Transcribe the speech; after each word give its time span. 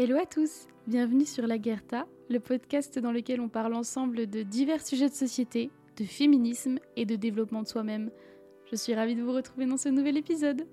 Hello 0.00 0.16
à 0.16 0.26
tous, 0.26 0.68
bienvenue 0.86 1.26
sur 1.26 1.48
La 1.48 1.58
Guerta, 1.58 2.06
le 2.30 2.38
podcast 2.38 3.00
dans 3.00 3.10
lequel 3.10 3.40
on 3.40 3.48
parle 3.48 3.74
ensemble 3.74 4.28
de 4.28 4.44
divers 4.44 4.86
sujets 4.86 5.08
de 5.08 5.14
société, 5.14 5.72
de 5.96 6.04
féminisme 6.04 6.78
et 6.94 7.04
de 7.04 7.16
développement 7.16 7.62
de 7.62 7.66
soi-même. 7.66 8.12
Je 8.70 8.76
suis 8.76 8.94
ravie 8.94 9.16
de 9.16 9.22
vous 9.22 9.32
retrouver 9.32 9.66
dans 9.66 9.76
ce 9.76 9.88
nouvel 9.88 10.16
épisode. 10.16 10.68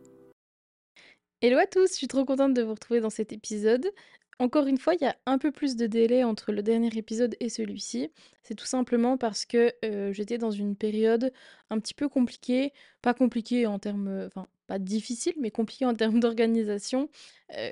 Hello 1.42 1.58
à 1.58 1.66
tous, 1.66 1.90
je 1.90 1.96
suis 1.96 2.08
trop 2.08 2.24
contente 2.24 2.54
de 2.54 2.62
vous 2.62 2.76
retrouver 2.76 3.00
dans 3.00 3.10
cet 3.10 3.34
épisode. 3.34 3.92
Encore 4.38 4.68
une 4.68 4.78
fois, 4.78 4.94
il 4.94 5.02
y 5.02 5.08
a 5.08 5.16
un 5.26 5.40
peu 5.40 5.52
plus 5.52 5.76
de 5.76 5.88
délai 5.88 6.24
entre 6.24 6.52
le 6.52 6.62
dernier 6.62 6.96
épisode 6.96 7.36
et 7.40 7.50
celui-ci. 7.50 8.12
C'est 8.44 8.54
tout 8.54 8.68
simplement 8.68 9.18
parce 9.18 9.46
que 9.46 9.74
euh, 9.84 10.14
j'étais 10.14 10.38
dans 10.38 10.52
une 10.52 10.76
période 10.76 11.34
un 11.72 11.80
petit 11.80 11.96
peu 11.96 12.10
compliquée, 12.10 12.74
pas 13.02 13.16
compliquée 13.16 13.66
en 13.66 13.80
termes, 13.80 14.30
pas 14.68 14.80
difficile, 14.80 15.34
mais 15.40 15.52
compliqué 15.52 15.86
en 15.86 15.94
termes 15.94 16.20
d'organisation. 16.22 17.10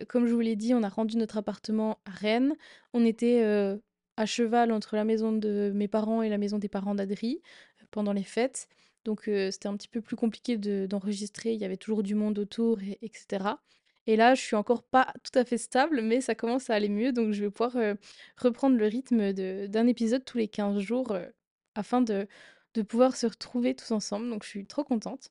Comme 0.08 0.28
je 0.28 0.34
vous 0.34 0.40
l'ai 0.40 0.56
dit, 0.56 0.74
on 0.74 0.84
a 0.84 0.90
rendu 0.90 1.18
notre 1.18 1.38
appartement 1.38 2.00
à 2.06 2.12
Rennes. 2.12 2.56
On 2.94 3.06
était 3.06 3.44
à 4.18 4.26
cheval 4.26 4.72
entre 4.72 4.96
la 4.96 5.04
maison 5.04 5.32
de 5.32 5.72
mes 5.74 5.88
parents 5.88 6.22
et 6.22 6.30
la 6.30 6.38
maison 6.38 6.60
des 6.60 6.70
parents 6.70 6.96
d'Adri 6.96 7.42
pendant 7.92 8.14
les 8.14 8.24
fêtes. 8.24 8.68
Donc 9.06 9.24
c'était 9.26 9.68
un 9.68 9.76
petit 9.76 9.88
peu 9.88 10.02
plus 10.02 10.16
compliqué 10.16 10.58
d'enregistrer. 10.58 11.54
Il 11.54 11.60
y 11.60 11.66
avait 11.66 11.78
toujours 11.78 12.04
du 12.04 12.16
monde 12.16 12.40
autour, 12.40 12.80
etc. 13.02 13.46
Et 14.06 14.16
là, 14.16 14.36
je 14.36 14.42
suis 14.42 14.56
encore 14.56 14.84
pas 14.84 15.14
tout 15.24 15.38
à 15.38 15.46
fait 15.46 15.58
stable, 15.58 16.02
mais 16.02 16.22
ça 16.22 16.36
commence 16.36 16.70
à 16.70 16.76
aller 16.76 16.90
mieux. 16.90 17.14
Donc 17.14 17.34
je 17.34 17.44
vais 17.44 17.50
pouvoir 17.50 17.74
reprendre 18.38 18.78
le 18.78 18.86
rythme 18.86 19.34
d'un 19.34 19.88
épisode 19.88 20.26
tous 20.26 20.38
les 20.38 20.48
15 20.48 20.80
jours 20.80 21.18
afin 21.76 22.02
de 22.02 22.28
de 22.74 22.82
pouvoir 22.82 23.16
se 23.16 23.28
retrouver 23.28 23.76
tous 23.76 23.92
ensemble, 23.92 24.30
donc 24.30 24.44
je 24.44 24.50
suis 24.50 24.66
trop 24.66 24.84
contente. 24.84 25.30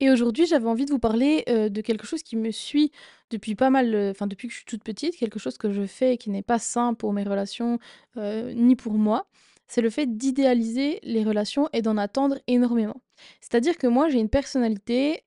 Et 0.00 0.10
aujourd'hui, 0.10 0.46
j'avais 0.46 0.66
envie 0.66 0.84
de 0.84 0.90
vous 0.90 0.98
parler 0.98 1.44
de 1.46 1.80
quelque 1.80 2.06
chose 2.06 2.22
qui 2.22 2.36
me 2.36 2.50
suit 2.50 2.90
depuis 3.30 3.54
pas 3.54 3.70
mal, 3.70 4.10
enfin 4.10 4.26
depuis 4.26 4.48
que 4.48 4.52
je 4.52 4.58
suis 4.58 4.66
toute 4.66 4.84
petite, 4.84 5.16
quelque 5.16 5.38
chose 5.38 5.56
que 5.56 5.72
je 5.72 5.86
fais 5.86 6.16
qui 6.18 6.28
n'est 6.30 6.42
pas 6.42 6.58
sain 6.58 6.94
pour 6.94 7.12
mes 7.12 7.22
relations 7.24 7.78
ni 8.16 8.76
pour 8.76 8.94
moi. 8.94 9.26
C'est 9.68 9.80
le 9.80 9.88
fait 9.88 10.18
d'idéaliser 10.18 11.00
les 11.02 11.24
relations 11.24 11.68
et 11.72 11.80
d'en 11.80 11.96
attendre 11.96 12.38
énormément. 12.46 13.00
C'est-à-dire 13.40 13.78
que 13.78 13.86
moi, 13.86 14.10
j'ai 14.10 14.18
une 14.18 14.28
personnalité 14.28 15.24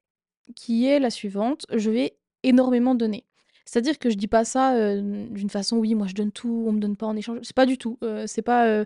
qui 0.55 0.85
est 0.85 0.99
la 0.99 1.09
suivante 1.09 1.65
je 1.73 1.89
vais 1.89 2.17
énormément 2.43 2.93
donner. 2.93 3.25
C'est-à-dire 3.65 3.97
que 3.97 4.11
je 4.11 4.15
dis 4.15 4.27
pas 4.27 4.45
ça 4.45 4.95
d'une 4.95 5.49
façon, 5.49 5.77
oui, 5.77 5.95
moi 5.95 6.05
je 6.05 6.13
donne 6.13 6.31
tout, 6.31 6.65
on 6.67 6.73
me 6.73 6.79
donne 6.79 6.95
pas 6.95 7.07
en 7.07 7.15
échange. 7.15 7.39
C'est 7.41 7.55
pas 7.55 7.65
du 7.65 7.79
tout. 7.79 7.97
c'est 8.27 8.43
pas 8.43 8.85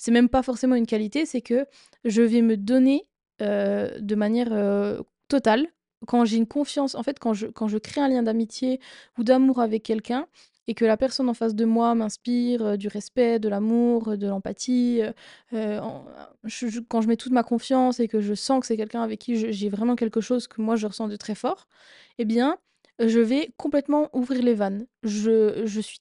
c'est 0.00 0.12
même 0.12 0.30
pas 0.30 0.42
forcément 0.42 0.76
une 0.76 0.86
qualité, 0.86 1.26
c'est 1.26 1.42
que 1.42 1.66
je 2.06 2.22
vais 2.22 2.40
me 2.40 2.56
donner 2.56 3.06
euh, 3.42 3.98
de 4.00 4.14
manière 4.14 4.48
euh, 4.50 5.02
totale 5.28 5.66
quand 6.06 6.24
j'ai 6.24 6.38
une 6.38 6.46
confiance. 6.46 6.94
En 6.94 7.02
fait, 7.02 7.18
quand 7.18 7.34
je, 7.34 7.48
quand 7.48 7.68
je 7.68 7.76
crée 7.76 8.00
un 8.00 8.08
lien 8.08 8.22
d'amitié 8.22 8.80
ou 9.18 9.24
d'amour 9.24 9.60
avec 9.60 9.82
quelqu'un 9.82 10.26
et 10.66 10.74
que 10.74 10.86
la 10.86 10.96
personne 10.96 11.28
en 11.28 11.34
face 11.34 11.54
de 11.54 11.66
moi 11.66 11.94
m'inspire 11.94 12.64
euh, 12.64 12.76
du 12.78 12.88
respect, 12.88 13.38
de 13.38 13.50
l'amour, 13.50 14.16
de 14.16 14.26
l'empathie, 14.26 15.02
quand 15.50 17.00
je 17.02 17.06
mets 17.06 17.16
toute 17.16 17.32
ma 17.32 17.42
confiance 17.42 18.00
et 18.00 18.08
que 18.08 18.22
je 18.22 18.32
sens 18.32 18.60
que 18.60 18.66
c'est 18.66 18.78
quelqu'un 18.78 19.02
avec 19.02 19.18
qui 19.20 19.52
j'ai 19.52 19.68
vraiment 19.68 19.96
quelque 19.96 20.22
chose 20.22 20.48
que 20.48 20.62
moi 20.62 20.76
je 20.76 20.86
ressens 20.86 21.08
de 21.08 21.16
très 21.16 21.34
fort, 21.34 21.68
eh 22.16 22.24
bien, 22.24 22.56
je 23.00 23.20
vais 23.20 23.52
complètement 23.56 24.10
ouvrir 24.12 24.42
les 24.42 24.54
vannes. 24.54 24.86
Je, 25.02 25.62
je 25.64 25.80
suis, 25.80 26.00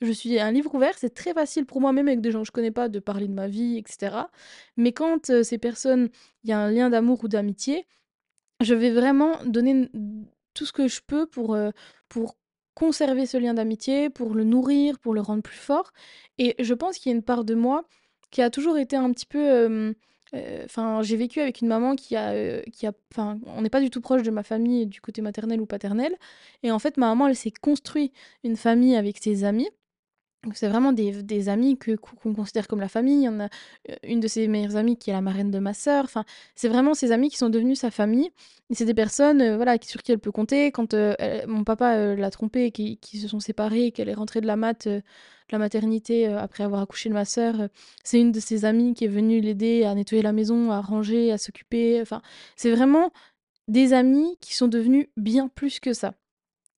je 0.00 0.12
suis 0.12 0.38
un 0.38 0.50
livre 0.50 0.74
ouvert, 0.74 0.96
c'est 0.96 1.14
très 1.14 1.34
facile 1.34 1.66
pour 1.66 1.80
moi, 1.80 1.92
même 1.92 2.08
avec 2.08 2.20
des 2.20 2.30
gens 2.30 2.40
que 2.40 2.46
je 2.46 2.52
connais 2.52 2.70
pas, 2.70 2.88
de 2.88 2.98
parler 2.98 3.28
de 3.28 3.34
ma 3.34 3.48
vie, 3.48 3.76
etc. 3.76 4.16
Mais 4.76 4.92
quand 4.92 5.30
euh, 5.30 5.42
ces 5.42 5.58
personnes, 5.58 6.08
il 6.44 6.50
y 6.50 6.52
a 6.52 6.58
un 6.58 6.70
lien 6.70 6.90
d'amour 6.90 7.22
ou 7.24 7.28
d'amitié, 7.28 7.86
je 8.60 8.74
vais 8.74 8.90
vraiment 8.90 9.36
donner 9.44 9.90
tout 10.54 10.64
ce 10.64 10.72
que 10.72 10.88
je 10.88 11.00
peux 11.06 11.26
pour, 11.26 11.54
euh, 11.54 11.70
pour 12.08 12.36
conserver 12.74 13.26
ce 13.26 13.36
lien 13.36 13.54
d'amitié, 13.54 14.08
pour 14.08 14.34
le 14.34 14.44
nourrir, 14.44 14.98
pour 15.00 15.14
le 15.14 15.20
rendre 15.20 15.42
plus 15.42 15.58
fort. 15.58 15.92
Et 16.38 16.54
je 16.58 16.74
pense 16.74 16.98
qu'il 16.98 17.10
y 17.10 17.14
a 17.14 17.16
une 17.16 17.24
part 17.24 17.44
de 17.44 17.54
moi 17.54 17.84
qui 18.30 18.42
a 18.42 18.50
toujours 18.50 18.78
été 18.78 18.96
un 18.96 19.12
petit 19.12 19.26
peu 19.26 19.94
Enfin, 20.64 21.02
j'ai 21.02 21.16
vécu 21.16 21.40
avec 21.40 21.60
une 21.60 21.68
maman 21.68 21.96
qui 21.96 22.16
a, 22.16 22.60
qui 22.70 22.86
a, 22.86 22.92
enfin, 23.12 23.38
on 23.46 23.62
n'est 23.62 23.70
pas 23.70 23.80
du 23.80 23.90
tout 23.90 24.00
proche 24.00 24.22
de 24.22 24.30
ma 24.30 24.42
famille 24.42 24.86
du 24.86 25.00
côté 25.00 25.22
maternel 25.22 25.60
ou 25.60 25.66
paternel. 25.66 26.14
Et 26.62 26.70
en 26.70 26.78
fait, 26.78 26.96
ma 26.96 27.06
maman, 27.08 27.28
elle 27.28 27.36
s'est 27.36 27.50
construit 27.50 28.12
une 28.44 28.56
famille 28.56 28.96
avec 28.96 29.18
ses 29.18 29.44
amis. 29.44 29.68
C'est 30.54 30.68
vraiment 30.68 30.92
des, 30.92 31.22
des 31.22 31.48
amis 31.48 31.76
que 31.76 31.96
qu'on 31.96 32.34
considère 32.34 32.68
comme 32.68 32.80
la 32.80 32.88
famille. 32.88 33.28
En 33.28 33.40
a 33.40 33.48
une 34.04 34.20
de 34.20 34.28
ses 34.28 34.46
meilleures 34.48 34.76
amies 34.76 34.96
qui 34.96 35.10
est 35.10 35.12
la 35.12 35.20
marraine 35.20 35.50
de 35.50 35.58
ma 35.58 35.74
sœur. 35.74 36.04
Enfin, 36.04 36.24
c'est 36.54 36.68
vraiment 36.68 36.94
ses 36.94 37.12
amis 37.12 37.28
qui 37.28 37.36
sont 37.36 37.50
devenus 37.50 37.80
sa 37.80 37.90
famille. 37.90 38.30
Et 38.70 38.74
c'est 38.74 38.84
des 38.84 38.94
personnes, 38.94 39.56
voilà, 39.56 39.76
sur 39.82 40.02
qui 40.02 40.12
elle 40.12 40.18
peut 40.18 40.32
compter. 40.32 40.70
Quand 40.70 40.94
mon 41.46 41.64
papa 41.64 42.14
l'a 42.14 42.30
trompée, 42.30 42.66
et 42.66 42.70
qui, 42.70 43.18
se 43.18 43.28
sont 43.28 43.40
séparés, 43.40 43.90
qu'elle 43.90 44.08
est 44.08 44.14
rentrée 44.14 44.40
de 44.40 44.46
la 44.46 44.56
mat 44.56 44.88
la 45.52 45.58
maternité 45.58 46.28
euh, 46.28 46.38
après 46.38 46.64
avoir 46.64 46.82
accouché 46.82 47.08
de 47.08 47.14
ma 47.14 47.24
sœur. 47.24 47.60
Euh, 47.60 47.68
c'est 48.04 48.20
une 48.20 48.32
de 48.32 48.40
ses 48.40 48.64
amies 48.64 48.94
qui 48.94 49.04
est 49.04 49.08
venue 49.08 49.40
l'aider 49.40 49.84
à 49.84 49.94
nettoyer 49.94 50.22
la 50.22 50.32
maison, 50.32 50.70
à 50.70 50.80
ranger, 50.80 51.32
à 51.32 51.38
s'occuper. 51.38 52.00
Enfin, 52.00 52.22
c'est 52.56 52.70
vraiment 52.70 53.12
des 53.68 53.92
amis 53.92 54.36
qui 54.40 54.54
sont 54.54 54.68
devenus 54.68 55.08
bien 55.16 55.48
plus 55.48 55.80
que 55.80 55.92
ça. 55.92 56.14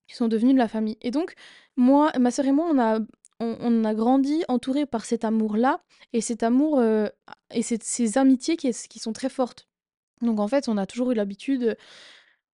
Qui 0.07 0.15
sont 0.15 0.27
devenus 0.27 0.53
de 0.53 0.59
la 0.59 0.67
famille. 0.67 0.97
Et 1.01 1.11
donc, 1.11 1.33
moi, 1.77 2.11
ma 2.19 2.31
sœur 2.31 2.45
et 2.45 2.51
moi, 2.51 2.67
on 2.69 2.79
a, 2.79 2.99
on, 3.41 3.83
a 3.85 3.93
grandi 3.93 4.43
entourés 4.47 4.85
par 4.85 5.05
cet 5.05 5.25
amour-là 5.25 5.81
et 6.13 6.21
cet 6.21 6.43
amour 6.43 6.79
euh, 6.79 7.07
et 7.51 7.61
ces 7.63 8.17
amitiés 8.17 8.55
qui, 8.55 8.99
sont 8.99 9.13
très 9.13 9.29
fortes. 9.29 9.67
Donc 10.21 10.39
en 10.39 10.47
fait, 10.47 10.69
on 10.69 10.77
a 10.77 10.85
toujours 10.85 11.11
eu 11.11 11.15
l'habitude 11.15 11.77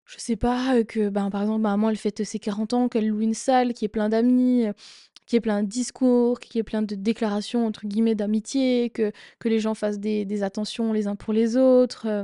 je 0.05 0.15
sais 0.19 0.37
pas, 0.37 0.85
que 0.85 1.09
ben, 1.09 1.29
par 1.29 1.41
exemple, 1.41 1.59
ma 1.59 1.71
maman, 1.71 1.89
elle 1.89 1.97
fête 1.97 2.23
ses 2.23 2.39
40 2.39 2.73
ans, 2.73 2.87
qu'elle 2.87 3.09
loue 3.09 3.19
une 3.19 3.33
salle, 3.33 3.73
qui 3.73 3.83
est 3.83 3.89
plein 3.89 4.07
d'amis, 4.07 4.67
qui 5.27 5.35
est 5.35 5.41
plein 5.41 5.61
de 5.61 5.67
discours, 5.67 6.39
qui 6.39 6.57
est 6.57 6.63
plein 6.63 6.81
de 6.81 6.95
déclarations 6.95 7.67
entre 7.67 7.85
guillemets 7.85 8.15
d'amitié, 8.15 8.89
que, 8.89 9.11
que 9.39 9.49
les 9.49 9.59
gens 9.59 9.75
fassent 9.75 9.99
des, 9.99 10.43
attentions 10.43 10.93
les 10.93 11.07
uns 11.07 11.15
pour 11.15 11.33
les 11.33 11.57
autres, 11.57 12.07
euh, 12.07 12.23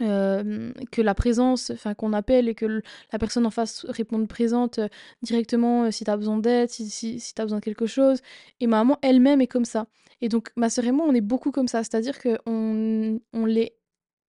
euh, 0.00 0.72
que 0.92 1.02
la 1.02 1.14
présence, 1.14 1.70
enfin 1.70 1.94
qu'on 1.94 2.12
appelle 2.12 2.48
et 2.48 2.54
que 2.54 2.82
la 3.12 3.18
personne 3.18 3.46
en 3.46 3.50
face 3.50 3.84
réponde 3.88 4.28
présente 4.28 4.78
euh, 4.78 4.88
directement 5.22 5.90
si 5.90 6.04
tu 6.04 6.10
as 6.10 6.16
besoin 6.16 6.38
d'aide, 6.38 6.70
si 6.70 7.20
tu 7.34 7.42
as 7.42 7.44
besoin 7.44 7.58
de 7.58 7.64
quelque 7.64 7.86
chose. 7.86 8.20
Et 8.60 8.66
ma 8.66 8.78
maman 8.78 8.98
elle-même 9.02 9.40
est 9.40 9.46
comme 9.46 9.64
ça. 9.64 9.86
Et 10.20 10.28
donc 10.28 10.50
ma 10.56 10.70
sœur 10.70 10.84
et 10.86 10.92
moi, 10.92 11.06
on 11.08 11.14
est 11.14 11.20
beaucoup 11.20 11.50
comme 11.50 11.68
ça, 11.68 11.82
c'est-à-dire 11.82 12.18
qu'on 12.20 13.20
on 13.32 13.46
l'est 13.46 13.76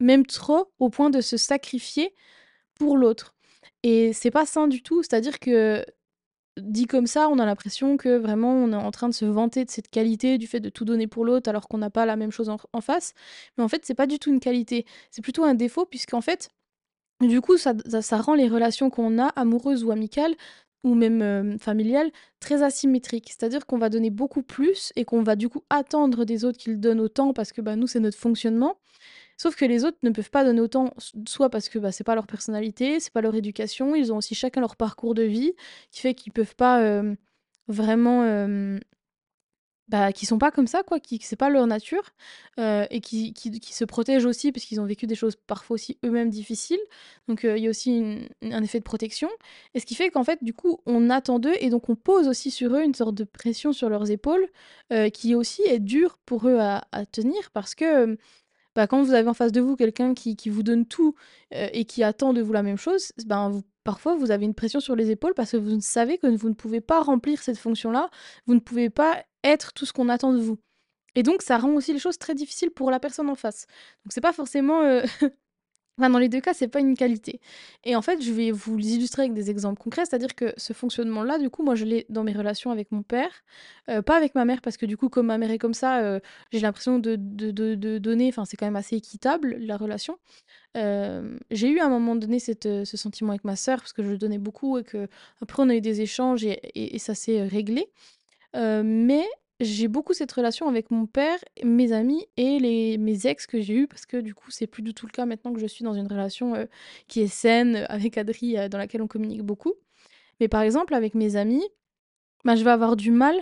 même 0.01 0.27
trop 0.27 0.73
au 0.79 0.91
point 0.91 1.11
de 1.11 1.21
se 1.21 1.37
sacrifier 1.37 2.15
pour 2.75 2.97
l'autre. 2.97 3.35
Et 3.83 4.13
c'est 4.13 4.31
pas 4.31 4.47
sain 4.47 4.69
du 4.69 4.83
tout, 4.83 5.03
c'est-à-dire 5.03 5.39
que 5.39 5.85
dit 6.61 6.87
comme 6.87 7.07
ça, 7.07 7.29
on 7.29 7.39
a 7.39 7.47
l'impression 7.47 7.97
que 7.97 8.17
vraiment 8.17 8.53
on 8.53 8.73
est 8.73 8.77
en 8.77 8.91
train 8.91 9.09
de 9.09 9.15
se 9.15 9.25
vanter 9.25 9.65
de 9.65 9.71
cette 9.71 9.89
qualité, 9.89 10.39
du 10.39 10.47
fait 10.47 10.61
de 10.61 10.69
tout 10.69 10.85
donner 10.85 11.07
pour 11.07 11.25
l'autre 11.25 11.49
alors 11.49 11.69
qu'on 11.69 11.79
n'a 11.79 11.91
pas 11.91 12.07
la 12.07 12.17
même 12.17 12.31
chose 12.31 12.49
en, 12.49 12.81
face. 12.81 13.15
Mais 13.57 13.65
en 13.65 13.69
fait, 13.69 13.85
c'est 13.85 13.95
pas 13.95 14.07
du 14.07 14.19
tout 14.19 14.31
une 14.31 14.41
qualité, 14.41 14.87
c'est 15.11 15.23
plutôt 15.23 15.45
un 15.45 15.55
défaut 15.55 15.87
puisqu'en 15.87 16.21
fait, 16.21 16.51
du 17.21 17.41
coup, 17.41 17.57
ça, 17.57 17.75
ça, 18.01 18.19
rend 18.19 18.35
les 18.35 18.49
relations 18.49 18.91
qu'on 18.91 19.19
a, 19.19 19.27
amoureuses 19.29 19.83
ou 19.85 19.91
amicales, 19.91 20.37
ou 20.85 20.95
même 20.95 21.23
euh, 21.23 21.59
familiales, 21.59 22.11
très 22.41 22.63
asymétriques. 22.63 23.29
C'est-à-dire 23.29 23.67
qu'on 23.67 23.79
va 23.79 23.89
donner 23.89 24.11
beaucoup 24.11 24.43
plus 24.43 24.93
et 24.97 25.05
qu'on 25.05 25.23
va 25.23 25.37
du 25.37 25.49
coup 25.49 25.63
attendre 25.71 26.25
des 26.25 26.45
autres 26.45 26.59
qu'ils 26.59 26.81
donnent 26.81 27.01
autant 27.01 27.33
parce 27.33 27.53
que 27.53 27.61
bah, 27.61 27.77
nous, 27.77 27.87
c'est 27.87 28.01
notre 28.01 28.19
fonctionnement. 28.19 28.79
Sauf 29.39 29.57
que 29.57 29.65
les 29.65 29.85
autres 29.85 29.99
ne 30.03 30.11
peuvent 30.11 30.31
pas 30.31 30.45
donner 30.45 30.61
autant, 30.61 30.93
soit 31.27 31.49
parce 31.49 31.69
que 31.69 31.79
bah, 31.79 31.93
c'est 31.93 32.05
pas 32.05 32.15
leur 32.17 32.27
personnalité, 32.27 33.01
c'est 33.01 33.13
pas 33.13 33.21
leur 33.23 33.35
éducation, 33.37 33.95
ils 33.95 34.13
ont 34.13 34.17
aussi 34.19 34.35
chacun 34.35 34.61
leur 34.61 34.77
parcours 34.77 35.15
de 35.15 35.23
vie, 35.23 35.55
qui 35.91 36.01
fait 36.01 36.15
qu'ils 36.15 36.33
peuvent 36.33 36.57
pas 36.57 37.03
vraiment. 37.69 38.25
bah, 39.89 40.13
qui 40.13 40.27
sont 40.27 40.39
pas 40.39 40.51
comme 40.51 40.67
ça, 40.67 40.83
quoi, 40.83 41.01
qui 41.01 41.19
c'est 41.23 41.37
pas 41.37 41.49
leur 41.51 41.67
nature, 41.67 42.03
et 42.59 43.01
qui, 43.01 43.33
qui, 43.33 43.75
se 43.75 43.85
protègent 43.85 44.27
aussi 44.27 44.53
parce 44.53 44.67
qu'ils 44.67 44.81
ont 44.81 44.85
vécu 44.87 45.07
des 45.07 45.15
choses 45.15 45.37
parfois 45.47 45.75
aussi 45.75 45.99
eux-mêmes 46.05 46.31
difficiles. 46.31 46.81
Donc 47.29 47.45
il 47.45 47.59
y 47.59 47.67
a 47.67 47.71
aussi 47.71 48.29
un 48.43 48.63
effet 48.63 48.79
de 48.81 48.85
protection. 48.85 49.29
Et 49.75 49.81
ce 49.81 49.87
qui 49.87 49.95
fait 49.95 50.11
qu'en 50.11 50.25
fait, 50.25 50.43
du 50.43 50.53
coup, 50.53 50.81
on 50.87 51.11
attend 51.11 51.39
d'eux 51.39 51.55
et 51.61 51.71
donc 51.71 51.89
on 51.89 51.97
pose 51.97 52.29
aussi 52.29 52.51
sur 52.51 52.75
eux 52.75 52.83
une 52.83 52.95
sorte 52.95 53.15
de 53.15 53.25
pression 53.25 53.73
sur 53.73 53.89
leurs 53.89 54.11
épaules 54.11 54.49
qui 55.15 55.35
aussi 55.35 55.63
est 55.63 55.79
dure 55.81 56.19
pour 56.27 56.49
eux 56.49 56.59
à 56.59 56.83
tenir 57.13 57.51
parce 57.53 57.75
que 57.75 58.19
bah, 58.79 58.87
quand 58.87 59.03
vous 59.03 59.13
avez 59.13 59.29
en 59.29 59.35
face 59.35 59.51
de 59.51 59.61
vous 59.61 59.75
quelqu'un 59.75 60.15
qui, 60.15 60.37
vous 60.49 60.63
donne 60.63 60.87
tout 60.87 61.17
euh, 61.53 61.67
et 61.73 61.85
qui 61.85 62.05
attend 62.05 62.33
de 62.33 62.41
vous 62.41 62.53
la 62.53 62.63
même 62.63 62.77
chose, 62.77 63.11
ben, 63.27 63.61
parfois 63.83 64.15
vous 64.15 64.31
avez 64.31 64.45
une 64.45 64.55
pression 64.55 64.79
sur 64.79 64.95
les 64.95 65.11
épaules 65.11 65.35
parce 65.35 65.51
que 65.51 65.57
vous 65.57 65.81
savez 65.81 66.17
que 66.17 66.29
vous 66.29 66.49
ne 66.49 66.55
pouvez 66.55 66.81
pas 66.81 67.03
remplir 67.03 67.43
cette 67.43 67.59
fonction-là, 67.59 68.09
vous 68.47 68.55
ne 68.55 68.61
pouvez 68.61 68.89
pas 68.89 69.25
être 69.43 69.73
tout 69.73 69.85
ce 69.85 69.93
qu'on 69.93 70.09
attend 70.09 70.33
de 70.33 70.39
vous. 70.39 70.59
Et 71.17 71.25
donc 71.25 71.43
ça 71.43 71.59
rend 71.59 71.71
aussi 71.71 71.93
les 71.93 71.99
choses 71.99 72.19
très 72.19 72.37
difficiles 72.37 72.71
pour 72.71 72.93
la 72.93 73.01
personne 73.01 73.29
en 73.29 73.35
face. 73.35 73.67
Donc 74.05 74.13
c'est 74.13 74.21
pas 74.21 74.33
forcément 74.33 74.83
euh, 74.83 75.03
dans 75.99 76.19
les 76.19 76.29
deux 76.29 76.41
cas, 76.41 76.55
c'est 76.55 76.69
pas 76.69 76.79
une 76.79 76.97
qualité. 76.97 77.41
Et 77.85 77.97
en 77.97 78.03
fait, 78.03 78.23
je 78.23 78.33
vais 78.33 78.53
vous 78.53 78.79
illustrer 78.79 79.23
avec 79.23 79.35
des 79.35 79.51
exemples 79.51 79.81
concrets, 79.83 80.05
c'est-à-dire 80.07 80.35
que 80.35 80.55
ce 80.57 80.73
fonctionnement-là, 80.73 81.39
du 81.39 81.51
coup, 81.51 81.65
moi, 81.65 81.75
je 81.75 81.85
l'ai 81.85 82.07
dans 82.09 82.23
mes 82.23 82.33
relations 82.33 82.71
avec 82.71 82.93
mon 82.93 83.03
père, 83.03 83.31
euh, 83.91 84.03
pas 84.03 84.17
avec 84.17 84.35
ma 84.35 84.45
mère, 84.45 84.61
parce 84.61 84.77
que 84.77 84.87
du 84.87 84.97
coup, 84.97 85.09
comme 85.09 85.27
ma 85.27 85.39
mère 85.39 85.51
est 85.51 85.59
comme 85.59 85.75
ça, 85.75 86.01
euh, 86.01 86.21
j'ai 86.53 86.61
l'impression 86.61 86.99
de, 87.01 87.17
donner, 87.99 88.29
enfin, 88.29 88.45
c'est 88.45 88.57
quand 88.57 88.67
même 88.67 88.77
assez 88.77 88.97
équitable, 88.97 89.57
la 89.59 89.77
relation. 89.77 90.19
Euh, 90.77 91.37
j'ai 91.51 91.69
eu 91.69 91.81
à 91.81 91.87
un 91.87 91.91
moment 91.91 92.15
donné 92.15 92.39
ce 92.39 92.85
sentiment 92.85 93.31
avec 93.31 93.45
ma 93.45 93.57
sœur, 93.57 93.79
parce 93.79 93.93
que 93.93 94.03
je 94.05 94.15
donnais 94.15 94.39
beaucoup, 94.39 94.79
et 94.79 94.85
que 94.85 95.09
après, 95.43 95.63
on 95.63 95.69
a 95.69 95.75
eu 95.75 95.81
des 95.81 96.01
échanges, 96.01 96.45
et 96.45 96.99
ça 96.99 97.15
s'est 97.15 97.43
réglé. 97.43 97.89
mais 98.55 99.25
j'ai 99.61 99.89
beaucoup 99.89 100.13
cette 100.15 100.31
relation 100.33 100.69
avec 100.69 100.91
mon 100.91 101.07
père, 101.07 101.39
mes 101.65 101.93
amis 101.93 102.27
et 102.37 102.59
les 102.61 102.99
mes 102.99 103.27
ex 103.27 103.47
que 103.47 103.61
j'ai 103.61 103.75
eu 103.75 103.87
parce 103.89 104.07
que 104.07 104.19
du 104.19 104.35
coup, 104.35 104.51
c'est 104.51 104.67
plus 104.67 104.83
du 104.83 104.95
tout 104.95 105.07
le 105.07 105.13
cas 105.13 105.27
maintenant 105.27 105.53
que 105.53 105.61
je 105.61 105.67
suis 105.67 105.85
dans 105.85 105.95
une 105.95 106.07
relation, 106.07 106.69
qui 107.09 107.21
est 107.23 107.29
saine, 107.29 107.87
avec 107.89 108.19
Adri, 108.19 108.57
dans 108.69 108.79
laquelle 108.79 109.03
on 109.03 109.09
communique 109.09 109.43
beaucoup. 109.43 109.75
Mais 110.41 110.49
par 110.49 110.63
exemple, 110.63 110.95
avec 110.95 111.15
mes 111.15 111.37
amis, 111.37 111.65
bah, 112.45 112.57
je 112.57 112.65
vais 112.65 112.71
avoir 112.71 112.97
du 112.97 113.11
mal 113.11 113.37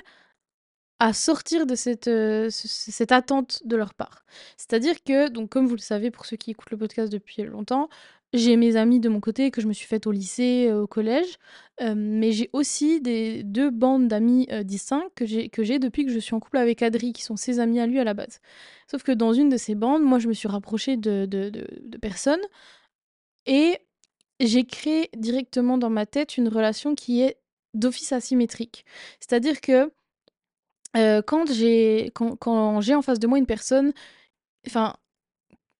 à 0.99 1.13
sortir 1.13 1.67
de 1.67 1.75
cette, 1.75 2.11
cette 2.51 3.13
attente 3.13 3.63
de 3.67 3.77
leur 3.77 3.93
part. 3.95 4.25
C'est-à-dire 4.57 5.03
que, 5.05 5.29
donc 5.29 5.51
comme 5.51 5.67
vous 5.67 5.75
le 5.75 5.81
savez 5.81 6.11
pour 6.11 6.25
ceux 6.25 6.37
qui 6.37 6.53
écoutent 6.53 6.71
le 6.71 6.79
podcast 6.79 7.13
depuis 7.13 7.43
longtemps, 7.43 7.91
j'ai 8.37 8.57
mes 8.57 8.77
amis 8.77 9.01
de 9.01 9.09
mon 9.09 9.21
côté 9.21 9.51
que 9.51 9.61
je 9.61 9.67
me 9.67 9.73
suis 9.73 9.87
faite 9.87 10.07
au 10.07 10.13
lycée, 10.13 10.73
au 10.73 10.87
collège, 10.87 11.39
mais 11.81 12.33
j'ai 12.33 12.51
aussi 12.53 13.01
des 13.01 13.43
deux 13.43 13.71
bandes 13.71 14.09
d'amis, 14.09 14.49
distincts 14.65 15.09
que 15.15 15.27
j'ai 15.27 15.79
depuis 15.79 16.05
que 16.07 16.13
je 16.13 16.19
suis 16.19 16.35
en 16.35 16.41
couple 16.41 16.59
avec 16.59 16.83
Adri, 16.83 17.13
qui 17.13 17.23
sont 17.23 17.37
ses 17.37 17.59
amis 17.61 17.81
à 17.81 17.87
lui 17.87 17.99
à 17.99 18.05
la 18.05 18.15
base. 18.15 18.41
Sauf 18.91 19.03
que 19.03 19.13
dans 19.13 19.33
une 19.33 19.49
de 19.49 19.57
ces 19.57 19.75
bandes, 19.75 20.03
moi 20.03 20.19
je 20.19 20.29
me 20.29 20.33
suis 20.33 20.49
rapprochée 20.49 20.97
de 20.97 21.27
de 21.27 21.99
personnes 21.99 22.41
et 23.47 23.79
j'ai 24.41 24.65
créé 24.65 25.09
directement 25.17 25.79
dans 25.79 25.91
ma 25.91 26.07
tête 26.07 26.37
une 26.37 26.49
relation 26.49 26.95
qui 26.95 27.23
est 27.23 27.39
d'office 27.75 28.13
asymétrique. 28.13 28.85
C'est-à-dire 29.21 29.61
que, 29.61 29.91
quand 31.27 31.53
j'ai 31.53 32.11
quand 32.15 32.81
j'ai 32.81 32.95
en 32.95 33.03
face 33.03 33.19
de 33.19 33.27
moi 33.27 33.39
une 33.39 33.47
personne 33.47 33.93
enfin 34.67 34.95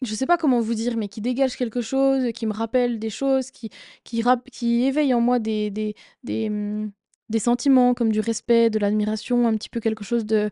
je 0.03 0.15
sais 0.15 0.27
pas 0.27 0.37
comment 0.37 0.61
vous 0.61 0.75
dire, 0.75 0.97
mais 0.97 1.09
qui 1.09 1.21
dégage 1.21 1.57
quelque 1.57 1.81
chose, 1.81 2.33
qui 2.35 2.47
me 2.47 2.53
rappelle 2.53 2.99
des 2.99 3.11
choses, 3.11 3.51
qui, 3.51 3.71
qui, 4.05 4.23
qui 4.53 4.85
éveille 4.85 5.15
en 5.15 5.21
moi 5.21 5.39
des, 5.39 5.71
des, 5.71 5.95
des, 6.25 6.51
mmh, 6.51 6.93
des 7.29 7.39
sentiments 7.39 7.95
comme 7.95 8.13
du 8.13 8.21
respect, 8.21 8.71
de 8.71 8.79
l'admiration, 8.79 9.47
un 9.47 9.55
petit 9.57 9.69
peu 9.71 9.81
quelque 9.81 10.05
chose 10.05 10.27
de 10.27 10.51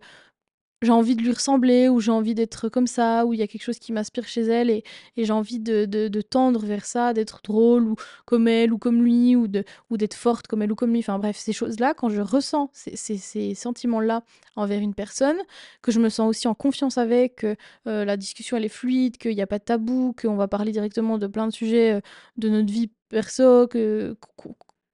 j'ai 0.82 0.92
envie 0.92 1.16
de 1.16 1.22
lui 1.22 1.32
ressembler 1.32 1.88
ou 1.88 2.00
j'ai 2.00 2.10
envie 2.10 2.34
d'être 2.34 2.68
comme 2.68 2.86
ça 2.86 3.24
ou 3.26 3.32
il 3.32 3.40
y 3.40 3.42
a 3.42 3.46
quelque 3.46 3.62
chose 3.62 3.78
qui 3.78 3.92
m'inspire 3.92 4.26
chez 4.26 4.42
elle 4.42 4.70
et, 4.70 4.84
j'ai 5.16 5.32
envie 5.32 5.58
de, 5.58 5.86
de, 5.86 6.20
tendre 6.20 6.64
vers 6.64 6.84
ça, 6.84 7.12
d'être 7.12 7.40
drôle 7.42 7.84
ou 7.84 7.96
comme 8.26 8.48
elle 8.48 8.72
ou 8.72 8.78
comme 8.78 9.02
lui 9.02 9.36
ou 9.36 9.48
de 9.48 9.64
ou 9.90 9.96
d'être 9.96 10.14
forte 10.14 10.46
comme 10.46 10.62
elle 10.62 10.72
ou 10.72 10.74
comme 10.74 10.92
lui. 10.92 11.00
Enfin 11.00 11.18
bref, 11.18 11.36
ces 11.36 11.52
choses-là, 11.52 11.94
quand 11.94 12.08
je 12.08 12.20
ressens 12.20 12.70
ces, 12.72 12.96
ces, 12.96 13.54
sentiments-là 13.54 14.22
envers 14.56 14.80
une 14.80 14.94
personne, 14.94 15.38
que 15.82 15.92
je 15.92 16.00
me 16.00 16.08
sens 16.08 16.28
aussi 16.28 16.48
en 16.48 16.54
confiance 16.54 16.98
avec, 16.98 17.36
que 17.36 17.56
euh, 17.86 18.04
la 18.04 18.16
discussion 18.16 18.56
elle 18.56 18.64
est 18.64 18.68
fluide, 18.68 19.16
qu'il 19.16 19.34
n'y 19.34 19.42
a 19.42 19.46
pas 19.46 19.58
de 19.58 19.64
tabou, 19.64 20.14
qu'on 20.20 20.36
va 20.36 20.48
parler 20.48 20.72
directement 20.72 21.18
de 21.18 21.26
plein 21.26 21.46
de 21.46 21.52
sujets 21.52 21.94
euh, 21.94 22.00
de 22.36 22.48
notre 22.48 22.72
vie 22.72 22.90
perso, 23.08 23.68
que, 23.68 24.16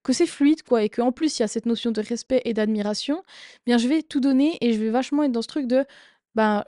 que 0.02 0.12
c'est 0.12 0.26
fluide, 0.26 0.62
quoi, 0.62 0.82
et 0.82 0.88
qu'en 0.88 1.12
plus 1.12 1.38
il 1.38 1.42
y 1.42 1.44
a 1.44 1.48
cette 1.48 1.66
notion 1.66 1.90
de 1.90 2.00
respect 2.00 2.42
et 2.44 2.54
d'admiration, 2.54 3.22
bien 3.66 3.78
je 3.78 3.88
vais 3.88 4.02
tout 4.02 4.20
donner 4.20 4.58
et 4.60 4.72
je 4.72 4.80
vais 4.80 4.90
vachement 4.90 5.22
être 5.24 5.32
dans 5.32 5.42
ce 5.42 5.48
truc 5.48 5.66
de, 5.66 5.84
ben, 6.34 6.64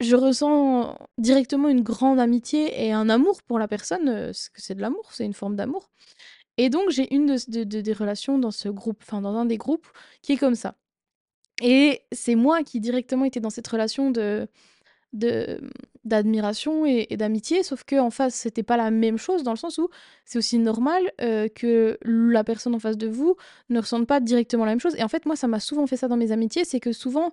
je 0.00 0.16
ressens 0.16 0.98
directement 1.18 1.68
une 1.68 1.82
grande 1.82 2.18
amitié 2.20 2.84
et 2.86 2.92
un 2.92 3.08
amour 3.08 3.42
pour 3.42 3.58
la 3.58 3.68
personne, 3.68 4.08
euh, 4.08 4.26
parce 4.26 4.48
que 4.48 4.60
c'est 4.62 4.74
de 4.74 4.80
l'amour, 4.80 5.12
c'est 5.12 5.24
une 5.24 5.34
forme 5.34 5.56
d'amour. 5.56 5.90
Et 6.58 6.70
donc 6.70 6.90
j'ai 6.90 7.14
une 7.14 7.26
de, 7.48 7.64
des 7.64 7.92
relations 7.92 8.38
dans 8.38 8.50
ce 8.50 8.68
groupe, 8.68 9.02
enfin 9.02 9.20
dans 9.22 9.36
un 9.36 9.46
des 9.46 9.58
groupes, 9.58 9.88
qui 10.22 10.32
est 10.34 10.36
comme 10.36 10.54
ça. 10.54 10.76
Et 11.62 12.02
c'est 12.12 12.34
moi 12.34 12.62
qui 12.64 12.80
directement 12.80 13.24
était 13.24 13.40
dans 13.40 13.50
cette 13.50 13.68
relation 13.68 14.10
de 14.10 14.48
de 15.12 15.60
d'admiration 16.04 16.84
et, 16.86 17.16
d'amitié, 17.16 17.62
sauf 17.62 17.84
que 17.84 17.96
en 17.96 18.10
face 18.10 18.34
c'était 18.34 18.62
pas 18.62 18.76
la 18.76 18.90
même 18.90 19.18
chose 19.18 19.42
dans 19.42 19.52
le 19.52 19.56
sens 19.56 19.78
où 19.78 19.88
c'est 20.24 20.38
aussi 20.38 20.58
normal 20.58 21.12
euh, 21.20 21.48
que 21.48 21.98
la 22.04 22.44
personne 22.44 22.74
en 22.74 22.78
face 22.78 22.98
de 22.98 23.06
vous 23.08 23.36
ne 23.70 23.78
ressente 23.80 24.06
pas 24.06 24.20
directement 24.20 24.64
la 24.64 24.72
même 24.72 24.80
chose. 24.80 24.96
Et 24.96 25.02
en 25.04 25.08
fait 25.08 25.26
moi 25.26 25.36
ça 25.36 25.46
m'a 25.46 25.60
souvent 25.60 25.86
fait 25.86 25.96
ça 25.96 26.08
dans 26.08 26.16
mes 26.16 26.32
amitiés, 26.32 26.64
c'est 26.64 26.80
que 26.80 26.92
souvent 26.92 27.32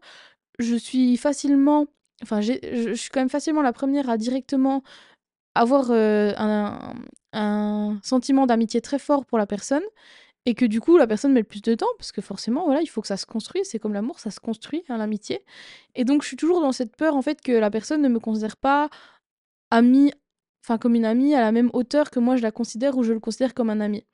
je 0.59 0.75
suis 0.75 1.17
facilement, 1.17 1.87
enfin 2.21 2.41
je 2.41 2.93
suis 2.93 3.09
quand 3.09 3.21
même 3.21 3.29
facilement 3.29 3.61
la 3.61 3.73
première 3.73 4.09
à 4.09 4.17
directement 4.17 4.83
avoir 5.55 5.89
euh, 5.91 6.33
un, 6.37 6.93
un 7.33 7.99
sentiment 8.03 8.45
d'amitié 8.45 8.81
très 8.81 8.99
fort 8.99 9.25
pour 9.25 9.37
la 9.37 9.47
personne 9.47 9.83
et 10.45 10.55
que 10.55 10.65
du 10.65 10.79
coup 10.81 10.97
la 10.97 11.07
personne 11.07 11.33
met 11.33 11.41
le 11.41 11.45
plus 11.45 11.61
de 11.61 11.75
temps 11.75 11.87
parce 11.97 12.11
que 12.11 12.21
forcément 12.21 12.65
voilà 12.65 12.81
il 12.81 12.87
faut 12.87 13.01
que 13.01 13.07
ça 13.07 13.17
se 13.17 13.25
construise 13.25 13.67
c'est 13.67 13.79
comme 13.79 13.93
l'amour 13.93 14.19
ça 14.19 14.31
se 14.31 14.39
construit 14.39 14.83
hein, 14.89 14.97
l'amitié 14.97 15.43
et 15.95 16.05
donc 16.05 16.21
je 16.21 16.27
suis 16.27 16.37
toujours 16.37 16.61
dans 16.61 16.71
cette 16.71 16.95
peur 16.95 17.15
en 17.15 17.21
fait 17.21 17.41
que 17.41 17.51
la 17.51 17.69
personne 17.69 18.01
ne 18.01 18.09
me 18.09 18.19
considère 18.19 18.57
pas 18.57 18.89
amie 19.71 20.13
enfin 20.63 20.77
comme 20.77 20.95
une 20.95 21.05
amie 21.05 21.35
à 21.35 21.41
la 21.41 21.51
même 21.51 21.69
hauteur 21.73 22.09
que 22.09 22.19
moi 22.19 22.35
je 22.37 22.41
la 22.41 22.51
considère 22.51 22.97
ou 22.97 23.03
je 23.03 23.13
le 23.13 23.19
considère 23.19 23.53
comme 23.53 23.69
un 23.69 23.81
ami 23.81 24.05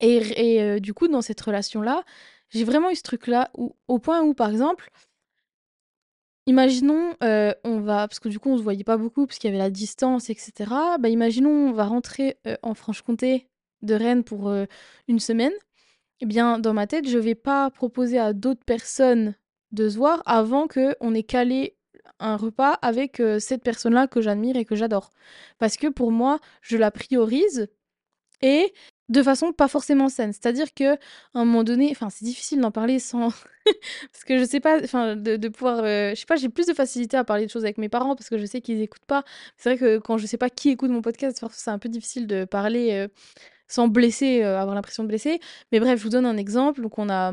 et, 0.00 0.16
et 0.36 0.62
euh, 0.62 0.80
du 0.80 0.94
coup 0.94 1.08
dans 1.08 1.22
cette 1.22 1.40
relation 1.40 1.82
là 1.82 2.04
j'ai 2.50 2.64
vraiment 2.64 2.90
eu 2.90 2.96
ce 2.96 3.02
truc 3.02 3.26
là 3.26 3.50
où, 3.56 3.76
au 3.88 3.98
point 3.98 4.22
où 4.22 4.34
par 4.34 4.50
exemple 4.50 4.90
Imaginons, 6.48 7.14
euh, 7.22 7.52
on 7.62 7.80
va 7.80 8.08
parce 8.08 8.20
que 8.20 8.30
du 8.30 8.38
coup 8.38 8.48
on 8.48 8.56
se 8.56 8.62
voyait 8.62 8.82
pas 8.82 8.96
beaucoup 8.96 9.26
parce 9.26 9.38
qu'il 9.38 9.48
y 9.48 9.52
avait 9.52 9.62
la 9.62 9.68
distance 9.68 10.30
etc. 10.30 10.70
Bah 10.98 11.10
imaginons 11.10 11.50
on 11.50 11.72
va 11.72 11.84
rentrer 11.84 12.38
euh, 12.46 12.56
en 12.62 12.72
Franche-Comté 12.72 13.46
de 13.82 13.94
Rennes 13.94 14.24
pour 14.24 14.52
une 15.08 15.20
semaine, 15.20 15.52
eh 16.20 16.26
bien, 16.26 16.58
dans 16.58 16.74
ma 16.74 16.86
tête, 16.86 17.08
je 17.08 17.18
vais 17.18 17.34
pas 17.34 17.70
proposer 17.70 18.18
à 18.18 18.32
d'autres 18.32 18.64
personnes 18.64 19.34
de 19.72 19.88
se 19.88 19.96
voir 19.96 20.22
avant 20.26 20.66
qu'on 20.66 21.14
ait 21.14 21.22
calé 21.22 21.76
un 22.20 22.36
repas 22.36 22.72
avec 22.82 23.22
cette 23.38 23.62
personne-là 23.62 24.08
que 24.08 24.20
j'admire 24.20 24.56
et 24.56 24.64
que 24.64 24.74
j'adore. 24.74 25.10
Parce 25.58 25.76
que 25.76 25.86
pour 25.86 26.10
moi, 26.10 26.40
je 26.62 26.76
la 26.76 26.90
priorise 26.90 27.68
et 28.42 28.72
de 29.08 29.22
façon 29.22 29.52
pas 29.52 29.68
forcément 29.68 30.08
saine. 30.08 30.32
C'est-à-dire 30.32 30.74
que 30.74 30.94
un 31.34 31.44
moment 31.44 31.64
donné, 31.64 31.88
enfin 31.90 32.10
c'est 32.10 32.24
difficile 32.24 32.60
d'en 32.60 32.70
parler 32.70 32.98
sans 32.98 33.30
parce 34.12 34.24
que 34.26 34.38
je 34.38 34.44
sais 34.44 34.60
pas, 34.60 34.82
enfin 34.82 35.16
de, 35.16 35.48
pouvoir, 35.48 35.84
je 35.84 36.14
sais 36.14 36.26
pas, 36.26 36.36
j'ai 36.36 36.48
plus 36.48 36.66
de 36.66 36.74
facilité 36.74 37.16
à 37.16 37.24
parler 37.24 37.46
de 37.46 37.50
choses 37.50 37.64
avec 37.64 37.78
mes 37.78 37.88
parents 37.88 38.14
parce 38.16 38.28
que 38.28 38.38
je 38.38 38.46
sais 38.46 38.60
qu'ils 38.60 38.80
écoutent 38.82 39.06
pas. 39.06 39.24
C'est 39.56 39.70
vrai 39.70 39.78
que 39.78 39.98
quand 39.98 40.18
je 40.18 40.26
sais 40.26 40.36
pas 40.36 40.50
qui 40.50 40.70
écoute 40.70 40.90
mon 40.90 41.02
podcast, 41.02 41.42
c'est 41.52 41.70
un 41.70 41.78
peu 41.78 41.88
difficile 41.88 42.26
de 42.26 42.44
parler 42.44 43.08
sans 43.68 43.88
blesser, 43.88 44.42
euh, 44.42 44.58
avoir 44.58 44.74
l'impression 44.74 45.04
de 45.04 45.08
blesser. 45.08 45.40
Mais 45.72 45.80
bref, 45.80 45.98
je 45.98 46.04
vous 46.04 46.10
donne 46.10 46.26
un 46.26 46.36
exemple. 46.36 46.80
Donc 46.80 46.98
on 46.98 47.08
a 47.08 47.32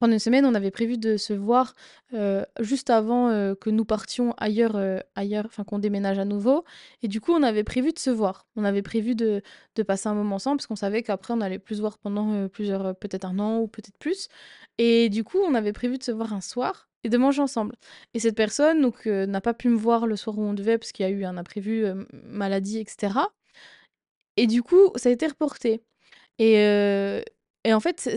pendant 0.00 0.12
une 0.12 0.20
semaine, 0.20 0.46
on 0.46 0.54
avait 0.54 0.70
prévu 0.70 0.96
de 0.96 1.16
se 1.16 1.32
voir 1.32 1.74
euh, 2.14 2.44
juste 2.60 2.88
avant 2.88 3.30
euh, 3.30 3.56
que 3.56 3.68
nous 3.68 3.84
partions 3.84 4.32
ailleurs, 4.38 4.80
ailleurs, 5.16 5.46
enfin 5.46 5.64
qu'on 5.64 5.80
déménage 5.80 6.20
à 6.20 6.24
nouveau. 6.24 6.64
Et 7.02 7.08
du 7.08 7.20
coup, 7.20 7.32
on 7.32 7.42
avait 7.42 7.64
prévu 7.64 7.92
de 7.92 7.98
se 7.98 8.10
voir. 8.10 8.46
On 8.54 8.64
avait 8.64 8.82
prévu 8.82 9.16
de, 9.16 9.42
de 9.74 9.82
passer 9.82 10.08
un 10.08 10.14
moment 10.14 10.36
ensemble 10.36 10.58
parce 10.58 10.68
qu'on 10.68 10.76
savait 10.76 11.02
qu'après, 11.02 11.34
on 11.34 11.40
allait 11.40 11.58
plus 11.58 11.76
se 11.76 11.80
voir 11.80 11.98
pendant 11.98 12.48
plusieurs, 12.48 12.94
peut-être 12.96 13.24
un 13.24 13.40
an 13.40 13.58
ou 13.58 13.66
peut-être 13.66 13.98
plus. 13.98 14.28
Et 14.78 15.08
du 15.08 15.24
coup, 15.24 15.38
on 15.38 15.54
avait 15.54 15.72
prévu 15.72 15.98
de 15.98 16.04
se 16.04 16.12
voir 16.12 16.32
un 16.32 16.40
soir 16.40 16.88
et 17.02 17.08
de 17.08 17.18
manger 17.18 17.42
ensemble. 17.42 17.74
Et 18.14 18.20
cette 18.20 18.36
personne 18.36 18.80
donc 18.80 19.06
n'a 19.06 19.40
pas 19.40 19.54
pu 19.54 19.68
me 19.68 19.76
voir 19.76 20.06
le 20.06 20.14
soir 20.14 20.38
où 20.38 20.42
on 20.42 20.54
devait 20.54 20.78
parce 20.78 20.92
qu'il 20.92 21.04
y 21.04 21.08
a 21.08 21.12
eu 21.12 21.24
un 21.24 21.36
imprévu, 21.36 21.86
maladie, 22.24 22.78
etc. 22.78 23.18
Et 24.38 24.46
du 24.46 24.62
coup, 24.62 24.92
ça 24.94 25.08
a 25.08 25.12
été 25.12 25.26
reporté. 25.26 25.82
Et, 26.38 26.58
euh, 26.60 27.22
et 27.64 27.74
en 27.74 27.80
fait, 27.80 28.08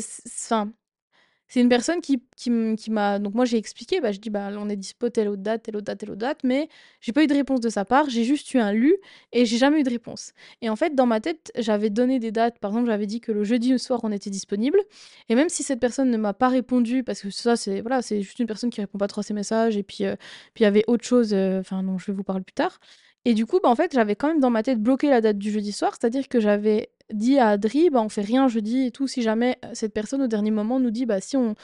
c'est 1.47 1.61
une 1.61 1.67
personne 1.67 1.99
qui, 1.99 2.23
qui, 2.37 2.51
m'a. 2.91 3.17
Donc, 3.17 3.33
moi, 3.33 3.45
j'ai 3.45 3.57
expliqué, 3.57 3.99
bah, 4.01 4.11
je 4.11 4.19
dis, 4.19 4.29
bah, 4.29 4.49
on 4.55 4.69
est 4.69 4.75
dispo 4.75 5.09
telle 5.09 5.29
autre 5.29 5.41
date, 5.41 5.63
telle 5.63 5.77
autre 5.77 5.85
date, 5.85 5.99
telle 5.99 6.11
autre 6.11 6.19
date, 6.19 6.43
mais 6.43 6.69
j'ai 7.01 7.11
pas 7.11 7.23
eu 7.23 7.27
de 7.27 7.33
réponse 7.33 7.59
de 7.59 7.69
sa 7.69 7.85
part, 7.85 8.07
j'ai 8.07 8.23
juste 8.23 8.53
eu 8.53 8.59
un 8.59 8.71
lu 8.71 8.95
et 9.33 9.45
j'ai 9.47 9.57
jamais 9.57 9.79
eu 9.81 9.83
de 9.83 9.89
réponse. 9.89 10.33
Et 10.61 10.69
en 10.69 10.75
fait, 10.75 10.93
dans 10.93 11.07
ma 11.07 11.19
tête, 11.21 11.51
j'avais 11.57 11.89
donné 11.89 12.19
des 12.19 12.31
dates, 12.31 12.59
par 12.59 12.71
exemple, 12.71 12.87
j'avais 12.87 13.07
dit 13.07 13.19
que 13.19 13.31
le 13.31 13.43
jeudi 13.43 13.77
soir, 13.79 14.01
on 14.03 14.11
était 14.11 14.29
disponible. 14.29 14.79
Et 15.27 15.35
même 15.35 15.49
si 15.49 15.63
cette 15.63 15.79
personne 15.79 16.11
ne 16.11 16.17
m'a 16.17 16.33
pas 16.33 16.49
répondu, 16.49 17.03
parce 17.03 17.21
que 17.21 17.31
ça, 17.31 17.55
c'est 17.55 17.81
voilà, 17.81 18.01
juste 18.01 18.37
une 18.37 18.47
personne 18.47 18.69
qui 18.69 18.79
répond 18.79 18.99
pas 18.99 19.07
trop 19.07 19.21
à 19.21 19.23
ses 19.23 19.33
messages, 19.33 19.75
et 19.75 19.83
puis 19.83 20.05
euh, 20.05 20.15
il 20.57 20.63
y 20.63 20.65
avait 20.67 20.83
autre 20.87 21.03
chose, 21.03 21.33
euh, 21.33 21.61
enfin, 21.61 21.81
non, 21.81 21.97
je 21.97 22.05
vais 22.11 22.13
vous 22.13 22.23
parler 22.23 22.43
plus 22.43 22.53
tard. 22.53 22.79
Et 23.25 23.33
du 23.33 23.45
coup, 23.45 23.59
bah, 23.61 23.69
en 23.69 23.75
fait, 23.75 23.93
j'avais 23.93 24.15
quand 24.15 24.27
même 24.27 24.39
dans 24.39 24.49
ma 24.49 24.63
tête 24.63 24.79
bloqué 24.79 25.09
la 25.09 25.21
date 25.21 25.37
du 25.37 25.51
jeudi 25.51 25.71
soir, 25.71 25.93
c'est-à-dire 25.99 26.27
que 26.27 26.39
j'avais 26.39 26.89
dit 27.13 27.37
à 27.37 27.49
Adri, 27.49 27.89
bah, 27.89 28.01
on 28.01 28.09
fait 28.09 28.21
rien 28.21 28.47
jeudi 28.47 28.85
et 28.85 28.91
tout, 28.91 29.07
si 29.07 29.21
jamais 29.21 29.57
euh, 29.65 29.69
cette 29.73 29.93
personne 29.93 30.21
au 30.21 30.27
dernier 30.27 30.51
moment 30.51 30.79
nous 30.79 30.91
dit, 30.91 31.05
bah 31.05 31.21
si 31.21 31.37
on, 31.37 31.55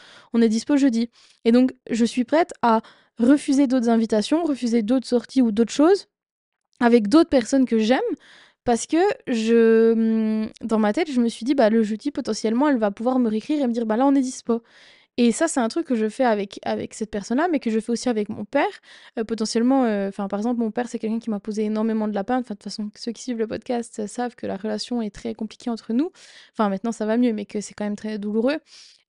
est 0.42 0.50
dispo 0.50 0.78
jeudi. 0.78 1.10
Et 1.46 1.52
donc, 1.52 1.74
je 1.90 2.06
suis 2.06 2.26
prête 2.26 2.54
à 2.62 2.82
refuser 3.18 3.68
d'autres 3.68 3.90
invitations, 3.90 4.44
refuser 4.44 4.84
d'autres 4.84 5.08
sorties 5.08 5.42
ou 5.42 5.52
d'autres 5.52 5.74
choses 5.74 6.08
avec 6.80 7.08
d'autres 7.08 7.30
personnes 7.30 7.66
que 7.66 7.80
j'aime, 7.80 8.00
parce 8.64 8.86
que 8.86 8.98
je, 9.28 9.94
mmh, 9.94 10.52
dans 10.62 10.78
ma 10.80 10.94
tête, 10.94 11.10
je 11.12 11.20
me 11.22 11.30
suis 11.30 11.46
dit, 11.46 11.56
bah 11.56 11.70
le 11.70 11.84
jeudi, 11.84 12.12
potentiellement, 12.12 12.68
elle 12.70 12.78
va 12.78 12.92
pouvoir 12.92 13.18
me 13.20 13.30
réécrire 13.30 13.64
et 13.64 13.68
me 13.68 13.74
dire, 13.74 13.86
bah 13.86 13.98
là, 13.98 14.06
on 14.06 14.14
est 14.14 14.22
dispo. 14.22 14.62
Et 15.18 15.32
ça, 15.32 15.48
c'est 15.48 15.60
un 15.60 15.68
truc 15.68 15.88
que 15.88 15.96
je 15.96 16.10
fais 16.10 16.24
avec, 16.24 16.60
avec 16.64 16.94
cette 16.94 17.10
personne-là, 17.10 17.48
mais 17.52 17.60
que 17.60 17.72
je 17.72 17.80
fais 17.80 17.92
aussi 17.92 18.08
avec 18.08 18.30
mon 18.30 18.46
père. 18.46 18.68
Euh, 19.18 19.24
potentiellement, 19.24 19.86
euh, 19.86 20.12
par 20.12 20.36
exemple, 20.36 20.60
mon 20.60 20.70
père, 20.72 20.88
c'est 20.88 21.00
quelqu'un 21.00 21.20
qui 21.20 21.32
m'a 21.32 21.40
posé 21.40 21.64
énormément 21.66 22.08
de 22.08 22.14
la 22.14 22.24
peine. 22.24 22.38
Enfin, 22.38 22.54
de 22.54 22.60
toute 22.60 22.64
façon, 22.64 22.92
ceux 22.96 23.12
qui 23.12 23.24
suivent 23.24 23.40
le 23.40 23.48
podcast 23.48 24.06
savent 24.08 24.36
que 24.36 24.46
la 24.46 24.58
relation 24.58 25.02
est 25.02 25.10
très 25.14 25.34
compliquée 25.34 25.72
entre 25.72 25.94
nous. 25.94 26.12
Enfin, 26.54 26.70
maintenant, 26.70 26.92
ça 26.92 27.06
va 27.08 27.18
mieux, 27.18 27.34
mais 27.34 27.46
que 27.46 27.62
c'est 27.62 27.74
quand 27.74 27.86
même 27.86 27.96
très 27.96 28.20
douloureux. 28.20 28.60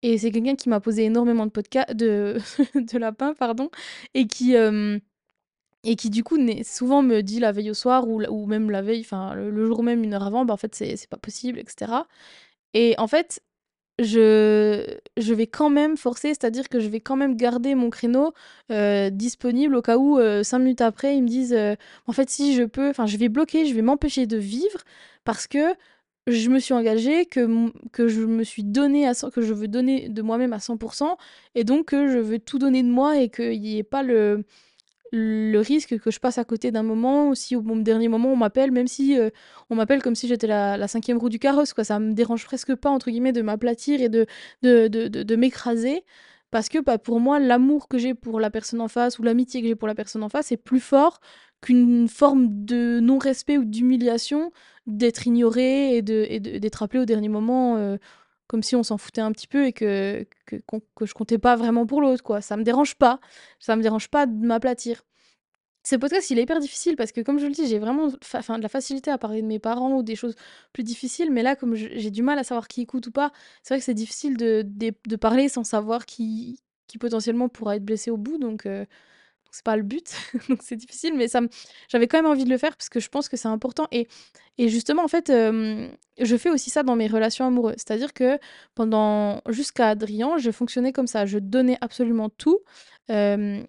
Et 0.04 0.18
c'est 0.18 0.32
quelqu'un 0.32 0.56
qui 0.56 0.70
m'a 0.70 0.80
posé 0.80 1.06
énormément 1.06 1.46
de, 1.46 1.94
de, 1.94 2.38
de 2.80 2.98
lapins, 2.98 3.34
pardon, 3.34 3.70
et 4.14 4.28
qui, 4.28 4.56
euh, 4.56 5.00
et 5.84 5.96
qui 5.96 6.10
du 6.10 6.24
coup 6.24 6.38
souvent 6.64 7.02
me 7.04 7.22
dit 7.22 7.40
la 7.40 7.52
veille 7.52 7.72
au 7.72 7.74
soir 7.74 8.08
ou, 8.08 8.22
ou 8.24 8.46
même 8.46 8.72
la 8.72 8.82
veille, 8.82 9.02
enfin 9.02 9.34
le, 9.36 9.66
jour 9.66 9.84
même, 9.84 10.04
une 10.04 10.14
heure 10.14 10.24
avant, 10.24 10.46
bah 10.46 10.54
en 10.54 10.58
fait 10.58 10.76
c'est 10.76 11.08
pas 11.10 11.18
possible, 11.18 11.60
etc. 11.60 11.92
Et 12.74 12.96
en 12.98 13.08
fait, 13.08 13.42
je, 14.00 14.98
je 15.18 15.34
vais 15.34 15.48
quand 15.48 15.70
même 15.70 15.98
forcer, 15.98 16.30
c'est-à-dire 16.30 16.70
que 16.70 16.80
je 16.80 16.88
vais 16.88 17.00
quand 17.00 17.16
même 17.16 17.36
garder 17.36 17.74
mon 17.75 17.89
créneau 17.89 18.34
euh, 18.72 19.10
disponible 19.10 19.75
au 19.75 19.82
cas 19.82 19.98
où, 19.98 20.20
euh, 20.20 20.44
cinq 20.44 20.60
minutes 20.60 20.82
après, 20.82 21.18
ils 21.18 21.24
me 21.24 21.27
disent 21.27 21.54
euh, 21.54 21.75
en 22.06 22.12
fait, 22.13 22.30
si 22.30 22.56
je 22.56 22.63
peux, 22.63 22.89
enfin, 22.89 23.08
je 23.08 23.18
vais 23.18 23.30
bloquer, 23.30 23.66
je 23.66 23.74
vais 23.74 23.82
m'empêcher 23.82 24.27
de 24.27 24.38
vivre 24.38 24.84
parce 25.24 25.48
que 25.48 25.74
je 26.27 26.50
me 26.50 26.60
suis 26.60 26.74
engagée, 26.74 27.25
que, 27.25 27.72
je 27.98 28.22
me 28.22 28.44
suis 28.44 28.63
donné 28.63 29.08
à 29.08 29.13
que 29.13 29.42
je 29.42 29.54
veux 29.54 29.68
donner 29.68 30.10
de 30.10 30.22
moi-même 30.22 30.54
à 30.54 30.58
100%, 30.58 31.18
et 31.56 31.63
donc 31.63 31.88
que 31.88 32.08
je 32.10 32.20
veux 32.20 32.39
tout 32.39 32.60
donner 32.60 32.84
de 32.84 32.89
moi 32.89 33.18
et 33.18 33.30
qu'il 33.30 33.62
n'y 33.62 33.77
ait 33.77 33.84
pas 33.84 34.04
le, 34.04 34.44
le 35.12 35.60
risque 35.60 36.00
que 36.00 36.12
je 36.12 36.20
passe 36.20 36.38
à 36.38 36.44
côté 36.44 36.72
d'un 36.72 36.84
moment, 36.84 37.30
ou 37.30 37.36
si 37.36 37.56
au 37.56 37.62
dernier 37.82 38.08
moment 38.08 38.32
on 38.32 38.36
m'appelle, 38.36 38.72
même 38.72 38.88
si 38.88 39.18
euh, 39.18 39.30
on 39.70 39.76
m'appelle 39.76 40.02
comme 40.02 40.16
si 40.16 40.28
j'étais 40.28 40.48
la, 40.48 40.88
cinquième 40.88 41.18
roue 41.18 41.30
du 41.30 41.40
carrosse, 41.40 41.74
quoi. 41.74 41.84
Ça 41.84 42.00
me 42.00 42.14
dérange 42.14 42.46
presque 42.46 42.76
pas, 42.76 42.90
entre 42.90 43.10
guillemets, 43.10 43.34
de 43.34 43.42
m'aplatir 43.42 44.02
et 44.02 44.10
de, 44.10 44.26
de, 44.64 44.88
de, 44.88 45.08
de, 45.08 45.36
m'écraser. 45.36 46.04
Parce 46.52 46.70
que 46.70 46.80
bah, 46.80 46.98
pour 46.98 47.20
moi, 47.20 47.40
l'amour 47.40 47.88
que 47.88 47.98
j'ai 47.98 48.14
pour 48.14 48.40
la 48.40 48.50
personne 48.50 48.82
en 48.82 48.88
face 48.88 49.20
ou 49.20 49.24
l'amitié 49.24 49.62
que 49.62 49.68
j'ai 49.68 49.76
pour 49.76 49.88
la 49.88 49.96
personne 49.96 50.24
en 50.24 50.30
face 50.30 50.52
est 50.52 50.58
plus 50.58 50.80
fort 50.80 51.20
qu'une 51.62 52.08
forme 52.08 52.48
de 52.66 53.00
non-respect 53.02 53.58
ou 53.58 53.66
d'humiliation 53.66 54.52
d'être 54.86 55.28
ignoré 55.28 55.98
et 55.98 56.02
d'être 56.02 56.84
appelé 56.84 57.02
au 57.02 57.06
dernier 57.06 57.30
moment. 57.30 57.78
Euh, 57.78 57.98
comme 58.48 58.63
si 58.63 58.75
on 58.75 58.84
s'en 58.84 58.98
foutait 58.98 59.22
un 59.22 59.32
petit 59.32 59.48
peu 59.48 59.66
et 59.66 59.74
que, 59.74 60.25
que, 60.46 60.58
je 61.06 61.13
comptais 61.13 61.38
pas 61.38 61.56
vraiment 61.56 61.86
pour 61.86 62.01
l'autre, 62.01 62.24
quoi. 62.24 62.42
Ça 62.42 62.58
me 62.58 62.63
dérange 62.63 62.96
pas. 62.96 63.20
Ça 63.60 63.75
me 63.75 63.82
dérange 63.82 64.08
pas 64.10 64.25
de 64.25 64.46
m'aplatir. 64.46 65.04
Ce 65.84 65.96
podcast, 65.96 66.30
il 66.32 66.39
est 66.39 66.44
hyper 66.44 66.60
difficile 66.60 66.98
parce 66.98 67.13
que, 67.13 67.22
comme 67.22 67.39
je 67.39 67.46
le 67.46 67.54
dis, 67.54 67.68
j'ai 67.68 67.80
vraiment 67.80 68.08
de 68.08 68.62
la 68.62 68.70
facilité 68.70 69.10
à 69.10 69.18
parler 69.18 69.42
de 69.42 69.48
mes 69.48 69.60
parents 69.60 69.96
ou 69.96 70.04
des 70.04 70.16
choses 70.18 70.36
plus 70.74 70.84
difficiles, 70.84 71.32
mais 71.32 71.44
là, 71.44 71.56
comme 71.56 71.75
j'ai 71.75 72.12
du 72.12 72.24
mal 72.24 72.38
à 72.39 72.44
savoir 72.44 72.68
qui 72.68 72.82
écoute 72.82 73.08
ou 73.08 73.12
pas, 73.12 73.32
c'est 73.63 73.74
vrai 73.74 73.80
que 73.80 73.86
c'est 73.86 73.94
difficile 73.94 74.36
de, 74.36 74.66
de, 74.66 75.16
parler 75.16 75.48
sans 75.48 75.63
savoir 75.63 76.06
qui, 76.06 76.60
qui 76.88 76.98
potentiellement 76.98 77.48
pourra 77.48 77.77
être 77.77 77.86
blessé 77.86 78.12
au 78.12 78.18
bout, 78.18 78.38
donc 78.38 78.66
euh, 78.66 78.86
c'est 79.58 79.66
pas 79.66 79.76
le 79.76 79.84
but, 79.84 80.14
donc 80.50 80.60
c'est 80.62 80.76
difficile, 80.76 81.16
mais 81.16 81.28
ça 81.28 81.42
j'avais 81.90 82.08
quand 82.08 82.18
même 82.20 82.32
envie 82.32 82.46
de 82.46 82.50
le 82.50 82.58
faire 82.58 82.76
parce 82.76 82.90
que 82.90 83.00
je 83.00 83.10
pense 83.10 83.28
que 83.30 83.38
c'est 83.38 83.48
important. 83.48 83.88
Et, 83.92 84.08
et 84.58 84.70
justement, 84.70 85.04
en 85.04 85.08
fait, 85.08 85.30
je 85.30 86.38
fais 86.38 86.50
aussi 86.50 86.70
ça 86.70 86.84
dans 86.84 86.96
mes 86.96 87.08
relations 87.08 87.46
amoureuses. 87.46 87.76
C'est-à-dire 87.78 88.14
que 88.14 88.40
pendant 88.76 89.42
jusqu'à 89.50 89.90
Adrien, 89.90 90.38
je 90.38 90.52
fonctionnais 90.52 90.92
comme 90.92 91.08
ça. 91.08 91.26
Je 91.26 91.40
donnais 91.40 91.78
absolument 91.82 92.30
tout. 92.30 92.60
et 93.10 93.66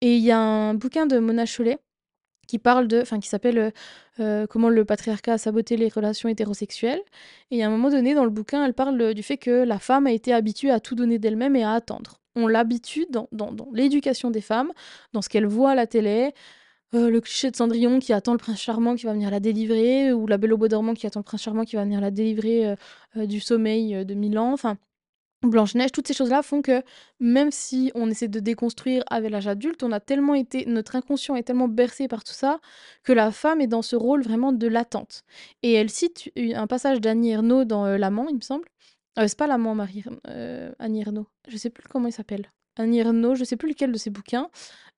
il 0.00 0.18
y 0.18 0.30
a 0.30 0.38
un 0.38 0.74
bouquin 0.74 1.06
de 1.06 1.18
Mona 1.18 1.46
Chollet 1.46 1.78
qui 2.48 2.58
parle 2.58 2.88
de, 2.88 3.02
enfin 3.02 3.20
qui 3.20 3.28
s'appelle 3.28 3.72
comment 4.50 4.68
le 4.68 4.84
patriarcat 4.84 5.34
a 5.34 5.38
saboté 5.38 5.76
les 5.76 5.88
relations 5.88 6.28
hétérosexuelles. 6.28 7.02
Et 7.50 7.62
à 7.62 7.66
un 7.68 7.70
moment 7.70 7.90
donné 7.90 8.14
dans 8.14 8.24
le 8.24 8.30
bouquin, 8.30 8.64
elle 8.64 8.74
parle 8.74 9.14
du 9.14 9.22
fait 9.22 9.38
que 9.38 9.64
la 9.64 9.78
femme 9.78 10.06
a 10.06 10.12
été 10.12 10.32
habituée 10.32 10.70
à 10.70 10.80
tout 10.80 10.94
donner 10.94 11.18
d'elle-même 11.18 11.56
et 11.56 11.64
à 11.64 11.72
attendre 11.72 12.20
l'habitude 12.46 13.08
dans, 13.10 13.28
dans, 13.32 13.68
l'éducation 13.72 14.30
des 14.30 14.40
femmes, 14.40 14.72
dans 15.12 15.22
ce 15.22 15.28
qu'elles 15.28 15.46
voient 15.46 15.72
à 15.72 15.74
la 15.74 15.86
télé. 15.86 16.32
Euh, 16.94 17.10
le 17.10 17.20
cliché 17.20 17.50
de 17.50 17.56
Cendrillon 17.56 17.98
qui 17.98 18.14
attend 18.14 18.32
le 18.32 18.38
prince 18.38 18.58
charmant 18.60 18.94
qui 18.94 19.04
va 19.04 19.12
venir 19.12 19.30
la 19.30 19.40
délivrer, 19.40 20.12
ou 20.12 20.26
la 20.26 20.38
belle 20.38 20.54
au 20.54 20.56
bois 20.56 20.68
dormant 20.68 20.94
qui 20.94 21.06
attend 21.06 21.20
le 21.20 21.24
prince 21.24 21.42
charmant 21.42 21.64
qui 21.64 21.76
va 21.76 21.84
venir 21.84 22.00
la 22.00 22.10
délivrer 22.10 22.66
euh, 22.66 22.76
euh, 23.18 23.26
du 23.26 23.40
sommeil 23.40 24.06
de 24.06 24.14
Milan. 24.14 24.52
Enfin, 24.52 24.78
Blanche-Neige, 25.42 25.92
toutes 25.92 26.08
ces 26.08 26.14
choses-là 26.14 26.42
font 26.42 26.62
que 26.62 26.82
même 27.20 27.50
si 27.52 27.92
on 27.94 28.08
essaie 28.10 28.26
de 28.28 28.40
déconstruire 28.40 29.04
avec 29.08 29.30
l'âge 29.30 29.46
adulte, 29.46 29.82
on 29.82 29.92
a 29.92 30.00
tellement 30.00 30.34
été, 30.34 30.64
notre 30.66 30.96
inconscient 30.96 31.36
est 31.36 31.42
tellement 31.42 31.68
bercé 31.68 32.08
par 32.08 32.24
tout 32.24 32.32
ça 32.32 32.58
que 33.04 33.12
la 33.12 33.30
femme 33.32 33.60
est 33.60 33.66
dans 33.68 33.82
ce 33.82 33.94
rôle 33.94 34.22
vraiment 34.22 34.52
de 34.52 34.66
l'attente. 34.66 35.24
Et 35.62 35.74
elle 35.74 35.90
cite 35.90 36.30
un 36.36 36.66
passage 36.66 37.00
d'Annie 37.00 37.32
Ernaux 37.32 37.64
dans 37.64 37.86
L'Amant, 37.86 38.26
il 38.30 38.36
me 38.36 38.40
semble, 38.40 38.64
euh, 39.18 39.26
c'est 39.26 39.38
pas 39.38 39.46
l'amant 39.46 39.74
Marie 39.74 40.04
euh, 40.28 40.72
Annie 40.78 41.00
Ernaux. 41.00 41.26
Je 41.48 41.56
sais 41.56 41.70
plus 41.70 41.84
comment 41.88 42.08
il 42.08 42.12
s'appelle. 42.12 42.50
Annie 42.76 43.00
Ernaux, 43.00 43.34
je 43.34 43.42
sais 43.42 43.56
plus 43.56 43.68
lequel 43.68 43.90
de 43.90 43.98
ses 43.98 44.10
bouquins, 44.10 44.50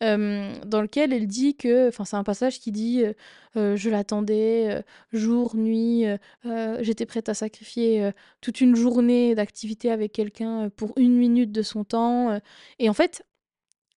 euh, 0.02 0.52
dans 0.66 0.82
lequel 0.82 1.14
elle 1.14 1.26
dit 1.26 1.56
que, 1.56 1.88
enfin 1.88 2.04
c'est 2.04 2.16
un 2.16 2.24
passage 2.24 2.60
qui 2.60 2.72
dit 2.72 3.02
je 3.54 3.88
l'attendais 3.88 4.84
jour, 5.14 5.56
nuit, 5.56 6.04
j'étais 6.80 7.06
prête 7.06 7.30
à 7.30 7.34
sacrifier 7.34 8.10
toute 8.42 8.60
une 8.60 8.76
journée 8.76 9.34
d'activité 9.34 9.90
avec 9.90 10.12
quelqu'un 10.12 10.68
pour 10.68 10.92
une 10.98 11.16
minute 11.16 11.52
de 11.52 11.62
son 11.62 11.84
temps. 11.84 12.38
et 12.78 12.90
en 12.90 12.92
fait, 12.92 13.24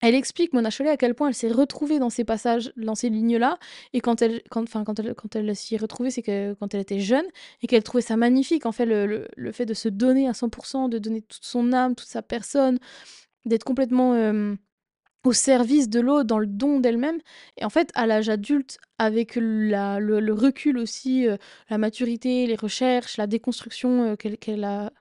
elle 0.08 0.14
explique, 0.14 0.52
Mona 0.52 0.70
Chollet, 0.70 0.90
à 0.90 0.96
quel 0.96 1.14
point 1.14 1.28
elle 1.28 1.34
s'est 1.34 1.50
retrouvée 1.50 1.98
dans 1.98 2.10
ces 2.10 2.24
passages, 2.24 2.72
dans 2.76 2.94
ces 2.94 3.08
lignes-là. 3.08 3.58
Et 3.92 4.00
quand 4.00 4.22
elle, 4.22 4.42
quand, 4.50 4.64
quand 4.70 4.98
elle, 4.98 5.14
quand 5.14 5.36
elle 5.36 5.54
s'y 5.56 5.74
est 5.74 5.78
retrouvée, 5.78 6.10
c'est 6.10 6.22
que 6.22 6.54
quand 6.54 6.74
elle 6.74 6.80
était 6.80 7.00
jeune 7.00 7.26
et 7.62 7.66
qu'elle 7.66 7.82
trouvait 7.82 8.02
ça 8.02 8.16
magnifique, 8.16 8.66
en 8.66 8.72
fait, 8.72 8.86
le, 8.86 9.28
le, 9.36 9.52
fait 9.52 9.66
de 9.66 9.74
se 9.74 9.88
donner 9.88 10.28
à 10.28 10.32
100%, 10.32 10.88
de 10.88 10.98
donner 10.98 11.22
toute 11.22 11.44
son 11.44 11.72
âme, 11.72 11.94
toute 11.94 12.08
sa 12.08 12.22
personne, 12.22 12.78
d'être 13.44 13.64
complètement 13.64 14.14
au 15.24 15.32
service 15.32 15.88
de 15.88 16.00
l'autre, 16.00 16.24
dans 16.24 16.38
le 16.38 16.46
don 16.46 16.80
d'elle-même. 16.80 17.18
Et 17.56 17.64
en 17.64 17.70
fait, 17.70 17.90
à 17.94 18.06
l'âge 18.06 18.28
adulte, 18.28 18.78
avec 18.98 19.36
la, 19.36 19.98
le, 19.98 20.32
recul 20.32 20.78
aussi, 20.78 21.26
euh, 21.26 21.36
la 21.70 21.78
maturité, 21.78 22.46
les 22.46 22.56
recherches, 22.56 23.16
la 23.16 23.26
déconstruction 23.26 24.12
euh, 24.12 24.16
qu'elle 24.16 24.64
a, 24.64 24.92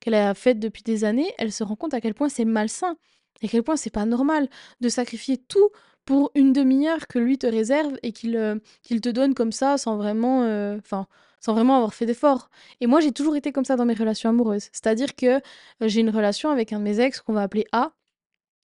qu'elle 0.00 0.14
a 0.14 0.34
faite 0.34 0.58
depuis 0.60 0.82
des 0.82 1.04
années, 1.04 1.32
elle 1.38 1.52
se 1.52 1.64
rend 1.64 1.76
compte 1.76 1.94
à 1.94 2.00
quel 2.00 2.14
point 2.14 2.28
c'est 2.28 2.44
malsain 2.44 2.96
à 3.42 3.48
quel 3.48 3.62
point 3.62 3.76
c'est 3.76 3.90
pas 3.90 4.04
normal 4.04 4.48
de 4.80 4.88
sacrifier 4.88 5.36
tout 5.36 5.70
pour 6.08 6.30
une 6.34 6.54
demi-heure 6.54 7.06
que 7.06 7.18
lui 7.18 7.36
te 7.36 7.46
réserve 7.46 7.98
et 8.02 8.12
qu'il 8.12 8.34
euh, 8.36 8.56
te 8.88 9.10
donne 9.10 9.34
comme 9.34 9.52
ça 9.52 9.76
sans 9.76 9.98
vraiment, 9.98 10.42
euh, 10.42 10.78
sans 10.88 11.52
vraiment 11.52 11.76
avoir 11.76 11.92
fait 11.92 12.06
d'efforts. 12.06 12.48
Et 12.80 12.86
moi, 12.86 13.00
j'ai 13.00 13.12
toujours 13.12 13.36
été 13.36 13.52
comme 13.52 13.66
ça 13.66 13.76
dans 13.76 13.84
mes 13.84 13.92
relations 13.92 14.30
amoureuses. 14.30 14.70
C'est-à-dire 14.72 15.14
que 15.14 15.26
euh, 15.26 15.40
j'ai 15.82 16.00
une 16.00 16.08
relation 16.08 16.48
avec 16.48 16.72
un 16.72 16.78
de 16.78 16.84
mes 16.84 16.98
ex 16.98 17.20
qu'on 17.20 17.34
va 17.34 17.42
appeler 17.42 17.66
A. 17.72 17.92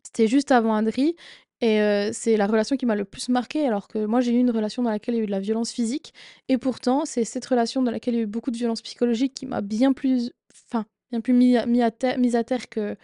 C'était 0.05 0.27
juste 0.27 0.53
avant 0.53 0.75
Adri. 0.75 1.17
Et 1.61 1.79
c'est 2.13 2.37
la 2.37 2.47
relation 2.47 2.77
qui 2.77 2.85
m'a 2.85 2.95
le 2.95 3.07
plus 3.07 3.31
marqué, 3.31 3.67
alors 3.67 3.89
que 3.89 4.05
moi 4.05 4.21
j'ai 4.21 4.33
eu 4.33 4.39
une 4.39 4.51
relation 4.51 4.83
dans 4.83 4.91
laquelle 4.91 5.15
il 5.15 5.19
y 5.19 5.21
a 5.21 5.23
eu 5.23 5.27
de 5.27 5.31
la 5.31 5.41
violence 5.41 5.71
physique. 5.71 6.13
Et 6.49 6.59
pourtant, 6.59 7.07
c'est 7.07 7.25
cette 7.25 7.47
relation 7.47 7.81
dans 7.81 7.91
laquelle 7.91 8.15
il 8.15 8.17
y 8.19 8.21
a 8.21 8.25
eu 8.25 8.27
beaucoup 8.27 8.51
de 8.51 8.57
violence 8.57 8.83
psychologique 8.83 9.33
qui 9.33 9.47
m'a 9.47 9.63
bien 9.63 9.95
plus, 9.95 10.31
enfin, 10.69 10.85
bien 11.11 11.23
plus 11.23 11.33
mis 11.33 11.57
à 11.57 11.91
terre 11.91 12.69
que, 12.69 12.97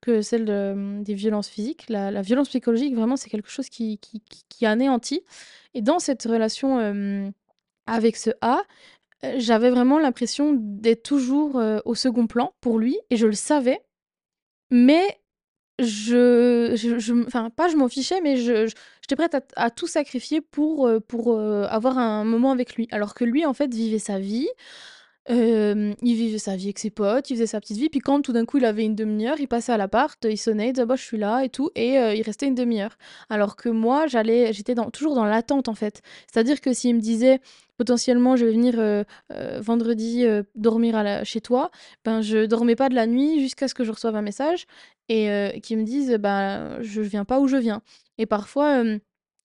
que 0.00 0.22
celle 0.22 0.44
de, 0.44 1.02
des 1.02 1.14
violences 1.14 1.48
physiques. 1.48 1.86
La, 1.88 2.22
violence 2.22 2.48
psychologique, 2.48 2.94
vraiment, 2.94 3.16
c'est 3.16 3.30
quelque 3.30 3.50
chose 3.50 3.68
qui, 3.68 3.98
qui, 3.98 4.22
qui, 4.48 4.66
anéantit. 4.66 5.22
Et 5.74 5.82
dans 5.82 5.98
cette 5.98 6.22
relation 6.24 7.32
avec 7.86 8.16
ce 8.16 8.30
A, 8.40 8.62
j'avais 9.36 9.70
vraiment 9.70 9.98
l'impression 9.98 10.52
d'être 10.54 11.02
toujours 11.02 11.60
au 11.84 11.94
second 11.94 12.26
plan 12.26 12.54
pour 12.60 12.78
lui, 12.78 12.98
et 13.10 13.16
je 13.16 13.26
le 13.26 13.32
savais. 13.32 13.80
Mais 14.70 15.20
je, 15.78 16.72
je, 16.74 17.26
enfin 17.26 17.50
pas 17.50 17.68
je 17.68 17.76
m'en 17.76 17.88
fichais, 17.88 18.20
mais 18.22 18.36
j'étais 18.36 19.16
prête 19.16 19.36
à, 19.56 19.70
tout 19.70 19.86
sacrifier 19.86 20.40
pour, 20.40 20.90
pour 21.08 21.40
avoir 21.40 21.98
un 21.98 22.24
moment 22.24 22.52
avec 22.52 22.76
lui. 22.76 22.88
Alors 22.90 23.14
que 23.14 23.24
lui, 23.24 23.44
en 23.46 23.54
fait, 23.54 23.72
vivait 23.72 23.98
sa 23.98 24.18
vie 24.18 24.48
il 25.28 25.96
vivait 26.02 26.38
sa 26.38 26.56
vie 26.56 26.66
avec 26.66 26.78
ses 26.78 26.90
potes, 26.90 27.30
il 27.30 27.34
faisait 27.34 27.46
sa 27.46 27.60
petite 27.60 27.78
vie, 27.78 27.88
puis 27.88 28.00
quand 28.00 28.20
tout 28.22 28.32
d'un 28.32 28.44
coup 28.44 28.58
il 28.58 28.64
avait 28.64 28.84
une 28.84 28.94
demi-heure, 28.94 29.40
il 29.40 29.48
passait 29.48 29.72
à 29.72 29.76
l'appart, 29.76 30.24
il 30.24 30.38
sonnait, 30.38 30.68
il 30.68 30.72
disait 30.72 30.86
bah, 30.86 30.96
je 30.96 31.02
suis 31.02 31.18
là 31.18 31.42
et 31.42 31.48
tout, 31.48 31.70
et 31.74 31.94
il 31.94 32.22
restait 32.22 32.46
une 32.46 32.54
demi-heure. 32.54 32.96
Alors 33.28 33.56
que 33.56 33.68
moi, 33.68 34.06
j'allais, 34.06 34.52
j'étais 34.52 34.74
toujours 34.92 35.14
dans 35.14 35.24
l'attente 35.24 35.68
en 35.68 35.74
fait. 35.74 36.02
C'est-à-dire 36.32 36.60
que 36.60 36.72
s'il 36.72 36.94
me 36.94 37.00
disait 37.00 37.40
potentiellement 37.76 38.36
je 38.36 38.46
vais 38.46 38.52
venir 38.52 39.04
vendredi 39.60 40.24
dormir 40.54 41.24
chez 41.24 41.40
toi, 41.40 41.70
ben 42.04 42.20
je 42.20 42.46
dormais 42.46 42.76
pas 42.76 42.88
de 42.88 42.94
la 42.94 43.06
nuit 43.06 43.40
jusqu'à 43.40 43.68
ce 43.68 43.74
que 43.74 43.84
je 43.84 43.92
reçoive 43.92 44.16
un 44.16 44.22
message 44.22 44.66
et 45.08 45.60
qu'ils 45.62 45.78
me 45.78 45.84
disent 45.84 46.12
bah 46.20 46.80
je 46.82 47.02
viens 47.02 47.24
pas 47.24 47.40
où 47.40 47.48
je 47.48 47.56
viens. 47.56 47.82
Et 48.18 48.26
parfois 48.26 48.82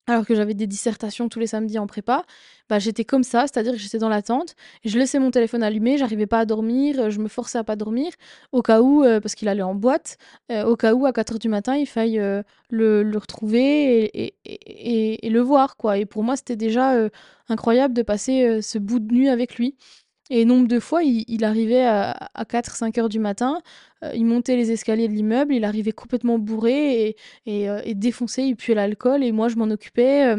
alors 0.07 0.25
que 0.25 0.35
j'avais 0.35 0.53
des 0.53 0.67
dissertations 0.67 1.29
tous 1.29 1.39
les 1.39 1.47
samedis 1.47 1.77
en 1.77 1.87
prépa, 1.87 2.25
bah, 2.69 2.79
j'étais 2.79 3.05
comme 3.05 3.23
ça, 3.23 3.41
c'est-à-dire 3.41 3.73
que 3.73 3.77
j'étais 3.77 3.97
dans 3.97 4.09
l'attente, 4.09 4.55
je 4.83 4.97
laissais 4.97 5.19
mon 5.19 5.29
téléphone 5.29 5.61
allumé, 5.61 5.97
j'arrivais 5.97 6.25
pas 6.25 6.39
à 6.39 6.45
dormir, 6.45 6.99
euh, 6.99 7.09
je 7.09 7.19
me 7.19 7.27
forçais 7.27 7.57
à 7.57 7.63
pas 7.63 7.75
dormir, 7.75 8.11
au 8.51 8.61
cas 8.61 8.81
où, 8.81 9.03
euh, 9.03 9.19
parce 9.19 9.35
qu'il 9.35 9.47
allait 9.47 9.61
en 9.61 9.75
boîte, 9.75 10.17
euh, 10.51 10.63
au 10.63 10.75
cas 10.75 10.93
où 10.93 11.05
à 11.05 11.11
4h 11.11 11.37
du 11.37 11.49
matin, 11.49 11.75
il 11.75 11.85
faille 11.85 12.19
le, 12.69 13.17
retrouver 13.17 14.05
et, 14.05 14.35
et, 14.45 15.29
le 15.29 15.39
voir, 15.41 15.77
quoi. 15.77 15.97
Et 15.97 16.05
pour 16.05 16.23
moi, 16.23 16.35
c'était 16.35 16.55
déjà 16.55 16.95
incroyable 17.49 17.93
de 17.93 18.01
passer 18.01 18.61
ce 18.61 18.77
bout 18.79 18.99
de 18.99 19.13
nuit 19.13 19.29
avec 19.29 19.55
lui. 19.55 19.75
Et 20.33 20.45
nombre 20.45 20.69
de 20.69 20.79
fois, 20.79 21.03
il, 21.03 21.43
arrivait 21.43 21.85
à, 21.85 22.15
4-5 22.37 22.97
heures 22.97 23.09
du 23.09 23.19
matin, 23.19 23.61
euh, 24.01 24.13
il 24.15 24.25
montait 24.25 24.55
les 24.55 24.71
escaliers 24.71 25.09
de 25.09 25.13
l'immeuble, 25.13 25.53
il 25.53 25.65
arrivait 25.65 25.91
complètement 25.91 26.39
bourré 26.39 27.17
et, 27.45 27.69
euh, 27.69 27.81
défoncé, 27.95 28.43
il 28.43 28.55
puait 28.55 28.73
l'alcool, 28.73 29.25
et 29.25 29.33
moi 29.33 29.49
je 29.49 29.57
m'en 29.57 29.65
occupais, 29.65 30.33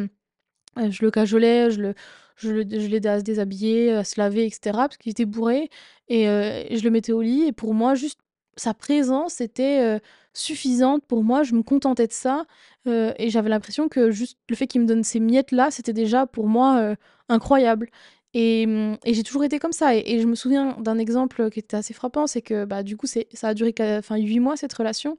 je 0.79 1.05
le 1.05 1.11
cajolais, 1.11 1.71
je 1.71 1.83
le, 1.83 1.95
je 2.39 2.89
l'aidais 2.89 3.09
à 3.11 3.19
se 3.19 3.25
déshabiller, 3.25 3.93
à 3.93 4.03
se 4.03 4.19
laver, 4.19 4.47
etc. 4.47 4.61
Parce 4.73 4.97
qu'il 4.97 5.11
était 5.11 5.27
bourré. 5.27 5.69
Et, 6.09 6.25
je 6.25 6.83
le 6.85 6.91
mettais 6.91 7.13
au 7.13 7.21
lit. 7.21 7.43
Et 7.43 7.53
pour 7.53 7.75
moi, 7.75 7.95
juste 7.95 8.19
sa 8.57 8.73
présence 8.73 9.43
était 9.43 10.01
suffisante 10.33 11.05
pour 11.07 11.23
moi. 11.23 11.43
Je 11.43 11.55
me 11.55 11.63
contentais 11.63 12.07
de 12.07 12.13
ça. 12.15 12.47
et 12.87 13.29
j'avais 13.29 13.51
l'impression 13.51 13.89
que 13.89 14.11
juste 14.11 14.39
le 14.49 14.57
fait 14.57 14.67
qu'il 14.67 14.81
me 14.81 14.87
donne 14.87 15.05
ces 15.05 15.21
miettes-là, 15.21 15.71
c'était 15.71 15.93
déjà 15.93 16.27
pour 16.27 16.49
moi 16.49 16.97
incroyable. 17.29 17.91
Et, 18.35 18.67
mmh, 18.67 18.99
et 19.05 19.15
j'ai 19.15 19.23
toujours 19.23 19.45
été 19.45 19.59
comme 19.59 19.73
ça. 19.73 19.95
Et, 19.97 20.21
je 20.21 20.27
me 20.27 20.35
souviens 20.35 20.77
d'un 20.81 20.99
exemple 20.99 21.51
qui 21.51 21.61
était 21.61 21.77
assez 21.77 21.95
frappant, 21.95 22.27
c'est 22.27 22.43
que 22.43 22.65
bah, 22.65 22.83
du 22.83 22.97
coup, 22.97 23.07
ça 23.07 23.49
a 23.49 23.55
duré 23.55 23.75
enfin, 23.99 24.17
8 24.17 24.41
mois 24.41 24.57
cette 24.57 24.73
relation. 24.73 25.19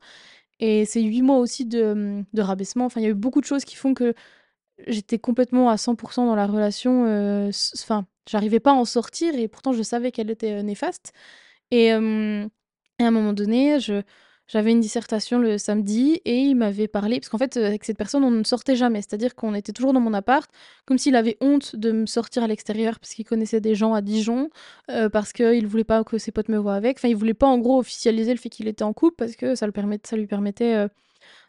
Et 0.60 0.86
c'est 0.86 1.02
8 1.02 1.22
mois 1.24 1.38
aussi 1.40 1.66
de, 1.66 1.94
mmh, 1.94 2.26
de 2.34 2.42
rabaissement. 2.42 2.86
Enfin, 2.86 3.02
il 3.02 3.04
y 3.06 3.08
a 3.08 3.12
eu 3.12 3.16
beaucoup 3.16 3.42
de 3.42 3.46
choses 3.46 3.66
qui 3.66 3.76
font 3.76 3.94
que 3.94 4.14
j'étais 4.88 5.20
complètement 5.20 5.70
à 5.70 5.78
100 5.78 5.96
dans 6.18 6.36
la 6.36 6.48
relation, 6.48 7.04
enfin, 7.76 8.06
j'arrivais 8.30 8.60
pas 8.60 8.72
à 8.72 8.76
en 8.76 8.86
sortir 8.86 9.36
et 9.36 9.48
pourtant 9.48 9.74
je 9.74 9.84
savais 9.84 10.12
qu'elle 10.12 10.32
était, 10.32 10.64
néfaste 10.64 11.14
et 11.72 11.92
à 11.92 11.98
un 13.08 13.12
moment 13.12 13.34
donné, 13.34 13.80
je 13.80 14.02
j'avais 14.48 14.72
une 14.72 14.82
dissertation 14.82 15.40
le 15.40 15.58
samedi 15.58 16.22
et 16.26 16.38
il 16.38 16.56
m'avait 16.56 16.88
parlé 16.88 17.20
parce 17.20 17.30
qu'en 17.30 17.38
fait, 17.38 17.58
avec 17.58 17.86
cette 17.86 17.98
personne, 17.98 18.24
on 18.24 18.32
ne 18.32 18.44
sortait 18.44 18.76
jamais. 18.76 19.02
C'est-à-dire 19.02 19.36
qu'on 19.36 19.54
était 19.54 19.72
toujours 19.72 19.94
dans 19.94 20.00
mon 20.00 20.14
appart, 20.14 20.50
comme 20.86 20.98
s'il 20.98 21.16
avait 21.16 21.38
honte 21.42 21.76
de 21.76 21.92
me 21.92 22.06
sortir 22.06 22.44
à 22.44 22.48
l'extérieur 22.48 23.00
parce 23.00 23.14
qu'il 23.14 23.26
connaissait 23.26 23.62
des 23.62 23.76
gens 23.76 23.94
à 23.94 24.02
Dijon, 24.02 24.50
parce 25.12 25.34
qu'il 25.34 25.66
voulait 25.68 25.84
pas 25.84 26.04
que 26.04 26.18
ses 26.18 26.32
potes 26.32 26.50
me 26.50 26.58
voient 26.58 26.76
avec. 26.76 26.98
Enfin, 26.98 27.08
il 27.08 27.16
voulait 27.16 27.34
pas 27.34 27.48
en 27.48 27.58
gros 27.58 27.80
officialiser 27.80 28.34
le 28.34 28.40
fait 28.40 28.50
qu'il 28.50 28.68
était 28.68 28.84
en 28.84 28.94
couple 28.94 29.16
parce 29.18 29.36
que 29.36 29.56
ça 29.56 29.66
le 29.66 29.74
ça 30.04 30.18
lui 30.18 30.28
permettait, 30.28 30.88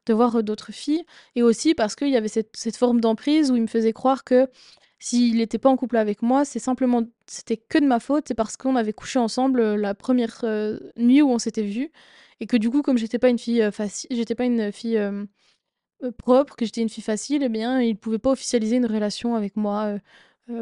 de 0.06 0.14
voir 0.14 0.42
d'autres 0.42 0.72
filles. 0.72 1.04
Et 1.34 1.42
aussi 1.42 1.74
parce 1.74 1.96
qu'il 1.96 2.10
y 2.10 2.16
avait 2.16 2.28
cette, 2.28 2.56
cette 2.56 2.76
forme 2.76 3.00
d'emprise 3.00 3.50
où 3.50 3.56
il 3.56 3.62
me 3.62 3.66
faisait 3.66 3.92
croire 3.92 4.24
que 4.24 4.48
s'il 4.98 5.36
n'était 5.36 5.58
pas 5.58 5.68
en 5.68 5.76
couple 5.76 5.96
avec 5.96 6.22
moi, 6.22 6.44
c'est 6.44 6.58
simplement, 6.58 7.02
c'était 7.26 7.56
que 7.56 7.78
de 7.78 7.86
ma 7.86 8.00
faute, 8.00 8.24
c'est 8.28 8.34
parce 8.34 8.56
qu'on 8.56 8.76
avait 8.76 8.92
couché 8.94 9.18
ensemble 9.18 9.74
la 9.74 9.94
première 9.94 10.44
nuit 10.96 11.20
où 11.22 11.30
on 11.30 11.38
s'était 11.38 11.62
vu 11.62 11.90
et 12.40 12.46
que 12.46 12.56
du 12.56 12.70
coup, 12.70 12.82
comme 12.82 12.98
j'étais 12.98 13.18
pas 13.18 13.28
une 13.28 13.38
fille 13.38 13.70
facile, 13.72 14.08
j'étais 14.10 14.34
pas 14.34 14.44
une 14.44 14.72
fille 14.72 15.00
propre, 16.18 16.56
que 16.56 16.64
j'étais 16.64 16.82
une 16.82 16.88
fille 16.88 17.04
facile, 17.04 17.42
eh 17.42 17.48
bien, 17.48 17.80
il 17.80 17.96
pouvait 17.96 18.18
pas 18.18 18.30
officialiser 18.30 18.76
une 18.76 18.86
relation 18.86 19.34
avec 19.34 19.56
moi 19.56 19.98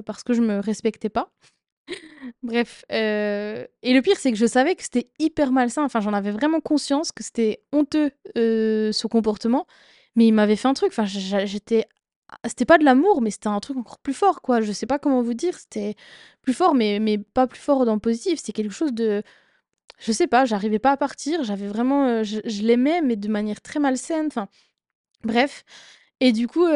parce 0.05 0.23
que 0.23 0.33
je 0.33 0.43
me 0.43 0.61
respectais 0.61 1.09
pas. 1.09 1.33
Bref, 2.43 2.85
euh, 2.93 3.67
et 3.83 3.95
le 3.95 4.02
pire, 4.02 4.17
c'est 4.19 4.31
que 4.31 4.38
je 4.38 4.47
savais 4.47 4.75
que 4.75 4.83
c'était 4.83 5.11
hyper 5.19 5.52
malsain. 5.52 5.85
Enfin, 5.85 6.00
j'en 6.00 6.12
avais 6.12 6.31
vraiment 6.31 6.61
conscience 6.61 7.12
que 7.12 7.23
c'était 7.23 7.62
honteux 7.73 8.11
euh, 8.37 8.93
ce 8.93 9.07
comportement, 9.07 9.67
mais 10.17 10.26
il 10.26 10.33
m'avait 10.33 10.57
fait 10.57 10.69
un 10.69 10.75
truc. 10.75 10.93
Enfin, 10.93 11.05
j'étais, 11.05 11.87
c'était 12.47 12.64
pas 12.64 12.79
de 12.79 12.85
l'amour, 12.85 13.23
mais 13.23 13.31
c'était 13.31 13.49
un 13.49 13.61
truc 13.61 13.76
encore 13.76 13.99
plus 13.99 14.14
fort, 14.14 14.43
quoi. 14.43 14.61
Je 14.61 14.73
sais 14.73 14.87
pas 14.87 14.99
comment 14.99 15.23
vous 15.23 15.35
dire. 15.35 15.59
C'était 15.59 15.97
plus 16.43 16.55
fort, 16.55 16.75
mais 16.75 16.99
mais 17.00 17.19
pas 17.19 17.47
plus 17.47 17.61
fort 17.61 17.85
dans 17.85 17.95
le 17.95 18.00
positif. 18.00 18.38
C'était 18.38 18.52
quelque 18.52 18.73
chose 18.75 18.93
de, 18.93 19.23
je 19.99 20.12
sais 20.12 20.27
pas. 20.27 20.45
J'arrivais 20.45 20.79
pas 20.79 20.93
à 20.93 20.97
partir. 20.97 21.45
J'avais 21.45 21.69
vraiment, 21.69 22.07
euh, 22.07 22.23
je, 22.25 22.62
l'aimais, 22.62 23.01
mais 23.03 23.17
de 23.17 23.29
manière 23.29 23.61
très 23.61 23.81
malsaine. 23.81 24.27
Enfin, 24.27 24.49
bref. 25.25 25.65
Et 26.21 26.33
du 26.33 26.47
coup, 26.49 26.67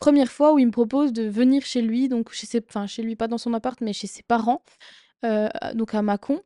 première 0.00 0.32
fois 0.32 0.52
où 0.52 0.58
il 0.58 0.66
me 0.66 0.72
propose 0.72 1.12
de 1.12 1.22
venir 1.22 1.64
chez 1.64 1.82
lui, 1.82 2.08
donc 2.08 2.32
chez 2.32 2.46
ses, 2.46 2.64
enfin 2.68 2.86
chez 2.88 3.02
lui, 3.02 3.14
pas 3.14 3.28
dans 3.28 3.38
son 3.38 3.54
appart, 3.54 3.80
mais 3.80 3.92
chez 3.92 4.08
ses 4.08 4.22
parents, 4.24 4.62
euh, 5.24 5.48
donc 5.74 5.94
à 5.94 6.02
Mâcon. 6.02 6.40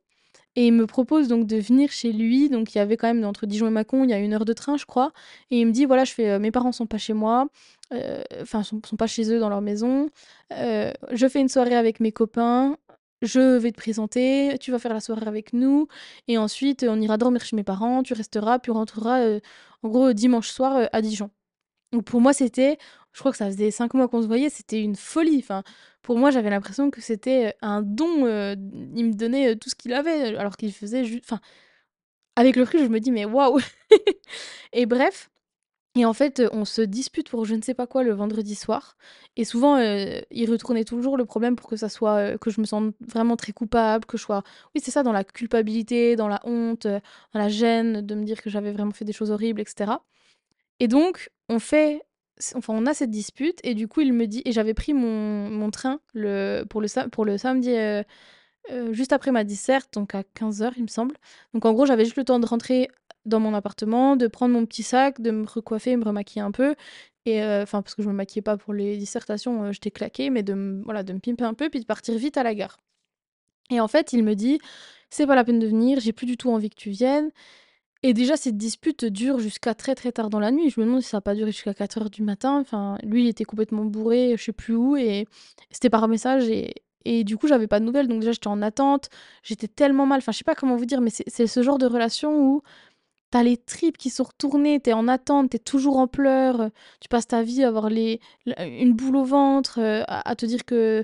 Et 0.57 0.67
il 0.67 0.73
me 0.73 0.85
propose 0.87 1.27
donc 1.27 1.47
de 1.47 1.57
venir 1.57 1.91
chez 1.91 2.13
lui. 2.13 2.49
Donc 2.49 2.75
il 2.75 2.77
y 2.77 2.81
avait 2.81 2.95
quand 2.97 3.07
même 3.07 3.25
entre 3.25 3.45
Dijon 3.45 3.67
et 3.67 3.71
Mâcon, 3.71 4.03
il 4.03 4.09
y 4.09 4.13
a 4.13 4.19
une 4.19 4.33
heure 4.33 4.45
de 4.45 4.53
train, 4.53 4.77
je 4.77 4.85
crois. 4.85 5.11
Et 5.51 5.59
il 5.59 5.67
me 5.67 5.71
dit 5.71 5.85
voilà, 5.85 6.05
je 6.05 6.13
fais, 6.13 6.29
euh, 6.29 6.39
mes 6.39 6.51
parents 6.51 6.71
sont 6.71 6.85
pas 6.85 6.97
chez 6.97 7.13
moi, 7.13 7.47
euh, 7.93 8.23
enfin 8.41 8.63
sont, 8.63 8.79
sont 8.85 8.95
pas 8.95 9.07
chez 9.07 9.31
eux 9.33 9.39
dans 9.39 9.49
leur 9.49 9.61
maison. 9.61 10.09
je 10.51 11.27
fais 11.27 11.39
une 11.41 11.49
soirée 11.49 11.75
avec 11.75 11.99
mes 11.99 12.11
copains. 12.11 12.77
Je 13.25 13.57
vais 13.57 13.71
te 13.71 13.77
présenter, 13.77 14.57
tu 14.59 14.71
vas 14.71 14.79
faire 14.79 14.93
la 14.93 14.99
soirée 14.99 15.27
avec 15.27 15.53
nous, 15.53 15.87
et 16.27 16.37
ensuite 16.37 16.85
on 16.87 17.01
ira 17.01 17.17
dormir 17.17 17.43
chez 17.43 17.55
mes 17.55 17.63
parents, 17.63 18.03
tu 18.03 18.13
resteras, 18.13 18.59
puis 18.59 18.71
on 18.71 18.75
rentrera 18.75 19.19
en 19.83 19.89
gros 19.89 20.13
dimanche 20.13 20.49
soir 20.49 20.87
à 20.91 21.01
Dijon. 21.01 21.31
Donc 21.91 22.05
pour 22.05 22.21
moi, 22.21 22.33
c'était, 22.33 22.77
je 23.13 23.19
crois 23.19 23.31
que 23.31 23.37
ça 23.37 23.47
faisait 23.47 23.71
cinq 23.71 23.93
mois 23.93 24.07
qu'on 24.07 24.21
se 24.21 24.27
voyait, 24.27 24.49
c'était 24.49 24.81
une 24.81 24.95
folie. 24.95 25.39
Enfin, 25.39 25.63
pour 26.01 26.17
moi, 26.17 26.29
j'avais 26.31 26.49
l'impression 26.49 26.91
que 26.91 27.01
c'était 27.01 27.55
un 27.61 27.81
don. 27.81 28.27
il 28.95 29.05
me 29.05 29.13
donnait 29.13 29.55
tout 29.55 29.69
ce 29.69 29.75
qu'il 29.75 29.93
avait, 29.93 30.35
alors 30.37 30.57
qu'il 30.57 30.73
faisait 30.73 31.05
juste. 31.05 31.23
Enfin, 31.25 31.39
avec 32.35 32.55
le 32.55 32.63
recul, 32.63 32.81
je 32.81 32.87
me 32.87 32.99
dis, 32.99 33.11
mais 33.11 33.25
waouh 33.25 33.59
Et 34.73 34.85
bref. 34.85 35.29
Et 35.97 36.03
en 36.05 36.11
fait, 36.13 36.41
on 36.51 36.65
se 36.65 36.81
dispute 36.81 37.29
pour 37.29 37.45
je 37.45 37.55
ne 37.55 37.61
sais 37.61 37.73
pas 37.73 37.87
quoi 37.87 38.03
le 38.03 38.11
vendredi 38.13 38.55
soir. 38.55 38.97
Et 39.37 39.45
souvent, 39.45 39.77
il 39.77 40.51
retournait 40.51 40.83
toujours 40.83 41.15
le 41.15 41.23
problème 41.25 41.55
pour 41.55 41.69
que 41.69 41.77
ça 41.77 41.87
soit. 41.87 42.37
que 42.37 42.49
je 42.49 42.59
me 42.59 42.65
sente 42.65 42.93
vraiment 42.99 43.37
très 43.37 43.53
coupable, 43.53 44.05
que 44.05 44.17
je 44.17 44.23
sois. 44.23 44.43
Oui, 44.75 44.81
c'est 44.83 44.91
ça, 44.91 45.03
dans 45.03 45.13
la 45.13 45.23
culpabilité, 45.23 46.17
dans 46.17 46.27
la 46.27 46.41
honte, 46.43 46.85
dans 46.85 47.39
la 47.39 47.47
gêne 47.47 48.01
de 48.01 48.15
me 48.15 48.25
dire 48.25 48.41
que 48.41 48.49
j'avais 48.49 48.73
vraiment 48.73 48.91
fait 48.91 49.05
des 49.05 49.13
choses 49.13 49.31
horribles, 49.31 49.61
etc. 49.61 49.93
Et 50.81 50.89
donc, 50.89 51.31
on 51.47 51.59
fait 51.59 52.01
enfin, 52.55 52.73
on 52.75 52.85
a 52.85 52.93
cette 52.93 53.11
dispute 53.11 53.59
et 53.63 53.73
du 53.73 53.87
coup, 53.87 54.01
il 54.01 54.11
me 54.11 54.27
dit 54.27 54.41
et 54.43 54.51
j'avais 54.51 54.73
pris 54.73 54.93
mon, 54.93 55.49
mon 55.49 55.71
train 55.71 56.01
le, 56.13 56.63
pour, 56.69 56.81
le, 56.81 57.09
pour 57.09 57.23
le 57.23 57.37
samedi 57.37 57.73
juste 58.91 59.13
après 59.13 59.31
ma 59.31 59.43
disserte, 59.43 59.93
donc 59.93 60.15
à 60.15 60.23
15h, 60.23 60.73
il 60.77 60.83
me 60.83 60.87
semble. 60.87 61.15
Donc 61.53 61.65
en 61.65 61.73
gros, 61.73 61.85
j'avais 61.85 62.05
juste 62.05 62.17
le 62.17 62.23
temps 62.23 62.39
de 62.39 62.45
rentrer 62.45 62.89
dans 63.25 63.39
mon 63.39 63.53
appartement, 63.53 64.15
de 64.15 64.27
prendre 64.27 64.53
mon 64.53 64.65
petit 64.65 64.83
sac, 64.83 65.21
de 65.21 65.31
me 65.31 65.45
recoiffer, 65.45 65.95
me 65.97 66.05
remaquiller 66.05 66.41
un 66.41 66.51
peu. 66.51 66.75
Et 67.25 67.41
euh, 67.43 67.63
enfin, 67.63 67.81
parce 67.81 67.95
que 67.95 68.03
je 68.03 68.07
me 68.07 68.13
maquillais 68.13 68.41
pas 68.41 68.57
pour 68.57 68.73
les 68.73 68.97
dissertations, 68.97 69.71
j'étais 69.71 69.91
claquée, 69.91 70.29
mais 70.29 70.43
de, 70.43 70.81
voilà, 70.85 71.03
de 71.03 71.13
me 71.13 71.19
pimper 71.19 71.45
un 71.45 71.53
peu, 71.55 71.69
puis 71.69 71.79
de 71.79 71.85
partir 71.85 72.15
vite 72.17 72.37
à 72.37 72.43
la 72.43 72.53
gare. 72.53 72.77
Et 73.71 73.79
en 73.79 73.87
fait, 73.87 74.13
il 74.13 74.23
me 74.23 74.35
dit, 74.35 74.59
c'est 75.09 75.25
pas 75.27 75.35
la 75.35 75.43
peine 75.43 75.59
de 75.59 75.67
venir, 75.67 75.99
j'ai 75.99 76.13
plus 76.13 76.27
du 76.27 76.37
tout 76.37 76.51
envie 76.51 76.69
que 76.69 76.75
tu 76.75 76.91
viennes. 76.91 77.31
Et 78.03 78.13
déjà, 78.13 78.37
cette 78.37 78.57
dispute 78.57 79.05
dure 79.05 79.39
jusqu'à 79.39 79.73
très 79.73 79.95
très 79.95 80.11
tard 80.11 80.29
dans 80.29 80.39
la 80.39 80.51
nuit. 80.51 80.69
Je 80.69 80.79
me 80.79 80.85
demande 80.85 81.01
si 81.01 81.09
ça 81.09 81.17
n'a 81.17 81.21
pas 81.21 81.33
duré 81.33 81.51
jusqu'à 81.51 81.73
4 81.73 81.97
heures 81.97 82.09
du 82.11 82.21
matin. 82.21 82.59
Enfin, 82.59 82.99
lui, 83.03 83.23
il 83.23 83.27
était 83.27 83.45
complètement 83.45 83.83
bourré, 83.85 84.35
je 84.37 84.43
sais 84.43 84.53
plus 84.53 84.75
où, 84.75 84.95
et 84.95 85.27
c'était 85.71 85.89
par 85.89 86.07
message. 86.07 86.47
Et, 86.47 86.75
et 87.05 87.23
du 87.23 87.37
coup, 87.37 87.47
j'avais 87.47 87.65
pas 87.67 87.79
de 87.79 87.85
nouvelles. 87.85 88.07
Donc 88.07 88.19
déjà, 88.19 88.31
j'étais 88.33 88.47
en 88.47 88.61
attente. 88.61 89.09
J'étais 89.41 89.67
tellement 89.67 90.05
mal. 90.05 90.19
Enfin, 90.19 90.31
je 90.31 90.37
sais 90.37 90.43
pas 90.43 90.53
comment 90.53 90.75
vous 90.75 90.85
dire, 90.85 91.01
mais 91.01 91.09
c'est 91.09 91.47
ce 91.47 91.63
genre 91.63 91.79
de 91.79 91.87
relation 91.87 92.39
où 92.39 92.61
t'as 93.31 93.43
les 93.43 93.57
tripes 93.57 93.97
qui 93.97 94.09
sont 94.09 94.23
retournées, 94.23 94.79
t'es 94.79 94.93
en 94.93 95.07
attente, 95.07 95.51
t'es 95.51 95.59
toujours 95.59 95.97
en 95.97 96.07
pleurs. 96.07 96.69
Tu 97.01 97.09
passes 97.09 97.27
ta 97.27 97.43
vie 97.43 97.63
à 97.63 97.67
avoir 97.69 97.89
les, 97.89 98.19
une 98.59 98.93
boule 98.93 99.17
au 99.17 99.25
ventre, 99.25 99.79
euh, 99.79 100.03
à 100.07 100.35
te 100.35 100.45
dire 100.45 100.65
que 100.65 101.03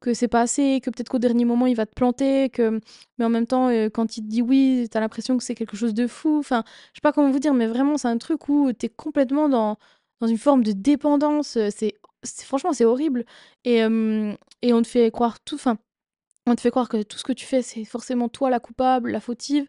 que 0.00 0.14
c'est 0.14 0.28
pas 0.28 0.42
assez, 0.42 0.80
que 0.82 0.90
peut-être 0.90 1.08
qu'au 1.10 1.18
dernier 1.18 1.44
moment 1.44 1.66
il 1.66 1.74
va 1.76 1.84
te 1.86 1.94
planter, 1.94 2.48
que 2.50 2.80
mais 3.18 3.24
en 3.24 3.28
même 3.28 3.46
temps 3.46 3.68
euh, 3.68 3.88
quand 3.90 4.16
il 4.16 4.22
te 4.22 4.28
dit 4.28 4.42
oui, 4.42 4.88
t'as 4.90 5.00
l'impression 5.00 5.36
que 5.36 5.44
c'est 5.44 5.54
quelque 5.54 5.76
chose 5.76 5.94
de 5.94 6.06
fou. 6.06 6.38
Enfin, 6.38 6.62
je 6.92 6.98
sais 6.98 7.00
pas 7.02 7.12
comment 7.12 7.30
vous 7.30 7.38
dire, 7.38 7.54
mais 7.54 7.66
vraiment 7.66 7.98
c'est 7.98 8.08
un 8.08 8.18
truc 8.18 8.48
où 8.48 8.72
t'es 8.72 8.88
complètement 8.88 9.48
dans 9.48 9.76
dans 10.20 10.26
une 10.28 10.38
forme 10.38 10.62
de 10.64 10.72
dépendance. 10.72 11.56
Euh, 11.56 11.68
c'est 11.72 11.94
franchement 12.44 12.72
c'est 12.72 12.84
horrible 12.84 13.24
et 13.64 13.78
et 14.62 14.72
on 14.74 14.82
te 14.82 14.88
fait 14.88 15.10
croire 15.10 15.40
tout. 15.40 15.54
Enfin, 15.56 15.78
on 16.46 16.54
te 16.56 16.60
fait 16.60 16.70
croire 16.70 16.88
que 16.88 17.02
tout 17.02 17.18
ce 17.18 17.24
que 17.24 17.32
tu 17.32 17.46
fais 17.46 17.62
c'est 17.62 17.84
forcément 17.84 18.28
toi 18.28 18.50
la 18.50 18.60
coupable, 18.60 19.10
la 19.10 19.20
fautive. 19.20 19.66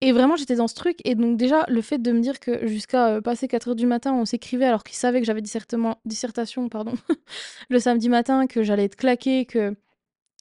Et 0.00 0.12
vraiment, 0.12 0.36
j'étais 0.36 0.56
dans 0.56 0.68
ce 0.68 0.74
truc. 0.74 0.98
Et 1.04 1.14
donc, 1.14 1.36
déjà, 1.36 1.64
le 1.68 1.80
fait 1.80 1.98
de 1.98 2.12
me 2.12 2.20
dire 2.20 2.40
que 2.40 2.66
jusqu'à 2.66 3.22
passer 3.22 3.48
4 3.48 3.68
heures 3.68 3.74
du 3.76 3.86
matin, 3.86 4.12
on 4.12 4.24
s'écrivait 4.24 4.66
alors 4.66 4.84
qu'il 4.84 4.96
savait 4.96 5.20
que 5.20 5.26
j'avais 5.26 5.42
dissertation 6.04 6.68
pardon, 6.68 6.94
le 7.70 7.78
samedi 7.78 8.08
matin, 8.08 8.46
que 8.46 8.62
j'allais 8.62 8.84
être 8.84 8.96
claquée, 8.96 9.46
que 9.46 9.74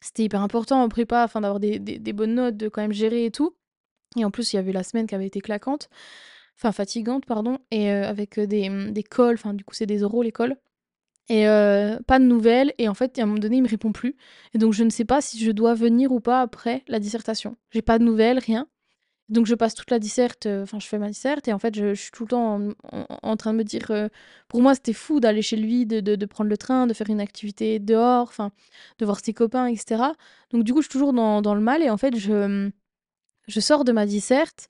c'était 0.02 0.24
hyper 0.24 0.42
important 0.42 0.82
en 0.84 0.90
prépa, 0.90 1.24
afin 1.24 1.42
d'avoir 1.42 1.60
des, 1.60 1.80
bonnes 2.14 2.36
notes, 2.36 2.58
de 2.58 2.68
quand 2.68 2.82
même 2.82 2.94
gérer 2.94 3.26
et 3.26 3.32
tout. 3.32 3.56
Et 4.18 4.26
en 4.26 4.32
plus, 4.32 4.54
il 4.54 4.58
y 4.58 4.60
avait 4.60 4.74
la 4.74 4.84
semaine 4.84 5.08
qui 5.08 5.16
avait 5.16 5.28
été 5.28 5.40
claquante, 5.40 5.90
enfin 6.58 6.72
fatigante, 6.72 7.26
pardon, 7.26 7.58
et 7.72 7.90
avec 7.90 8.40
des, 8.40 8.70
mmh, 8.70 8.92
des 8.92 9.04
cols, 9.04 9.36
enfin, 9.36 9.54
du 9.54 9.64
coup, 9.64 9.74
c'est 9.76 9.86
des 9.86 10.04
oraux, 10.04 10.24
l'école. 10.24 10.58
Et 11.30 11.46
pas 11.46 12.20
de 12.20 12.26
nouvelles. 12.26 12.74
Et 12.80 12.90
en 12.90 12.94
fait, 12.94 13.18
à 13.18 13.24
un 13.24 13.26
moment 13.26 13.40
donné, 13.40 13.58
il 13.58 13.64
me 13.64 13.70
répond 13.70 13.94
plus. 13.94 14.16
Et 14.54 14.58
donc, 14.58 14.74
je 14.74 14.84
ne 14.84 14.90
sais 14.90 15.06
pas 15.06 15.22
si 15.22 15.40
je 15.44 15.52
dois 15.52 15.74
venir 15.74 16.12
ou 16.12 16.20
pas 16.20 16.42
après 16.42 16.84
la 16.88 17.00
dissertation. 17.00 17.56
J'ai 17.72 17.82
pas 17.82 17.98
de 17.98 18.04
nouvelles, 18.04 18.40
rien. 18.40 18.68
Donc 19.30 19.46
je 19.46 19.56
passe 19.56 19.74
toute 19.74 19.90
la 19.90 20.00
disserte, 20.00 20.48
euh, 20.48 20.64
enfin 20.64 20.80
je 20.80 20.88
fais 20.88 21.00
ma 21.00 21.10
disserte 21.10 21.48
et 21.48 21.54
en 21.54 21.60
fait 21.60 21.76
je, 21.76 21.94
suis 21.94 22.12
tout 22.12 22.24
le 22.24 22.30
temps 22.30 22.60
en, 23.24 23.38
train 23.38 23.54
de 23.54 23.58
me 23.58 23.64
dire, 23.64 23.90
euh, 23.90 24.10
pour 24.50 24.62
moi 24.62 24.76
c'était 24.76 24.94
fou 24.94 25.22
d'aller 25.22 25.42
chez 25.42 25.56
lui, 25.56 25.86
de, 25.86 26.02
de, 26.02 26.26
prendre 26.26 26.50
le 26.50 26.58
train, 26.58 26.88
de 26.88 26.94
faire 26.94 27.10
une 27.10 27.22
activité 27.22 27.80
dehors, 27.80 28.28
enfin 28.28 28.52
de 29.00 29.06
voir 29.06 29.20
ses 29.24 29.34
copains, 29.34 29.68
etc. 29.68 30.04
Donc 30.52 30.64
du 30.64 30.74
coup 30.74 30.82
je 30.82 30.88
suis 30.88 30.92
toujours 30.92 31.14
dans, 31.14 31.42
dans 31.42 31.56
le 31.56 31.62
mal 31.62 31.82
et 31.82 31.90
en 31.90 31.98
fait 31.98 32.18
je, 32.18 32.70
je 33.48 33.60
sors 33.62 33.86
de 33.86 33.94
ma 33.94 34.06
disserte 34.06 34.68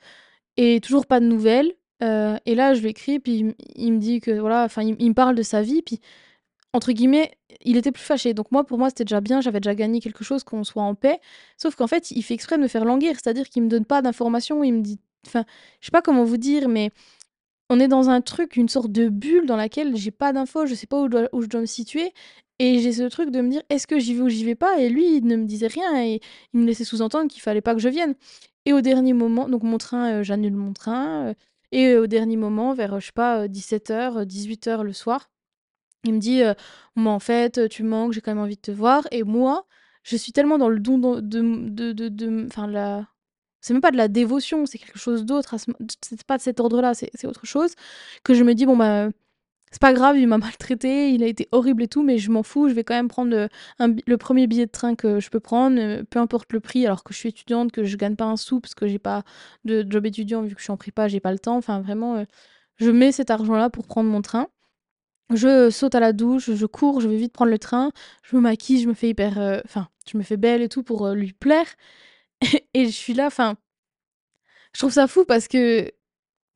et 0.58 0.80
toujours 0.82 1.08
pas 1.08 1.20
de 1.20 1.26
nouvelles. 1.26 1.74
Euh, 2.04 2.38
et 2.46 2.56
là 2.56 2.74
je 2.74 2.82
lui 2.82 2.90
écris 2.90 3.20
puis 3.20 3.56
il, 3.76 3.94
me 3.94 4.00
dit 4.00 4.20
que 4.20 4.32
voilà, 4.32 4.64
enfin 4.66 4.84
il, 4.84 5.10
me 5.10 5.14
parle 5.14 5.36
de 5.36 5.44
sa 5.44 5.62
vie 5.62 5.82
puis 5.82 6.00
entre 6.74 6.92
guillemets, 6.92 7.32
il 7.62 7.78
était 7.78 7.92
plus 7.92 8.04
fâché. 8.04 8.34
Donc 8.34 8.52
moi, 8.52 8.64
pour 8.66 8.78
moi, 8.78 8.90
c'était 8.90 9.06
déjà 9.06 9.22
bien, 9.22 9.42
j'avais 9.42 9.60
déjà 9.60 9.76
gagné 9.76 10.00
quelque 10.02 10.24
chose, 10.24 10.44
qu'on 10.44 10.64
soit 10.64 10.84
en 10.84 10.96
paix. 10.96 11.20
Sauf 11.58 11.76
qu'en 11.76 11.88
fait, 11.88 12.12
il 12.12 12.24
fait 12.24 12.34
exprès 12.34 12.58
de 12.58 12.64
me 12.64 12.68
faire 12.68 12.86
languir, 12.86 13.14
c'est-à-dire 13.16 13.50
qu'il 13.50 13.64
me 13.64 13.70
donne 13.70 13.86
pas 13.86 14.02
d'informations, 14.02 14.64
il 14.64 14.74
me 14.74 14.82
dit... 14.82 15.00
Enfin, 15.26 15.46
je 15.80 15.86
sais 15.86 15.92
pas 15.92 16.02
comment 16.02 16.26
vous 16.26 16.38
dire, 16.38 16.68
mais 16.68 16.92
on 17.70 17.80
est 17.80 17.88
dans 17.88 18.10
un 18.10 18.22
truc, 18.22 18.56
une 18.58 18.70
sorte 18.70 18.92
de 18.92 19.10
bulle 19.10 19.46
dans 19.46 19.56
laquelle 19.56 19.96
j'ai 19.96 20.12
pas 20.12 20.34
d'infos, 20.34 20.66
je 20.66 20.76
sais 20.76 20.88
pas 20.88 21.00
où, 21.02 21.10
je 21.10 21.48
dois 21.48 21.62
me 21.62 21.66
situer. 21.66 22.14
Et 22.60 22.80
j'ai 22.80 22.94
ce 22.94 23.04
truc 23.04 23.32
de 23.32 23.42
me 23.42 23.50
dire, 23.50 23.64
est-ce 23.70 23.88
que 23.88 24.00
j'y 24.00 24.14
vais 24.14 24.22
ou 24.22 24.30
j'y 24.30 24.46
vais 24.46 24.56
pas? 24.56 24.80
Et 24.80 24.90
lui, 24.90 25.18
il 25.18 25.26
ne 25.26 25.36
me 25.36 25.46
disait 25.46 25.68
rien 25.68 26.04
et 26.04 26.22
il 26.54 26.60
me 26.60 26.66
laissait 26.66 26.84
sous-entendre 26.84 27.30
qu'il 27.30 27.42
fallait 27.42 27.62
pas 27.62 27.74
que 27.74 27.82
je 27.82 27.90
vienne. 27.90 28.16
Et 28.66 28.74
au 28.74 28.82
dernier 28.82 29.14
moment, 29.14 29.50
donc 29.50 29.64
mon 29.64 29.78
train, 29.78 30.20
euh, 30.20 30.24
j'annule 30.24 30.54
mon 30.56 30.74
train. 30.74 31.30
Euh, 31.30 31.34
et 31.72 31.96
au 31.98 32.08
dernier 32.08 32.38
moment, 32.38 32.74
vers, 32.74 33.00
je 33.00 33.08
sais 33.08 33.12
pas, 33.14 33.48
17h, 33.48 34.26
18h 34.26 34.84
le 34.84 34.94
soir, 34.94 35.30
il 36.04 36.14
me 36.14 36.20
dit 36.20 36.42
«Moi, 36.96 37.14
en 37.14 37.20
fait, 37.20 37.70
tu 37.70 37.84
manques, 37.84 38.14
j'ai 38.14 38.22
quand 38.22 38.32
même 38.32 38.44
envie 38.44 38.56
de 38.56 38.62
te 38.62 38.72
voir». 38.72 39.08
Et 39.12 39.24
moi, 39.24 39.66
je 40.04 40.18
suis 40.18 40.32
tellement 40.32 40.58
dans 40.58 40.70
le 40.70 40.80
don 40.80 40.98
de. 40.98 41.22
de, 41.22 41.92
de, 41.92 42.10
de, 42.10 42.48
la... 42.68 43.08
C'est 43.62 43.74
même 43.74 43.82
pas 43.82 43.92
de 43.92 43.98
la 43.98 44.10
dévotion, 44.10 44.66
c'est 44.66 44.78
quelque 44.78 45.00
chose 45.00 45.26
d'autre. 45.26 45.56
C'est 46.02 46.24
pas 46.24 46.38
de 46.38 46.42
cet 46.42 46.60
ordre-là, 46.60 46.94
c'est 46.94 47.26
autre 47.26 47.46
chose. 47.46 47.74
Que 48.24 48.34
je 48.34 48.44
me 48.44 48.54
dis, 48.54 48.66
bon, 48.66 48.76
bah, 48.76 49.10
c'est 49.72 49.82
pas 49.82 49.94
grave, 49.94 50.18
il 50.18 50.28
m'a 50.28 50.38
maltraité, 50.40 51.12
il 51.14 51.24
a 51.24 51.28
été 51.28 51.48
horrible 51.52 51.84
et 51.84 51.88
tout, 51.88 52.04
mais 52.04 52.18
je 52.18 52.30
m'en 52.30 52.44
fous, 52.44 52.68
je 52.68 52.74
vais 52.74 52.84
quand 52.84 52.94
même 52.94 53.08
prendre 53.08 53.48
le, 53.80 54.18
premier 54.18 54.48
billet 54.48 54.66
de 54.66 54.72
train 54.72 54.96
que 54.96 55.22
je 55.22 55.30
peux 55.30 55.40
prendre, 55.40 56.04
peu 56.04 56.20
importe 56.20 56.52
le 56.52 56.60
prix, 56.60 56.86
alors 56.86 57.04
que 57.04 57.14
je 57.14 57.20
suis 57.20 57.30
étudiante, 57.30 57.72
que 57.72 57.86
je 57.86 57.96
gagne 57.98 58.16
pas 58.18 58.26
un 58.26 58.38
sou 58.38 58.60
parce 58.60 58.76
que 58.76 58.88
j'ai 58.88 59.00
pas 59.00 59.24
de 59.66 59.86
job 59.90 60.06
étudiant, 60.06 60.42
vu 60.44 60.54
que 60.56 60.60
je 60.60 60.66
suis 60.66 60.72
en 60.72 60.78
prépa, 60.78 61.08
j'ai 61.08 61.22
pas 61.22 61.32
le 61.32 61.40
temps. 61.40 61.56
Enfin, 61.58 61.82
vraiment, 61.82 62.26
je 62.78 62.92
mets 62.92 63.12
cet 63.14 63.32
argent-là 63.32 63.70
pour 63.70 63.88
prendre 63.88 64.10
mon 64.10 64.22
train. 64.22 64.48
Je 65.32 65.70
saute 65.70 65.96
à 65.96 66.00
la 66.00 66.14
douche, 66.14 66.52
je 66.54 66.66
cours, 66.66 67.02
je 67.02 67.08
vais 67.08 67.18
vite 67.18 67.34
prendre 67.34 67.52
le 67.52 67.60
train, 67.60 67.92
je 68.24 68.36
me 68.36 68.42
maquille, 68.42 68.82
je 68.82 68.88
me 68.88 68.94
fais 68.94 69.10
hyper. 69.10 69.40
Euh, 69.40 69.60
enfin, 69.66 69.88
je 70.12 70.18
me 70.18 70.24
fais 70.24 70.38
belle 70.38 70.62
et 70.62 70.70
tout 70.70 70.84
pour 70.84 71.08
euh, 71.08 71.16
lui 71.16 71.34
plaire. 71.34 71.68
et 72.74 72.86
je 72.86 72.92
suis 72.92 73.14
là, 73.14 73.28
enfin. 73.28 73.56
Je 74.74 74.80
trouve 74.80 74.92
ça 74.94 75.08
fou 75.08 75.26
parce 75.26 75.48
que. 75.48 75.92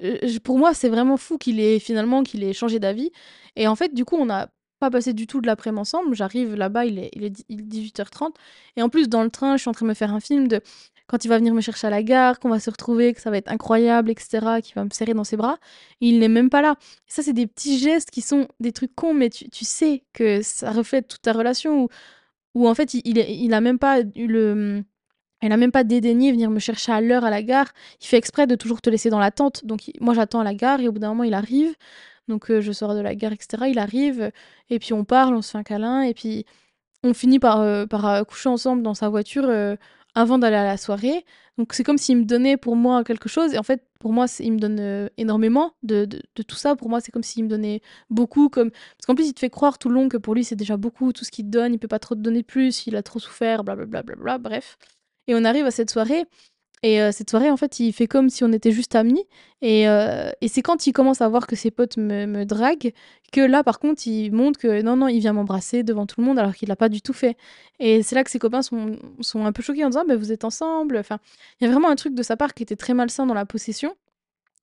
Euh, 0.04 0.40
pour 0.44 0.60
moi, 0.60 0.74
c'est 0.74 0.90
vraiment 0.90 1.18
fou 1.18 1.38
qu'il 1.38 1.60
ait 1.60 1.80
finalement 1.80 2.24
qu'il 2.24 2.44
ait 2.44 2.54
changé 2.54 2.80
d'avis. 2.80 3.12
Et 3.56 3.68
en 3.68 3.76
fait, 3.76 3.94
du 3.94 4.06
coup, 4.06 4.16
on 4.18 4.26
n'a 4.26 4.50
pas 4.80 4.92
passé 4.92 5.14
du 5.14 5.28
tout 5.28 5.42
de 5.42 5.48
l'après-midi 5.48 5.82
ensemble. 5.82 6.16
J'arrive 6.16 6.56
là-bas, 6.56 6.86
il 6.86 7.00
est, 7.00 7.10
il 7.16 7.24
est 7.26 7.44
18h30. 7.50 8.34
Et 8.76 8.82
en 8.84 8.90
plus, 8.90 9.10
dans 9.10 9.24
le 9.24 9.30
train, 9.32 9.58
je 9.58 9.62
suis 9.62 9.70
en 9.70 9.74
train 9.74 9.86
de 9.86 9.90
me 9.90 9.96
faire 9.96 10.14
un 10.14 10.20
film 10.20 10.48
de 10.48 10.62
quand 11.08 11.24
il 11.24 11.30
va 11.30 11.38
venir 11.38 11.54
me 11.54 11.62
chercher 11.62 11.88
à 11.88 11.90
la 11.90 12.04
gare, 12.04 12.40
qu'on 12.40 12.50
va 12.50 12.60
se 12.60 12.70
retrouver, 12.70 13.14
que 13.14 13.22
ça 13.22 13.32
va 13.32 13.38
être 13.38 13.50
incroyable, 13.50 14.12
etc., 14.12 14.62
qu'il 14.62 14.76
va 14.76 14.84
me 14.84 14.90
serrer 14.92 15.14
dans 15.14 15.24
ses 15.24 15.38
bras, 15.38 15.58
il 16.02 16.20
n'est 16.20 16.28
même 16.28 16.50
pas 16.50 16.62
là. 16.62 16.76
ça, 17.08 17.24
c'est 17.24 17.34
des 17.34 17.48
petits 17.48 17.80
gestes 17.80 18.12
qui 18.12 18.22
sont 18.22 18.48
des 18.60 18.74
trucs 18.74 18.94
cons, 18.94 19.14
mais 19.14 19.30
tu, 19.30 19.66
sais 19.66 20.04
que 20.14 20.42
ça 20.42 20.72
reflète 20.72 21.08
toute 21.08 21.22
ta 21.22 21.34
relation, 21.34 21.88
où, 22.56 22.68
en 22.68 22.76
fait, 22.76 22.94
il, 22.94 23.18
il, 23.18 23.54
a 23.54 23.62
même 23.62 23.80
pas 23.80 24.02
eu 24.16 24.28
le... 24.28 24.84
Il 25.44 25.52
a 25.52 25.58
même 25.58 25.72
pas 25.72 25.84
dédaigné 25.84 26.32
venir 26.32 26.50
me 26.50 26.58
chercher 26.58 26.92
à 26.92 27.00
l'heure 27.00 27.24
à 27.24 27.30
la 27.30 27.44
gare. 27.44 27.68
Il 28.02 28.08
fait 28.08 28.18
exprès 28.18 28.48
de 28.48 28.56
toujours 28.56 28.82
te 28.82 28.90
laisser 28.90 29.12
dans 29.12 29.20
l'attente. 29.20 29.66
Donc 29.66 29.92
moi 30.02 30.16
j'attends 30.16 30.40
à 30.40 30.44
la 30.44 30.56
gare 30.56 30.82
et 30.82 30.88
au 30.88 30.92
bout 30.92 30.98
d'un 30.98 31.10
moment 31.10 31.26
il 31.26 31.36
arrive. 31.36 31.76
Donc 32.28 32.50
euh, 32.50 32.60
je 32.60 32.72
sors 32.72 32.96
de 32.96 33.02
la 33.02 33.14
gare, 33.14 33.34
etc. 33.34 33.66
Il 33.70 33.78
arrive 33.78 34.32
et 34.72 34.80
puis 34.80 34.94
on 34.94 35.06
parle, 35.06 35.36
on 35.36 35.44
se 35.44 35.52
fait 35.52 35.60
un 35.60 35.64
câlin 35.64 36.02
et 36.02 36.16
puis 36.16 36.46
on 37.04 37.14
finit 37.14 37.38
par, 37.38 37.62
euh, 37.62 37.86
par 37.86 38.08
euh, 38.08 38.24
coucher 38.24 38.50
ensemble 38.50 38.82
dans 38.82 38.96
sa 38.96 39.10
voiture 39.10 39.48
avant 40.18 40.40
d'aller 40.40 40.56
à 40.56 40.64
la 40.64 40.78
soirée. 40.78 41.26
Donc 41.60 41.74
c'est 41.74 41.84
comme 41.84 42.00
s'il 42.00 42.18
me 42.18 42.24
donnait 42.24 42.58
pour 42.58 42.76
moi 42.76 43.04
quelque 43.04 43.30
chose. 43.30 43.54
Et 43.54 43.60
en 43.60 43.64
fait, 43.64 43.84
pour 44.00 44.14
moi, 44.14 44.26
il 44.40 44.54
me 44.54 44.58
donne 44.58 44.80
euh, 44.80 45.10
énormément 45.18 45.74
de, 45.84 46.06
de, 46.06 46.44
tout 46.44 46.56
ça. 46.56 46.76
Pour 46.76 46.90
moi, 46.90 47.02
c'est 47.02 47.12
comme 47.12 47.22
s'il 47.22 47.44
me 47.44 47.50
donnait 47.50 47.82
beaucoup. 48.10 48.50
Comme... 48.50 48.72
Parce 48.72 49.06
qu'en 49.06 49.14
plus, 49.14 49.28
il 49.28 49.34
te 49.36 49.40
fait 49.40 49.52
croire 49.52 49.78
tout 49.78 49.90
le 49.90 49.96
long 49.96 50.10
que 50.10 50.18
pour 50.18 50.34
lui, 50.34 50.44
c'est 50.44 50.56
déjà 50.56 50.76
beaucoup, 50.76 51.14
tout 51.14 51.24
ce 51.24 51.30
qu'il 51.30 51.46
te 51.46 51.52
donne. 51.52 51.74
Il 51.74 51.78
peut 51.78 51.88
pas 51.88 52.00
trop 52.00 52.16
te 52.16 52.20
donner 52.20 52.42
plus. 52.42 52.88
Il 52.88 52.96
a 52.96 53.04
trop 53.04 53.20
souffert, 53.20 53.64
blablabla. 53.64 54.02
Bla, 54.02 54.16
bla, 54.16 54.24
bla, 54.24 54.38
bref. 54.40 54.78
Et 55.28 55.36
on 55.36 55.44
arrive 55.46 55.66
à 55.66 55.72
cette 55.72 55.92
soirée. 55.92 56.26
Et 56.84 57.02
euh, 57.02 57.12
cette 57.12 57.30
soirée, 57.30 57.50
en 57.50 57.58
fait, 57.58 57.80
il 57.80 57.92
fait 57.92 58.08
comme 58.08 58.30
si 58.30 58.44
on 58.44 58.52
était 58.52 58.72
juste 58.72 58.96
amis. 58.96 59.26
Et, 59.62 59.90
euh, 59.90 60.30
c'est 60.48 60.62
quand 60.62 60.86
il 60.86 60.94
commence 60.94 61.22
à 61.22 61.28
voir 61.28 61.48
que 61.48 61.56
ses 61.56 61.72
potes 61.72 61.98
me, 61.98 62.44
draguent 62.46 62.94
que 63.32 63.42
là, 63.42 63.64
par 63.64 63.80
contre, 63.80 64.06
il 64.08 64.32
montre 64.32 64.60
que 64.60 64.82
non, 64.82 64.96
non, 64.96 65.08
il 65.08 65.20
vient 65.20 65.34
m'embrasser 65.34 65.84
devant 65.84 66.06
tout 66.06 66.22
le 66.22 66.28
monde 66.28 66.38
alors 66.40 66.56
qu'il 66.56 66.70
l'a 66.70 66.76
pas 66.76 66.90
du 66.90 67.02
tout 67.02 67.14
fait. 67.14 67.36
Et 67.80 68.04
c'est 68.04 68.16
là 68.16 68.24
que 68.24 68.30
ses 68.30 68.40
copains 68.40 68.62
sont, 68.62 68.98
sont 69.22 69.46
un 69.46 69.52
peu 69.52 69.64
choqués 69.64 69.84
en 69.84 69.90
disant 69.90 70.06
bah, 70.08 70.16
Vous 70.16 70.32
êtes 70.32 70.44
ensemble. 70.44 70.98
Enfin, 70.98 71.20
il 71.60 71.66
y 71.66 71.68
a 71.68 71.72
vraiment 71.72 71.90
un 71.90 71.96
truc 71.96 72.14
de 72.14 72.24
sa 72.24 72.38
part 72.38 72.54
qui 72.54 72.64
était 72.64 72.76
très 72.76 72.94
malsain 72.94 73.26
dans 73.26 73.34
la 73.34 73.46
possession. 73.46 73.96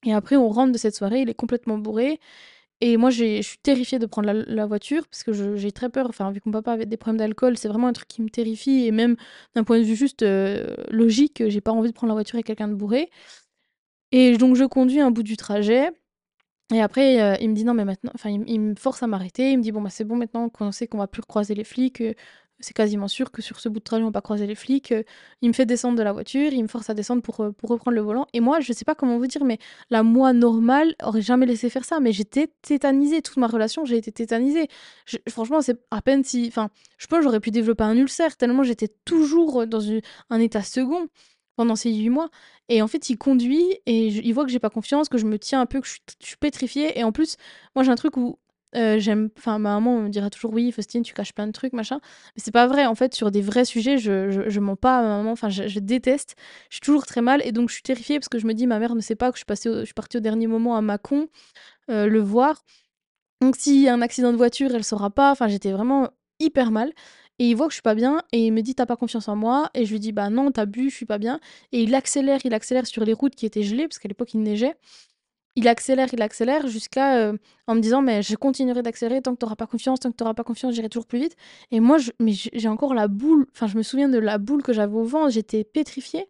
Et 0.04 0.12
après, 0.12 0.36
on 0.36 0.48
rentre 0.48 0.72
de 0.72 0.78
cette 0.78 0.94
soirée, 0.94 1.22
il 1.22 1.30
est 1.30 1.34
complètement 1.34 1.78
bourré. 1.78 2.20
Et 2.86 2.98
moi, 2.98 3.08
je 3.08 3.40
suis 3.40 3.56
terrifiée 3.56 3.98
de 3.98 4.04
prendre 4.04 4.30
la, 4.30 4.66
voiture 4.66 5.08
parce 5.08 5.24
que 5.24 5.56
j'ai 5.56 5.72
très 5.72 5.88
peur. 5.88 6.06
Enfin, 6.10 6.30
vu 6.32 6.42
que 6.42 6.50
mon 6.50 6.52
papa 6.52 6.72
avait 6.72 6.84
des 6.84 6.98
problèmes 6.98 7.16
d'alcool, 7.16 7.56
c'est 7.56 7.68
vraiment 7.68 7.86
un 7.86 7.94
truc 7.94 8.08
qui 8.08 8.20
me 8.20 8.28
terrifie. 8.28 8.84
Et 8.86 8.90
même 8.90 9.16
d'un 9.54 9.64
point 9.64 9.78
de 9.78 9.84
vue 9.84 9.96
juste 9.96 10.22
euh, 10.22 10.66
logique, 10.90 11.42
j'ai 11.48 11.62
pas 11.62 11.72
envie 11.72 11.88
de 11.88 11.94
prendre 11.94 12.10
la 12.10 12.14
voiture 12.14 12.34
avec 12.34 12.44
quelqu'un 12.44 12.68
de 12.68 12.74
bourré. 12.74 13.08
Et 14.12 14.36
donc, 14.36 14.54
je 14.54 14.64
conduis 14.64 15.00
un 15.00 15.10
bout 15.10 15.22
du 15.22 15.38
trajet. 15.38 15.92
Et 16.74 16.82
après, 16.82 17.22
euh, 17.22 17.36
il 17.40 17.48
me 17.48 17.54
dit 17.54 17.64
non, 17.64 17.72
mais 17.72 17.86
maintenant, 17.86 18.12
enfin, 18.14 18.28
il, 18.28 18.60
me 18.60 18.74
force 18.74 19.02
à 19.02 19.06
m'arrêter. 19.06 19.52
Il 19.52 19.58
me 19.58 19.62
dit 19.62 19.72
bon, 19.72 19.80
bah, 19.80 19.88
c'est 19.88 20.04
bon 20.04 20.16
maintenant 20.16 20.50
qu'on 20.50 20.70
sait 20.70 20.86
qu'on 20.86 20.98
va 20.98 21.06
plus 21.06 21.22
croiser 21.22 21.54
les 21.54 21.64
flics 21.64 22.02
c'est 22.64 22.74
quasiment 22.74 23.08
sûr 23.08 23.30
que 23.30 23.42
sur 23.42 23.60
ce 23.60 23.68
bout 23.68 23.78
de 23.78 23.84
trajet, 23.84 24.02
on 24.02 24.06
va 24.06 24.12
pas 24.12 24.20
croiser 24.20 24.46
les 24.46 24.54
flics. 24.54 24.92
Euh, 24.92 25.02
il 25.42 25.48
me 25.48 25.52
fait 25.52 25.66
descendre 25.66 25.98
de 25.98 26.02
la 26.02 26.12
voiture, 26.12 26.52
il 26.52 26.62
me 26.62 26.68
force 26.68 26.90
à 26.90 26.94
descendre 26.94 27.22
pour, 27.22 27.40
euh, 27.40 27.52
pour 27.52 27.70
reprendre 27.70 27.94
le 27.94 28.00
volant. 28.00 28.26
Et 28.32 28.40
moi, 28.40 28.60
je 28.60 28.72
sais 28.72 28.84
pas 28.84 28.94
comment 28.94 29.18
vous 29.18 29.26
dire, 29.26 29.44
mais 29.44 29.58
la 29.90 30.02
moi 30.02 30.32
normale 30.32 30.94
aurait 31.02 31.22
jamais 31.22 31.46
laissé 31.46 31.70
faire 31.70 31.84
ça. 31.84 32.00
Mais 32.00 32.12
j'étais 32.12 32.48
tétanisée. 32.62 33.22
Toute 33.22 33.36
ma 33.36 33.46
relation, 33.46 33.84
j'ai 33.84 33.96
été 33.96 34.10
tétanisée. 34.12 34.68
franchement, 35.28 35.60
c'est 35.60 35.78
à 35.90 36.02
peine 36.02 36.24
si. 36.24 36.46
Enfin, 36.48 36.70
je 36.98 37.06
pense 37.06 37.22
j'aurais 37.22 37.40
pu 37.40 37.50
développer 37.50 37.84
un 37.84 37.96
ulcère 37.96 38.36
tellement 38.36 38.62
j'étais 38.62 38.88
toujours 39.04 39.66
dans 39.66 39.80
un 40.30 40.40
état 40.40 40.62
second 40.62 41.08
pendant 41.56 41.76
ces 41.76 41.92
huit 41.92 42.10
mois. 42.10 42.30
Et 42.68 42.82
en 42.82 42.88
fait, 42.88 43.10
il 43.10 43.18
conduit 43.18 43.64
et 43.86 44.08
il 44.08 44.32
voit 44.32 44.44
que 44.44 44.50
j'ai 44.50 44.58
pas 44.58 44.70
confiance, 44.70 45.08
que 45.08 45.18
je 45.18 45.26
me 45.26 45.38
tiens 45.38 45.60
un 45.60 45.66
peu, 45.66 45.80
que 45.80 45.86
je 45.86 45.98
suis 46.20 46.36
pétrifiée. 46.36 46.98
Et 46.98 47.04
en 47.04 47.12
plus, 47.12 47.36
moi, 47.74 47.84
j'ai 47.84 47.90
un 47.90 47.96
truc 47.96 48.16
où 48.16 48.38
euh, 48.76 48.98
j'aime 48.98 49.30
enfin 49.38 49.58
ma 49.58 49.74
maman 49.74 50.00
me 50.00 50.08
dira 50.08 50.30
toujours 50.30 50.52
oui 50.52 50.72
Faustine 50.72 51.02
tu 51.02 51.14
caches 51.14 51.32
plein 51.32 51.46
de 51.46 51.52
trucs 51.52 51.72
machin. 51.72 52.00
Mais 52.36 52.42
c'est 52.42 52.50
pas 52.50 52.66
vrai. 52.66 52.86
En 52.86 52.94
fait 52.94 53.14
sur 53.14 53.30
des 53.30 53.40
vrais 53.40 53.64
sujets 53.64 53.98
je, 53.98 54.44
je, 54.48 54.60
mens 54.60 54.76
pas 54.76 54.98
à 54.98 55.02
ma 55.02 55.08
maman. 55.18 55.32
Enfin 55.32 55.48
je, 55.48 55.78
déteste. 55.78 56.34
Je 56.70 56.76
suis 56.76 56.80
toujours 56.80 57.06
très 57.06 57.20
mal. 57.20 57.40
Et 57.44 57.52
donc 57.52 57.68
je 57.68 57.74
suis 57.74 57.82
terrifiée 57.82 58.18
parce 58.18 58.28
que 58.28 58.38
je 58.38 58.46
me 58.46 58.54
dis 58.54 58.66
ma 58.66 58.78
mère 58.78 58.94
ne 58.94 59.00
sait 59.00 59.14
pas 59.16 59.30
que 59.30 59.36
je 59.36 59.40
suis 59.40 59.46
passée 59.46 59.70
je 59.70 59.84
suis 59.84 59.94
partie 59.94 60.16
au 60.16 60.20
dernier 60.20 60.46
moment 60.46 60.76
à 60.76 60.80
Mâcon 60.80 61.28
euh, 61.90 62.06
le 62.06 62.20
voir. 62.20 62.62
Donc 63.40 63.56
s'il 63.56 63.80
y 63.80 63.88
a 63.88 63.94
un 63.94 64.02
accident 64.02 64.32
de 64.32 64.36
voiture 64.36 64.74
elle 64.74 64.84
saura 64.84 65.10
pas. 65.10 65.30
Enfin 65.30 65.48
j'étais 65.48 65.72
vraiment 65.72 66.10
hyper 66.40 66.70
mal. 66.70 66.92
Et 67.40 67.50
il 67.50 67.56
voit 67.56 67.66
que 67.66 67.72
je 67.72 67.76
suis 67.76 67.82
pas 67.82 67.96
bien 67.96 68.22
et 68.32 68.46
il 68.46 68.52
me 68.52 68.60
dit 68.62 68.74
t'as 68.76 68.86
pas 68.86 68.96
confiance 68.96 69.28
en 69.28 69.36
moi. 69.36 69.70
Et 69.74 69.86
je 69.86 69.92
lui 69.92 70.00
dis 70.00 70.12
bah 70.12 70.30
non 70.30 70.50
t'as 70.52 70.66
bu 70.66 70.90
je 70.90 70.96
suis 70.96 71.06
pas 71.06 71.18
bien. 71.18 71.40
Et 71.72 71.82
il 71.82 71.94
accélère 71.94 72.40
il 72.44 72.54
accélère 72.54 72.86
sur 72.86 73.04
les 73.04 73.12
routes 73.12 73.34
qui 73.34 73.46
étaient 73.46 73.62
gelées 73.62 73.88
parce 73.88 73.98
qu'à 73.98 74.08
l'époque 74.08 74.34
il 74.34 74.42
neigeait 74.42 74.76
il 75.56 75.68
accélère, 75.68 76.08
il 76.12 76.22
accélère 76.22 76.66
jusqu'à 76.66 77.16
euh, 77.18 77.36
en 77.66 77.74
me 77.74 77.80
disant 77.80 78.02
mais 78.02 78.22
je 78.22 78.34
continuerai 78.36 78.82
d'accélérer 78.82 79.22
tant 79.22 79.34
que 79.34 79.38
tu 79.38 79.44
n'auras 79.44 79.56
pas 79.56 79.66
confiance, 79.66 80.00
tant 80.00 80.10
que 80.10 80.16
tu 80.16 80.24
n'auras 80.24 80.34
pas 80.34 80.44
confiance, 80.44 80.74
j'irai 80.74 80.88
toujours 80.88 81.06
plus 81.06 81.20
vite. 81.20 81.36
Et 81.70 81.80
moi, 81.80 81.98
mais 82.20 82.32
j'ai 82.32 82.68
encore 82.68 82.94
la 82.94 83.08
boule, 83.08 83.46
enfin 83.52 83.66
je 83.66 83.76
me 83.76 83.82
souviens 83.82 84.08
de 84.08 84.18
la 84.18 84.38
boule 84.38 84.62
que 84.62 84.72
j'avais 84.72 84.94
au 84.94 85.04
vent, 85.04 85.28
j'étais 85.28 85.64
pétrifiée. 85.64 86.28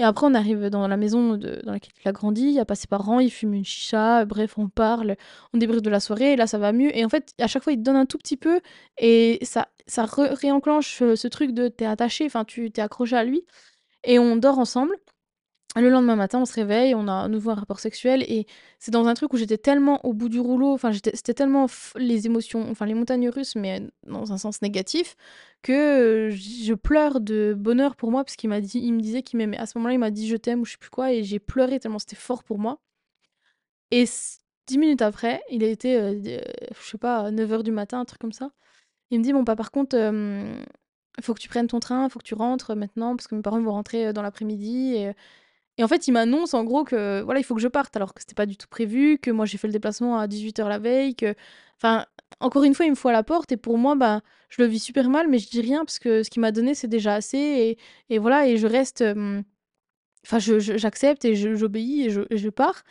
Et 0.00 0.04
après, 0.04 0.26
on 0.26 0.34
arrive 0.34 0.70
dans 0.70 0.86
la 0.86 0.96
maison 0.96 1.36
dans 1.36 1.72
laquelle 1.72 1.92
il 2.04 2.08
a 2.08 2.12
grandi, 2.12 2.50
il 2.52 2.58
a 2.60 2.64
pas 2.64 2.76
ses 2.76 2.86
parents, 2.86 3.18
il 3.18 3.30
fume 3.30 3.54
une 3.54 3.64
chicha, 3.64 4.24
bref, 4.26 4.56
on 4.56 4.68
parle, 4.68 5.16
on 5.52 5.58
débriefe 5.58 5.82
de 5.82 5.90
la 5.90 5.98
soirée, 5.98 6.34
et 6.34 6.36
là 6.36 6.46
ça 6.46 6.58
va 6.58 6.72
mieux. 6.72 6.96
Et 6.96 7.04
en 7.04 7.08
fait, 7.08 7.32
à 7.40 7.48
chaque 7.48 7.64
fois, 7.64 7.72
il 7.72 7.78
te 7.78 7.82
donne 7.82 7.96
un 7.96 8.06
tout 8.06 8.18
petit 8.18 8.36
peu, 8.36 8.60
et 8.98 9.40
ça, 9.42 9.68
ça 9.88 10.06
réenclenche 10.08 11.02
euh, 11.02 11.16
ce 11.16 11.26
truc 11.28 11.52
de 11.52 11.66
t'es 11.68 11.84
attaché, 11.86 12.26
enfin 12.26 12.44
tu 12.44 12.70
t'es 12.70 12.80
accroché 12.82 13.16
à 13.16 13.24
lui, 13.24 13.44
et 14.04 14.18
on 14.20 14.36
dort 14.36 14.58
ensemble. 14.60 14.94
Le 15.76 15.90
lendemain 15.90 16.16
matin, 16.16 16.40
on 16.40 16.46
se 16.46 16.54
réveille, 16.54 16.94
on 16.94 17.06
a 17.08 17.12
à 17.12 17.28
nouveau 17.28 17.50
un 17.50 17.54
rapport 17.54 17.78
sexuel 17.78 18.22
et 18.22 18.46
c'est 18.78 18.90
dans 18.90 19.06
un 19.06 19.14
truc 19.14 19.32
où 19.34 19.36
j'étais 19.36 19.58
tellement 19.58 20.04
au 20.04 20.14
bout 20.14 20.28
du 20.30 20.40
rouleau, 20.40 20.72
enfin 20.72 20.92
c'était 20.92 21.34
tellement 21.34 21.66
les 21.96 22.26
émotions, 22.26 22.68
enfin 22.70 22.86
les 22.86 22.94
montagnes 22.94 23.28
russes, 23.28 23.54
mais 23.54 23.82
dans 24.06 24.32
un 24.32 24.38
sens 24.38 24.62
négatif, 24.62 25.14
que 25.62 26.30
je 26.32 26.74
pleure 26.74 27.20
de 27.20 27.54
bonheur 27.56 27.96
pour 27.96 28.10
moi 28.10 28.24
parce 28.24 28.36
qu'il 28.36 28.48
m'a 28.48 28.60
dit, 28.60 28.80
il 28.80 28.92
me 28.94 29.00
disait 29.00 29.22
qu'il 29.22 29.36
m'aimait. 29.36 29.58
À 29.58 29.66
ce 29.66 29.76
moment-là, 29.78 29.94
il 29.94 29.98
m'a 29.98 30.10
dit 30.10 30.26
je 30.26 30.36
t'aime 30.36 30.62
ou 30.62 30.64
je 30.64 30.72
sais 30.72 30.78
plus 30.78 30.90
quoi 30.90 31.12
et 31.12 31.22
j'ai 31.22 31.38
pleuré 31.38 31.78
tellement 31.78 31.98
c'était 31.98 32.16
fort 32.16 32.44
pour 32.44 32.58
moi. 32.58 32.80
Et 33.90 34.04
dix 34.66 34.78
minutes 34.78 35.02
après, 35.02 35.42
il 35.50 35.62
a 35.64 35.68
été, 35.68 35.96
euh, 35.96 36.14
je 36.22 36.88
sais 36.90 36.98
pas, 36.98 37.30
9h 37.30 37.62
du 37.62 37.72
matin, 37.72 38.00
un 38.00 38.04
truc 38.04 38.20
comme 38.20 38.32
ça. 38.32 38.50
Il 39.10 39.18
me 39.20 39.24
dit 39.24 39.32
bon 39.32 39.44
pas 39.44 39.56
par 39.56 39.70
contre, 39.70 39.96
faut 41.22 41.34
que 41.34 41.40
tu 41.40 41.48
prennes 41.48 41.66
ton 41.66 41.80
train, 41.80 42.08
faut 42.08 42.18
que 42.18 42.24
tu 42.24 42.34
rentres 42.34 42.74
maintenant 42.76 43.16
parce 43.16 43.26
que 43.28 43.34
mes 43.34 43.42
parents 43.42 43.60
vont 43.60 43.72
rentrer 43.72 44.08
euh, 44.08 44.12
dans 44.12 44.22
l'après-midi 44.22 44.94
et 44.94 45.12
et 45.78 45.84
en 45.84 45.88
fait, 45.88 46.08
il 46.08 46.12
m'annonce 46.12 46.54
en 46.54 46.64
gros 46.64 46.84
que 46.84 47.22
voilà, 47.22 47.40
il 47.40 47.44
faut 47.44 47.54
que 47.54 47.60
je 47.60 47.68
parte 47.68 47.96
alors 47.96 48.12
que 48.12 48.20
c'était 48.20 48.34
pas 48.34 48.46
du 48.46 48.56
tout 48.56 48.66
prévu, 48.68 49.18
que 49.18 49.30
moi 49.30 49.46
j'ai 49.46 49.58
fait 49.58 49.68
le 49.68 49.72
déplacement 49.72 50.18
à 50.18 50.26
18h 50.26 50.68
la 50.68 50.78
veille, 50.78 51.14
que 51.14 51.34
enfin 51.76 52.04
encore 52.40 52.64
une 52.64 52.74
fois, 52.74 52.84
il 52.86 52.90
me 52.90 52.96
faut 52.96 53.08
à 53.08 53.12
la 53.12 53.22
porte 53.22 53.52
et 53.52 53.56
pour 53.56 53.78
moi 53.78 53.94
bah 53.94 54.20
je 54.48 54.60
le 54.62 54.68
vis 54.68 54.80
super 54.80 55.08
mal 55.08 55.28
mais 55.28 55.38
je 55.38 55.48
dis 55.48 55.60
rien 55.60 55.84
parce 55.84 55.98
que 55.98 56.22
ce 56.22 56.30
qu'il 56.30 56.40
m'a 56.40 56.52
donné 56.52 56.74
c'est 56.74 56.88
déjà 56.88 57.14
assez 57.14 57.38
et, 57.38 57.78
et, 58.10 58.18
voilà 58.18 58.48
et 58.48 58.56
je 58.56 58.66
reste 58.66 59.04
enfin 60.26 60.38
j'accepte 60.38 61.24
et 61.24 61.34
j'obéis 61.34 62.06
et 62.06 62.10
je, 62.10 62.22
je, 62.30 62.48
pars. 62.48 62.82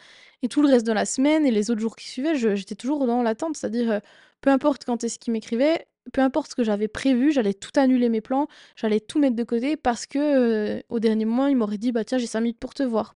Et 0.43 0.47
tout 0.47 0.61
le 0.61 0.69
reste 0.69 0.85
de 0.85 0.93
la 0.93 1.05
semaine 1.05 1.45
et 1.45 1.51
les 1.51 1.71
autres 1.71 1.81
jours 1.81 1.95
qui 1.95 2.07
suivaient, 2.07 2.35
j'étais 2.35 2.75
toujours 2.75 3.05
dans 3.07 3.23
l'attente, 3.23 3.57
c'est-à-dire 3.57 4.01
peu 4.41 4.49
importe 4.49 4.85
quand 4.85 5.03
est-ce 5.03 5.19
qu'il 5.19 5.33
m'écrivait, 5.33 5.87
peu 6.13 6.21
importe 6.21 6.51
ce 6.51 6.55
que 6.55 6.63
j'avais 6.63 6.87
prévu, 6.87 7.31
j'allais 7.31 7.53
tout 7.53 7.71
annuler 7.77 8.09
mes 8.09 8.21
plans, 8.21 8.47
j'allais 8.75 8.99
tout 8.99 9.19
mettre 9.19 9.35
de 9.35 9.43
côté 9.43 9.77
parce 9.77 10.05
que 10.05 10.83
au 10.89 10.99
dernier 10.99 11.25
moment, 11.25 11.47
il 11.47 11.57
m'aurait 11.57 11.77
dit 11.77 11.91
bah 11.91 12.03
tiens, 12.03 12.17
j'ai 12.17 12.27
5 12.27 12.41
minutes 12.41 12.59
pour 12.59 12.73
te 12.73 12.83
voir. 12.83 13.15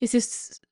Et 0.00 0.06
c'est 0.06 0.20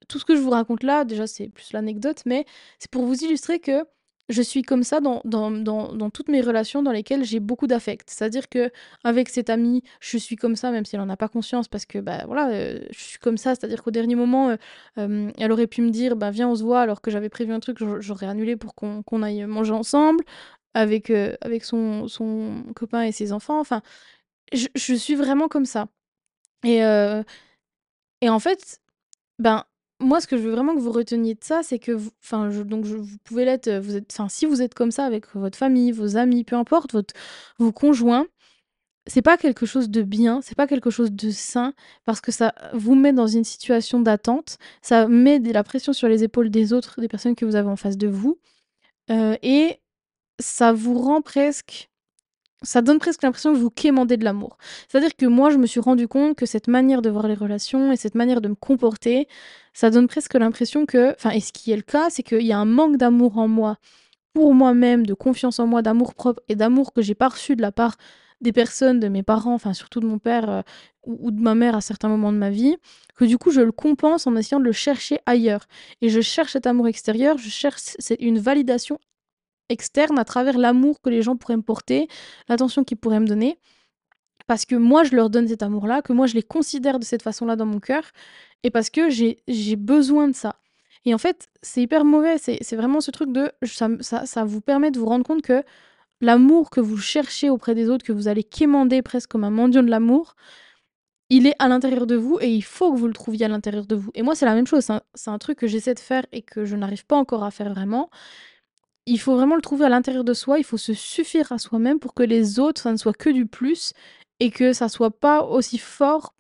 tout 0.09 0.19
ce 0.19 0.25
que 0.25 0.37
je 0.37 0.41
vous 0.41 0.51
raconte 0.51 0.83
là, 0.83 1.05
déjà 1.05 1.27
c'est 1.27 1.49
plus 1.49 1.73
l'anecdote, 1.73 2.23
mais 2.27 2.45
c'est 2.79 2.91
pour 2.91 3.05
vous 3.05 3.25
illustrer 3.25 3.59
que 3.61 3.85
je 4.29 4.43
suis 4.43 4.63
comme 4.63 4.83
ça 4.83 5.01
dans, 5.01 5.21
dans, 5.25 5.51
dans, 5.51 5.93
dans 5.93 6.11
toutes 6.11 6.29
mes 6.29 6.41
relations 6.41 6.83
dans 6.83 6.91
lesquelles 6.91 7.25
j'ai 7.25 7.41
beaucoup 7.41 7.67
d'affect. 7.67 8.11
C'est-à-dire 8.11 8.49
que 8.49 8.71
avec 9.05 9.29
cet 9.29 9.51
ami, 9.51 9.83
je 10.01 10.19
suis 10.19 10.37
comme 10.37 10.57
ça, 10.57 10.71
même 10.71 10.85
si 10.85 10.97
elle 10.97 11.03
n'en 11.03 11.09
a 11.09 11.17
pas 11.17 11.29
conscience, 11.29 11.69
parce 11.69 11.87
que 11.87 11.99
bah, 11.99 12.25
voilà, 12.27 12.51
euh, 12.51 12.81
je 12.91 12.99
suis 12.99 13.19
comme 13.19 13.37
ça. 13.37 13.55
C'est-à-dire 13.55 13.83
qu'au 13.83 13.91
dernier 13.91 14.17
moment, 14.17 14.51
euh, 14.51 14.57
euh, 14.99 15.31
elle 15.39 15.53
aurait 15.53 15.69
pu 15.69 15.83
me 15.83 15.91
dire 15.91 16.17
bah, 16.17 16.31
Viens, 16.31 16.49
on 16.49 16.57
se 16.57 16.65
voit, 16.65 16.81
alors 16.81 17.01
que 17.01 17.11
j'avais 17.11 17.29
prévu 17.29 17.53
un 17.53 17.61
truc, 17.61 17.79
j'aurais 18.01 18.27
annulé 18.27 18.57
pour 18.57 18.75
qu'on 18.75 19.23
aille 19.23 19.47
manger 19.47 19.73
ensemble 19.73 20.25
avec, 20.77 21.11
avec 21.41 21.65
son, 21.65 22.09
son 22.09 22.65
copain 22.75 23.03
et 23.03 23.13
ses 23.13 23.33
enfants. 23.33 23.61
Enfin, 23.61 23.83
je, 24.53 24.69
je 24.75 24.95
suis 24.95 25.15
vraiment 25.15 25.49
comme 25.49 25.67
ça. 25.67 25.89
Et, 26.65 26.79
et 28.23 28.29
en 28.29 28.39
fait, 28.39 28.81
ben, 29.39 29.65
moi, 30.01 30.21
ce 30.21 30.27
que 30.27 30.37
je 30.37 30.43
veux 30.43 30.53
vraiment 30.53 30.75
que 30.75 30.81
vous 30.81 30.93
reteniez 30.93 31.35
de 31.35 31.45
ça, 31.45 31.63
c'est 31.63 31.79
que 31.79 31.93
vous, 31.93 32.11
enfin, 32.23 32.51
donc 32.65 32.85
vous 32.85 33.19
pouvez 33.25 33.45
l'être, 33.45 33.71
vous 33.79 33.97
êtes, 33.97 34.13
enfin, 34.13 34.29
si 34.29 34.47
vous 34.47 34.63
êtes 34.63 34.75
comme 34.75 34.91
ça 34.91 35.05
avec 35.07 35.35
votre 35.35 35.59
famille, 35.59 35.93
vos 35.93 36.17
amis, 36.17 36.45
peu 36.45 36.57
importe, 36.57 36.93
votre, 36.93 37.15
vos 37.59 37.73
conjoints, 37.73 38.27
c'est 39.07 39.23
pas 39.23 39.37
quelque 39.39 39.67
chose 39.67 39.89
de 39.89 40.03
bien, 40.03 40.41
c'est 40.43 40.57
pas 40.57 40.67
quelque 40.67 40.91
chose 40.91 41.13
de 41.13 41.31
sain, 41.31 41.73
parce 42.05 42.21
que 42.21 42.33
ça 42.33 42.55
vous 42.75 42.95
met 42.95 43.13
dans 43.13 43.27
une 43.27 43.45
situation 43.45 44.01
d'attente, 44.01 44.59
ça 44.83 45.09
met 45.09 45.41
de 45.41 45.53
la 45.53 45.63
pression 45.63 45.93
sur 45.93 46.09
les 46.09 46.25
épaules 46.25 46.51
des 46.51 46.73
autres, 46.73 47.01
des 47.01 47.09
personnes 47.09 47.37
que 47.37 47.45
vous 47.45 47.57
avez 47.57 47.69
en 47.69 47.77
face 47.77 47.97
de 47.97 48.09
vous, 48.09 48.39
euh, 49.11 49.37
et 49.43 49.81
ça 50.39 50.73
vous 50.73 50.99
rend 50.99 51.23
presque 51.23 51.89
ça 52.63 52.83
donne 52.83 52.99
presque 52.99 53.23
l'impression 53.23 53.53
que 53.53 53.59
vous 53.59 53.71
quémandez 53.71 54.17
de 54.17 54.25
l'amour. 54.25 54.57
C'est-à-dire 54.89 55.15
que 55.17 55.27
moi, 55.27 55.51
je 55.51 55.59
me 55.59 55.67
suis 55.67 55.81
rendu 55.81 56.09
compte 56.09 56.37
que 56.37 56.47
cette 56.47 56.69
manière 56.69 57.03
de 57.03 57.11
voir 57.11 57.29
les 57.29 57.35
relations 57.35 57.93
et 57.93 57.97
cette 57.97 58.15
manière 58.15 58.41
de 58.41 58.49
me 58.49 58.55
comporter, 58.55 59.29
ça 59.73 59.91
donne 59.91 60.09
presque 60.09 60.35
l'impression 60.35 60.87
que, 60.87 61.13
enfin, 61.13 61.31
et 61.31 61.41
ce 61.41 61.53
qui 61.53 61.71
est 61.73 61.77
le 61.77 61.83
cas, 61.83 62.11
c'est 62.11 62.23
qu'il 62.23 62.43
y 62.43 62.53
a 62.53 62.59
un 62.59 62.65
manque 62.65 62.97
d'amour 62.97 63.39
en 63.39 63.49
moi, 63.49 63.77
pour 64.33 64.55
moi-même, 64.55 65.07
de 65.07 65.15
confiance 65.15 65.59
en 65.61 65.67
moi, 65.67 65.83
d'amour 65.83 66.15
propre 66.15 66.43
et 66.49 66.57
d'amour 66.57 66.93
que 66.93 67.03
j'ai 67.03 67.15
pas 67.15 67.29
reçu 67.29 67.57
de 67.57 67.63
la 67.63 67.73
part 67.73 67.97
des 68.41 68.53
personnes, 68.53 69.01
de 69.01 69.09
mes 69.09 69.23
parents, 69.23 69.55
enfin 69.55 69.73
surtout 69.73 70.01
de 70.01 70.07
mon 70.07 70.19
père 70.19 70.51
euh, 70.51 70.63
ou, 71.07 71.31
de 71.31 71.41
ma 71.41 71.55
mère 71.55 71.75
à 71.75 71.81
certains 71.81 72.09
moments 72.09 72.33
de 72.33 72.39
ma 72.39 72.51
vie, 72.51 72.77
que 73.17 73.25
du 73.25 73.39
coup 73.39 73.51
je 73.51 73.63
le 73.63 73.73
compense 73.73 74.27
en 74.27 74.37
essayant 74.37 74.61
de 74.61 74.65
le 74.65 74.73
chercher 74.73 75.21
ailleurs. 75.25 75.67
Et 76.03 76.11
je 76.11 76.21
cherche 76.21 76.53
cet 76.53 76.67
amour 76.67 76.89
extérieur, 76.89 77.39
je 77.39 77.49
cherche 77.49 77.97
une 78.21 78.39
validation 78.39 78.99
externe 79.69 80.19
à 80.19 80.25
travers 80.25 80.59
l'amour 80.59 81.01
que 81.01 81.11
les 81.11 81.23
gens 81.23 81.37
pourraient 81.37 81.57
me 81.57 81.63
porter, 81.63 82.09
l'attention 82.49 82.85
qu'ils 82.85 82.97
pourraient 82.97 83.21
me 83.21 83.27
donner. 83.27 83.59
Parce 84.47 84.65
que 84.65 84.77
moi, 84.77 85.05
je 85.05 85.17
leur 85.17 85.31
donne 85.31 85.49
cet 85.49 85.63
amour-là, 85.63 86.03
que 86.03 86.13
moi, 86.13 86.27
je 86.27 86.35
les 86.35 86.43
considère 86.43 86.99
de 86.99 87.05
cette 87.05 87.23
façon-là 87.23 87.57
dans 87.57 87.67
mon 87.67 87.81
cœur, 87.81 88.05
et 88.63 88.71
parce 88.71 88.91
que 88.91 89.11
j'ai 89.11 89.77
besoin 89.77 90.29
de 90.29 90.35
ça. 90.35 90.57
Et 91.05 91.15
en 91.15 91.19
fait, 91.19 91.49
c'est 91.63 91.83
hyper 91.83 92.05
mauvais. 92.05 92.37
C'est 92.39 92.77
vraiment 92.77 93.01
ce 93.01 93.11
truc 93.13 93.33
de. 93.33 93.53
Ça, 93.63 93.89
ça, 94.01 94.27
ça, 94.27 94.45
vous 94.45 94.61
permet 94.61 94.91
de 94.91 94.99
vous 94.99 95.07
rendre 95.07 95.25
compte 95.25 95.43
que 95.43 95.63
l'amour 96.21 96.71
que 96.71 96.81
vous 96.81 96.97
cherchez 96.97 97.49
auprès 97.51 97.75
des 97.75 97.89
autres, 97.89 98.05
que 98.05 98.13
vous 98.13 98.29
allez 98.29 98.43
quémander 98.43 99.03
presque 99.03 99.31
comme 99.31 99.45
un 99.45 99.51
mendiant 99.51 99.83
de 99.83 99.91
l'amour, 99.91 100.35
il 101.29 101.47
est 101.47 101.55
à 101.59 101.69
l'intérieur 101.69 102.07
de 102.07 102.17
vous 102.17 102.39
et 102.41 102.49
il 102.49 102.63
faut 102.63 102.93
que 102.93 102.99
vous 102.99 103.07
le 103.09 103.13
trouviez 103.13 103.47
à 103.47 103.49
l'intérieur 103.49 103.87
de 103.87 103.97
vous. 103.97 104.11
Et 104.15 104.23
moi, 104.23 104.35
c'est 104.35 104.47
la 104.47 104.55
même 104.55 104.67
chose. 104.67 104.89
C'est 105.15 105.31
un, 105.31 105.39
truc 105.39 105.59
que 105.59 105.67
j'essaie 105.67 105.95
de 105.95 106.01
faire 106.01 106.25
et 106.33 106.43
que 106.43 106.65
je 106.65 106.77
n'arrive 106.77 107.05
pas 107.07 107.17
encore 107.17 107.45
à 107.45 107.51
faire 107.51 107.71
vraiment 107.71 108.11
il 109.07 109.21
faut 109.21 109.35
vraiment 109.35 109.55
le 109.57 109.63
trouver 109.63 109.87
à 109.87 109.89
l'intérieur 109.89 110.25
de 110.25 110.35
soi, 110.35 110.59
il 110.59 110.65
faut 110.65 110.77
se 110.77 110.95
suffire 110.95 111.53
à 111.53 111.59
soi-même 111.59 111.99
pour 111.99 112.15
que 112.15 112.23
les 112.23 112.59
autres, 112.59 112.83
ça 112.83 112.93
ne 112.93 112.97
soit 112.97 113.17
que 113.17 113.31
du 113.31 113.47
plus 113.47 113.93
et 114.41 114.51
que 114.51 114.73
ça 114.73 114.89
soit 114.89 115.19
pas 115.19 115.43
aussi 115.43 115.79
fort 115.79 116.35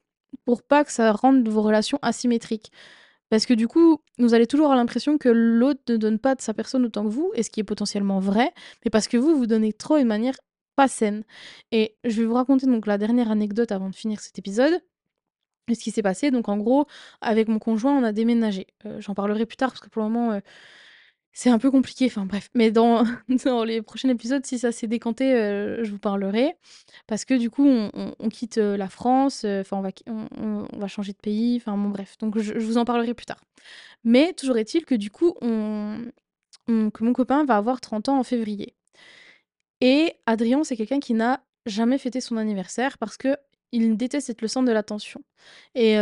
pour 0.44 0.62
pas 0.62 0.84
que 0.84 0.92
ça 0.92 1.12
rende 1.12 1.48
vos 1.48 1.62
relations 1.62 1.98
asymétriques. 2.02 2.72
Parce 3.30 3.46
que 3.46 3.54
du 3.54 3.66
coup, 3.68 4.00
vous 4.18 4.34
allez 4.34 4.46
toujours 4.46 4.66
avoir 4.66 4.78
l'impression 4.78 5.18
que 5.18 5.28
l'autre 5.28 5.80
ne 5.88 5.96
donne 5.96 6.18
pas 6.18 6.34
de 6.34 6.40
sa 6.40 6.54
personne 6.54 6.84
autant 6.84 7.04
que 7.04 7.10
vous, 7.10 7.32
et 7.34 7.42
ce 7.42 7.50
qui 7.50 7.60
est 7.60 7.64
potentiellement 7.64 8.20
vrai, 8.20 8.52
mais 8.84 8.90
parce 8.90 9.08
que 9.08 9.16
vous, 9.16 9.36
vous 9.36 9.46
donnez 9.46 9.72
trop 9.72 9.98
d'une 9.98 10.06
manière 10.06 10.36
pas 10.76 10.88
saine. 10.88 11.24
Et 11.72 11.96
je 12.04 12.20
vais 12.20 12.26
vous 12.26 12.34
raconter 12.34 12.66
donc 12.66 12.86
la 12.86 12.98
dernière 12.98 13.30
anecdote 13.30 13.72
avant 13.72 13.88
de 13.90 13.94
finir 13.94 14.20
cet 14.20 14.38
épisode. 14.38 14.80
ce 15.68 15.74
qui 15.74 15.90
s'est 15.90 16.02
passé, 16.02 16.30
donc 16.30 16.48
en 16.48 16.58
gros, 16.58 16.86
avec 17.20 17.48
mon 17.48 17.58
conjoint, 17.58 17.96
on 17.98 18.04
a 18.04 18.12
déménagé. 18.12 18.68
Euh, 18.86 19.00
j'en 19.00 19.14
parlerai 19.14 19.46
plus 19.46 19.56
tard 19.56 19.70
parce 19.70 19.80
que 19.80 19.88
pour 19.88 20.02
le 20.02 20.08
moment, 20.08 20.32
euh, 20.32 20.40
c'est 21.36 21.50
un 21.50 21.58
peu 21.58 21.70
compliqué, 21.70 22.06
enfin 22.06 22.24
bref. 22.24 22.48
Mais 22.54 22.70
dans, 22.70 23.04
dans 23.44 23.62
les 23.62 23.82
prochains 23.82 24.08
épisodes, 24.08 24.46
si 24.46 24.58
ça 24.58 24.72
s'est 24.72 24.86
décanté, 24.86 25.34
euh, 25.34 25.84
je 25.84 25.90
vous 25.90 25.98
parlerai. 25.98 26.56
Parce 27.06 27.26
que 27.26 27.34
du 27.34 27.50
coup, 27.50 27.68
on, 27.68 28.28
quitte 28.30 28.56
euh, 28.56 28.78
la 28.78 28.88
France, 28.88 29.42
euh, 29.44 29.60
enfin 29.60 29.76
on, 29.76 29.82
va, 29.82 29.90
on, 30.06 30.78
va 30.78 30.88
changer 30.88 31.12
de 31.12 31.18
pays, 31.18 31.58
enfin 31.58 31.76
bon 31.76 31.90
bref. 31.90 32.16
Donc 32.20 32.38
je, 32.38 32.54
vous 32.54 32.78
en 32.78 32.86
parlerai 32.86 33.12
plus 33.12 33.26
tard. 33.26 33.44
Mais 34.02 34.32
toujours 34.32 34.56
est-il 34.56 34.86
que 34.86 34.94
du 34.94 35.10
coup, 35.10 35.34
on, 35.42 36.06
que 36.66 37.04
mon 37.04 37.12
copain 37.12 37.44
va 37.44 37.58
avoir 37.58 37.82
30 37.82 38.08
ans 38.08 38.18
en 38.18 38.24
février. 38.24 38.74
Et 39.82 40.14
Adrien, 40.24 40.64
c'est 40.64 40.76
quelqu'un 40.76 41.00
qui 41.00 41.12
n'a 41.12 41.44
jamais 41.66 41.98
fêté 41.98 42.22
son 42.22 42.38
anniversaire 42.38 42.96
parce 42.96 43.18
que 43.18 43.36
il 43.72 43.98
déteste 43.98 44.30
être 44.30 44.40
le 44.40 44.48
centre 44.48 44.68
de 44.68 44.72
l'attention. 44.72 45.20
Et 45.74 45.96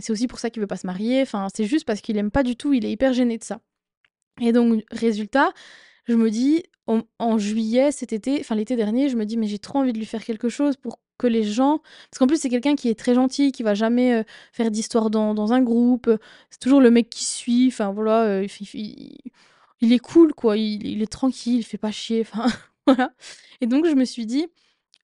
c'est 0.00 0.12
aussi 0.12 0.26
pour 0.26 0.38
ça 0.38 0.50
qu'il 0.50 0.60
veut 0.60 0.66
pas 0.66 0.76
se 0.76 0.86
marier. 0.86 1.22
Enfin, 1.22 1.48
c'est 1.54 1.64
juste 1.64 1.86
parce 1.86 2.02
qu'il 2.02 2.18
aime 2.18 2.30
pas 2.30 2.42
du 2.42 2.54
tout, 2.56 2.74
il 2.74 2.84
est 2.84 2.92
hyper 2.92 3.14
gêné 3.14 3.38
de 3.38 3.44
ça. 3.44 3.60
Et 4.40 4.52
donc, 4.52 4.84
résultat, 4.90 5.52
je 6.06 6.14
me 6.14 6.30
dis, 6.30 6.64
en, 6.86 7.38
juillet, 7.38 7.92
cet 7.92 8.12
été, 8.12 8.38
enfin 8.40 8.54
l'été 8.54 8.76
dernier, 8.76 9.08
je 9.08 9.16
me 9.16 9.24
dis, 9.24 9.36
mais 9.36 9.46
j'ai 9.46 9.58
trop 9.58 9.78
envie 9.78 9.92
de 9.92 9.98
lui 9.98 10.06
faire 10.06 10.24
quelque 10.24 10.48
chose 10.48 10.76
pour 10.76 10.98
que 11.18 11.26
les 11.26 11.44
gens. 11.44 11.78
Parce 12.10 12.18
qu'en 12.18 12.26
plus, 12.26 12.38
c'est 12.38 12.48
quelqu'un 12.48 12.74
qui 12.74 12.88
est 12.88 12.98
très 12.98 13.14
gentil, 13.14 13.52
qui 13.52 13.62
va 13.62 13.74
jamais 13.74 14.14
euh, 14.14 14.22
faire 14.52 14.70
d'histoire 14.70 15.10
dans, 15.10 15.34
dans, 15.34 15.52
un 15.52 15.62
groupe. 15.62 16.10
C'est 16.50 16.60
toujours 16.60 16.80
le 16.80 16.90
mec 16.90 17.08
qui 17.10 17.24
suit. 17.24 17.68
Enfin, 17.68 17.92
voilà, 17.92 18.24
euh, 18.24 18.46
il, 18.74 19.92
est 19.92 19.98
cool, 19.98 20.34
quoi. 20.34 20.56
Il, 20.56 21.02
est 21.02 21.10
tranquille, 21.10 21.58
il 21.58 21.62
fait 21.64 21.78
pas 21.78 21.92
chier. 21.92 22.22
Enfin, 22.22 22.46
voilà. 22.86 23.12
Et 23.60 23.66
donc, 23.66 23.86
je 23.86 23.94
me 23.94 24.04
suis 24.04 24.26
dit, 24.26 24.46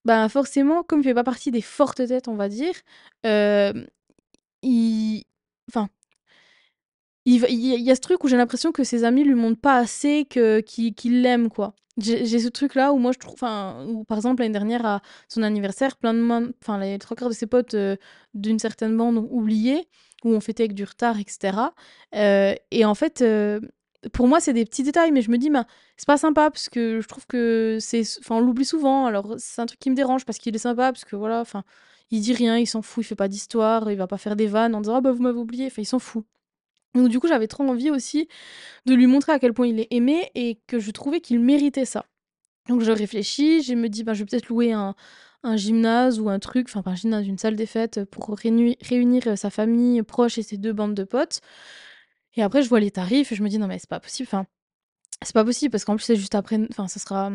bah, 0.04 0.28
forcément, 0.28 0.82
comme 0.82 1.00
il 1.00 1.04
fait 1.04 1.14
pas 1.14 1.24
partie 1.24 1.50
des 1.50 1.62
fortes 1.62 2.06
têtes, 2.06 2.28
on 2.28 2.36
va 2.36 2.48
dire, 2.48 2.74
euh, 3.26 3.72
il. 4.62 5.24
Enfin, 5.70 5.88
il, 7.26 7.82
y 7.82 7.90
a 7.90 7.94
ce 7.94 8.00
truc 8.00 8.24
où 8.24 8.28
j'ai 8.28 8.36
l'impression 8.36 8.72
que 8.72 8.84
ses 8.84 9.04
amis 9.04 9.24
lui 9.24 9.34
montrent 9.34 9.60
pas 9.60 9.76
assez 9.76 10.24
que 10.24 10.60
qu'il 10.60 11.22
l'aiment 11.22 11.50
quoi. 11.50 11.74
J'ai 11.98 12.38
ce 12.38 12.48
truc 12.48 12.74
là 12.76 12.92
où 12.92 12.98
moi 12.98 13.12
je 13.12 13.18
trouve, 13.18 13.34
enfin, 13.34 13.86
par 14.08 14.16
exemple 14.16 14.40
l'année 14.42 14.52
dernière 14.52 14.86
à 14.86 15.02
son 15.28 15.42
anniversaire, 15.42 15.96
plein 15.96 16.14
de 16.14 16.54
enfin 16.62 16.78
les 16.78 16.98
trois 16.98 17.16
quarts 17.16 17.28
de 17.28 17.34
ses 17.34 17.46
potes 17.46 17.74
euh, 17.74 17.96
d'une 18.32 18.58
certaine 18.58 18.96
bande 18.96 19.18
ont 19.18 19.28
oublié, 19.30 19.86
où 20.24 20.30
on 20.30 20.40
fêtait 20.40 20.62
avec 20.62 20.74
du 20.74 20.84
retard, 20.84 21.18
etc. 21.18 21.58
Euh, 22.14 22.54
et 22.70 22.84
en 22.84 22.94
fait, 22.94 23.20
euh, 23.22 23.60
pour 24.12 24.28
moi 24.28 24.40
c'est 24.40 24.54
des 24.54 24.64
petits 24.64 24.82
détails, 24.82 25.12
mais 25.12 25.20
je 25.20 25.30
me 25.30 25.36
dis, 25.36 25.50
bah, 25.50 25.66
c'est 25.96 26.06
pas 26.06 26.16
sympa 26.16 26.50
parce 26.50 26.68
que 26.70 27.00
je 27.02 27.08
trouve 27.08 27.26
que 27.26 27.78
c'est, 27.80 28.02
enfin 28.20 28.36
on 28.36 28.40
l'oublie 28.40 28.64
souvent. 28.64 29.04
Alors 29.06 29.34
c'est 29.38 29.60
un 29.60 29.66
truc 29.66 29.80
qui 29.80 29.90
me 29.90 29.96
dérange 29.96 30.24
parce 30.24 30.38
qu'il 30.38 30.54
est 30.54 30.58
sympa, 30.58 30.92
parce 30.92 31.04
que 31.04 31.16
voilà, 31.16 31.40
enfin 31.40 31.64
il 32.10 32.20
dit 32.22 32.32
rien, 32.32 32.56
il 32.56 32.66
s'en 32.66 32.82
fout, 32.82 33.04
il 33.04 33.08
fait 33.08 33.14
pas 33.16 33.28
d'histoire, 33.28 33.90
il 33.90 33.98
va 33.98 34.06
pas 34.06 34.18
faire 34.18 34.36
des 34.36 34.46
vannes 34.46 34.74
en 34.74 34.80
disant 34.80 34.96
ah 34.96 35.00
bah 35.02 35.12
vous 35.12 35.22
m'avez 35.22 35.38
oublié, 35.38 35.66
enfin 35.66 35.82
il 35.82 35.86
s'en 35.86 35.98
fout. 35.98 36.24
Donc 36.94 37.08
du 37.08 37.20
coup, 37.20 37.28
j'avais 37.28 37.46
trop 37.46 37.64
envie 37.64 37.90
aussi 37.90 38.28
de 38.86 38.94
lui 38.94 39.06
montrer 39.06 39.32
à 39.32 39.38
quel 39.38 39.52
point 39.52 39.66
il 39.66 39.80
est 39.80 39.88
aimé 39.90 40.30
et 40.34 40.58
que 40.66 40.78
je 40.78 40.90
trouvais 40.90 41.20
qu'il 41.20 41.40
méritait 41.40 41.84
ça. 41.84 42.04
Donc 42.68 42.82
je 42.82 42.92
réfléchis, 42.92 43.62
je 43.62 43.74
me 43.74 43.88
dis 43.88 44.04
bah, 44.04 44.14
je 44.14 44.20
vais 44.20 44.26
peut-être 44.26 44.48
louer 44.48 44.72
un, 44.72 44.94
gymnase 45.56 46.20
ou 46.20 46.28
un 46.28 46.38
truc, 46.38 46.68
enfin 46.72 46.88
un 46.90 46.94
gymnase, 46.94 47.26
une 47.26 47.38
salle 47.38 47.56
des 47.56 47.66
fêtes 47.66 48.04
pour 48.04 48.36
réunir, 48.36 49.22
euh, 49.26 49.36
sa 49.36 49.50
famille 49.50 50.02
proche 50.02 50.38
et 50.38 50.42
ses 50.42 50.56
deux 50.56 50.72
bandes 50.72 50.94
de 50.94 51.04
potes. 51.04 51.40
Et 52.36 52.42
après 52.42 52.62
je 52.62 52.68
vois 52.68 52.80
les 52.80 52.90
tarifs 52.90 53.32
et 53.32 53.34
je 53.34 53.42
me 53.42 53.48
dis 53.48 53.58
non 53.58 53.66
mais 53.66 53.78
c'est 53.78 53.88
pas 53.88 54.00
possible, 54.00 54.28
enfin 54.30 54.46
c'est 55.22 55.34
pas 55.34 55.44
possible 55.44 55.72
parce 55.72 55.84
qu'en 55.84 55.96
plus 55.96 56.04
c'est 56.04 56.16
juste 56.16 56.34
après, 56.34 56.58
enfin 56.70 56.86
ça 56.88 57.00
sera, 57.00 57.30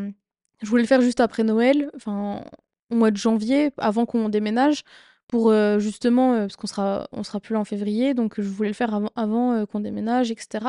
je 0.62 0.66
voulais 0.66 0.82
le 0.82 0.88
faire 0.88 1.02
juste 1.02 1.20
après 1.20 1.44
Noël, 1.44 1.90
enfin 1.96 2.42
au 2.90 2.94
mois 2.94 3.10
de 3.10 3.16
janvier, 3.16 3.72
avant 3.78 4.06
qu'on 4.06 4.28
déménage 4.28 4.84
pour 5.28 5.50
euh, 5.50 5.78
justement, 5.78 6.34
euh, 6.34 6.40
parce 6.42 6.56
qu'on 6.56 6.66
sera, 6.66 7.08
on 7.12 7.22
sera 7.22 7.40
plus 7.40 7.54
là 7.54 7.60
en 7.60 7.64
février, 7.64 8.14
donc 8.14 8.40
je 8.40 8.48
voulais 8.48 8.70
le 8.70 8.74
faire 8.74 9.00
avant, 9.16 9.52
euh, 9.52 9.66
qu'on 9.66 9.80
déménage, 9.80 10.30
etc. 10.30 10.66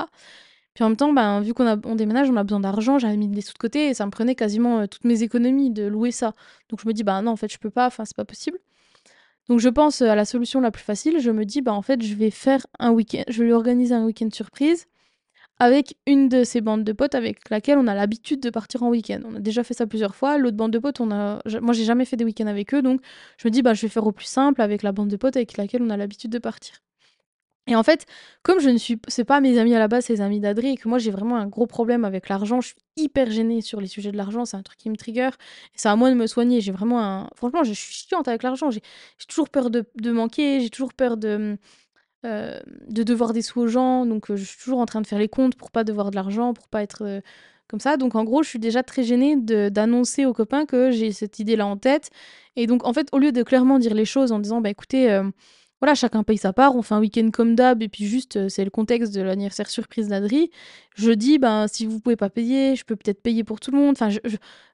Puis 0.73 0.83
en 0.83 0.89
même 0.89 0.97
temps, 0.97 1.13
ben, 1.13 1.41
vu 1.41 1.53
qu'on 1.53 1.67
on 1.85 1.95
déménage, 1.95 2.29
on 2.29 2.35
a 2.37 2.43
besoin 2.43 2.59
d'argent, 2.59 2.99
j'avais 2.99 3.17
mis 3.17 3.27
des 3.27 3.41
sous 3.41 3.53
de 3.53 3.57
côté 3.57 3.89
et 3.89 3.93
ça 3.93 4.05
me 4.05 4.11
prenait 4.11 4.35
quasiment 4.35 4.87
toutes 4.87 5.05
mes 5.05 5.23
économies 5.23 5.71
de 5.71 5.85
louer 5.85 6.11
ça. 6.11 6.33
Donc 6.69 6.81
je 6.81 6.87
me 6.87 6.93
dis, 6.93 7.03
bah 7.03 7.21
non, 7.21 7.31
en 7.31 7.35
fait, 7.35 7.51
je 7.51 7.57
peux 7.57 7.71
pas, 7.71 7.87
enfin, 7.87 8.05
c'est 8.05 8.15
pas 8.15 8.25
possible. 8.25 8.59
Donc 9.49 9.59
je 9.59 9.69
pense 9.69 10.01
à 10.01 10.15
la 10.15 10.25
solution 10.25 10.59
la 10.61 10.71
plus 10.71 10.83
facile, 10.83 11.19
je 11.19 11.31
me 11.31 11.45
dis, 11.45 11.61
bah 11.61 11.73
en 11.73 11.81
fait, 11.81 12.01
je 12.03 12.13
vais 12.15 12.31
faire 12.31 12.65
un 12.79 12.91
week-end, 12.91 13.23
je 13.27 13.39
vais 13.39 13.45
lui 13.45 13.53
organiser 13.53 13.95
un 13.95 14.05
week-end 14.05 14.29
surprise 14.31 14.87
avec 15.59 15.97
une 16.05 16.29
de 16.29 16.43
ces 16.43 16.61
bandes 16.61 16.83
de 16.83 16.93
potes 16.93 17.15
avec 17.15 17.49
laquelle 17.49 17.77
on 17.77 17.87
a 17.87 17.95
l'habitude 17.95 18.39
de 18.41 18.49
partir 18.49 18.83
en 18.83 18.89
week-end. 18.89 19.21
On 19.25 19.35
a 19.35 19.39
déjà 19.39 19.63
fait 19.63 19.73
ça 19.73 19.87
plusieurs 19.87 20.15
fois. 20.15 20.37
L'autre 20.37 20.57
bande 20.57 20.71
de 20.71 20.79
potes, 20.79 20.99
on 20.99 21.11
a, 21.11 21.41
moi 21.61 21.73
j'ai 21.73 21.83
jamais 21.83 22.05
fait 22.05 22.15
des 22.15 22.25
week-ends 22.25 22.47
avec 22.47 22.73
eux, 22.73 22.81
donc 22.81 23.01
je 23.37 23.47
me 23.47 23.51
dis 23.51 23.61
bah 23.61 23.73
je 23.73 23.81
vais 23.81 23.89
faire 23.89 24.05
au 24.05 24.11
plus 24.11 24.25
simple 24.25 24.61
avec 24.61 24.83
la 24.83 24.91
bande 24.91 25.09
de 25.09 25.17
potes 25.17 25.35
avec 25.35 25.57
laquelle 25.57 25.81
on 25.81 25.89
a 25.89 25.97
l'habitude 25.97 26.31
de 26.31 26.39
partir. 26.39 26.75
Et 27.69 27.75
en 27.75 27.83
fait, 27.83 28.05
comme 28.43 28.59
je 28.61 28.69
ne 28.69 28.77
suis 28.77 28.95
pas 29.25 29.41
mes 29.41 29.57
amis 29.57 29.75
à 29.75 29.79
la 29.79 29.89
base, 29.89 30.05
c'est 30.05 30.13
les 30.13 30.21
amis 30.21 30.39
d'Adri 30.39 30.69
et 30.69 30.77
que 30.77 30.87
moi 30.87 30.99
j'ai 30.99 31.11
vraiment 31.11 31.35
un 31.35 31.47
gros 31.47 31.67
problème 31.67 32.05
avec 32.05 32.29
l'argent, 32.29 32.61
je 32.61 32.67
suis 32.69 32.77
hyper 32.95 33.29
gênée 33.29 33.61
sur 33.61 33.81
les 33.81 33.87
sujets 33.87 34.11
de 34.11 34.17
l'argent, 34.17 34.45
c'est 34.45 34.55
un 34.55 34.63
truc 34.63 34.77
qui 34.79 34.89
me 34.89 34.95
trigger 34.95 35.29
c'est 35.75 35.89
à 35.89 35.95
moi 35.97 36.09
de 36.09 36.15
me 36.15 36.27
soigner. 36.27 36.61
J'ai 36.61 36.71
vraiment 36.71 37.03
un 37.03 37.29
franchement, 37.35 37.63
je 37.63 37.73
suis 37.73 37.93
chiante 38.07 38.27
avec 38.29 38.43
l'argent, 38.43 38.71
j'ai 38.71 38.81
toujours 39.27 39.49
peur 39.49 39.69
de 39.69 40.11
manquer, 40.11 40.61
j'ai 40.61 40.69
toujours 40.69 40.93
peur 40.93 41.17
de, 41.17 41.57
euh, 42.27 42.59
de 42.89 43.03
devoir 43.03 43.31
des 43.31 43.41
sous 43.41 43.61
aux 43.61 43.67
gens, 43.67 44.05
donc 44.05 44.29
euh, 44.29 44.35
je 44.35 44.43
suis 44.43 44.57
toujours 44.57 44.79
en 44.79 44.85
train 44.85 45.01
de 45.01 45.07
faire 45.07 45.19
les 45.19 45.29
comptes 45.29 45.55
pour 45.55 45.71
pas 45.71 45.83
devoir 45.83 46.11
de 46.11 46.15
l'argent, 46.15 46.53
pour 46.53 46.67
pas 46.67 46.83
être, 46.83 47.03
euh, 47.05 47.21
comme 47.69 47.79
ça. 47.79 47.95
Donc 47.95 48.15
en 48.15 48.23
gros, 48.25 48.43
je 48.43 48.49
suis 48.49 48.59
déjà 48.59 48.83
très 48.83 49.03
gênée 49.03 49.37
d'annoncer 49.37 50.25
aux 50.25 50.33
copains 50.33 50.65
que 50.65 50.91
j'ai 50.91 51.11
cette 51.13 51.39
idée-là 51.39 51.65
en 51.65 51.77
tête 51.77 52.09
et 52.55 52.67
donc 52.67 52.85
en 52.85 52.93
fait, 52.93 53.07
au 53.13 53.19
lieu 53.19 53.31
de 53.31 53.43
clairement 53.43 53.79
dire 53.79 53.93
les 53.93 54.05
choses 54.05 54.31
en 54.31 54.39
disant: 54.39 54.61
«Bah 54.61 54.69
écoutez, 54.69 55.21
voilà, 55.79 55.93
chacun 55.95 56.23
paye 56.23 56.37
sa 56.37 56.53
part, 56.53 56.75
on 56.75 56.81
fait 56.81 56.95
un 56.95 56.99
week-end 56.99 57.29
comme 57.31 57.55
d'hab, 57.55 57.83
et 57.83 57.87
puis 57.87 58.05
juste, 58.05 58.49
c'est 58.49 58.63
le 58.63 58.71
contexte 58.71 59.13
de 59.13 59.21
l'anniversaire 59.21 59.69
surprise 59.69 60.07
d'Adri. 60.07 60.49
Je 60.95 61.11
dis, 61.11 61.37
ben, 61.37 61.67
si 61.67 61.85
vous 61.85 61.99
pouvez 61.99 62.15
pas 62.15 62.29
payer, 62.31 62.75
je 62.75 62.83
peux 62.83 62.95
peut-être 62.95 63.21
payer 63.21 63.43
pour 63.43 63.59
tout 63.59 63.71
le 63.71 63.77
monde. 63.77 63.91
Enfin, 63.91 64.09
je, 64.09 64.19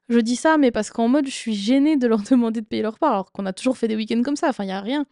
je, 0.08 0.18
dis 0.18 0.36
ça, 0.36 0.56
mais 0.56 0.70
parce 0.70 0.90
qu'en 0.90 1.08
mode, 1.08 1.26
je 1.26 1.32
suis 1.32 1.54
gênée 1.54 1.96
de 1.98 2.06
leur 2.06 2.22
demander 2.30 2.62
de 2.62 2.66
payer 2.66 2.82
leur 2.82 2.98
part, 2.98 3.12
alors 3.12 3.32
qu'on 3.32 3.44
a 3.46 3.52
toujours 3.52 3.76
fait 3.76 3.88
des 3.88 3.96
week-ends 3.96 4.22
comme 4.22 4.36
ça, 4.36 4.48
enfin, 4.48 4.64
il 4.64 4.68
y 4.68 4.72
a 4.72 4.80
rien. 4.80 5.06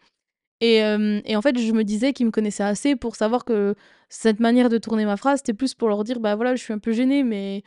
Et, 0.63 0.81
euh, 0.81 1.19
et, 1.25 1.35
en 1.35 1.41
fait, 1.41 1.59
je 1.59 1.73
me 1.73 1.83
disais 1.83 2.13
qu'ils 2.13 2.25
me 2.25 2.31
connaissaient 2.31 2.63
assez 2.63 2.95
pour 2.95 3.17
savoir 3.17 3.43
que 3.43 3.75
cette 4.07 4.39
manière 4.39 4.69
de 4.69 4.77
tourner 4.77 5.03
ma 5.03 5.17
phrase, 5.17 5.39
c'était 5.39 5.53
plus 5.53 5.73
pour 5.73 5.89
leur 5.89 6.05
dire, 6.05 6.21
bah 6.21 6.35
voilà, 6.35 6.55
je 6.55 6.63
suis 6.63 6.71
un 6.71 6.79
peu 6.79 6.93
gênée, 6.93 7.23
mais. 7.23 7.63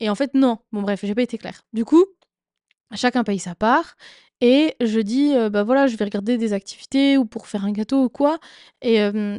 Et 0.00 0.08
en 0.08 0.14
fait, 0.14 0.32
non. 0.32 0.58
Bon, 0.72 0.80
bref, 0.80 1.00
j'ai 1.02 1.14
pas 1.14 1.20
été 1.20 1.36
claire. 1.36 1.66
Du 1.74 1.84
coup, 1.84 2.02
chacun 2.94 3.24
paye 3.24 3.38
sa 3.38 3.54
part. 3.54 3.96
Et 4.40 4.74
je 4.80 5.00
dis, 5.00 5.34
bah 5.50 5.64
voilà, 5.64 5.86
je 5.86 5.96
vais 5.96 6.04
regarder 6.06 6.38
des 6.38 6.54
activités 6.54 7.18
ou 7.18 7.26
pour 7.26 7.46
faire 7.46 7.66
un 7.66 7.72
gâteau 7.72 8.04
ou 8.04 8.08
quoi. 8.08 8.38
Et, 8.80 8.96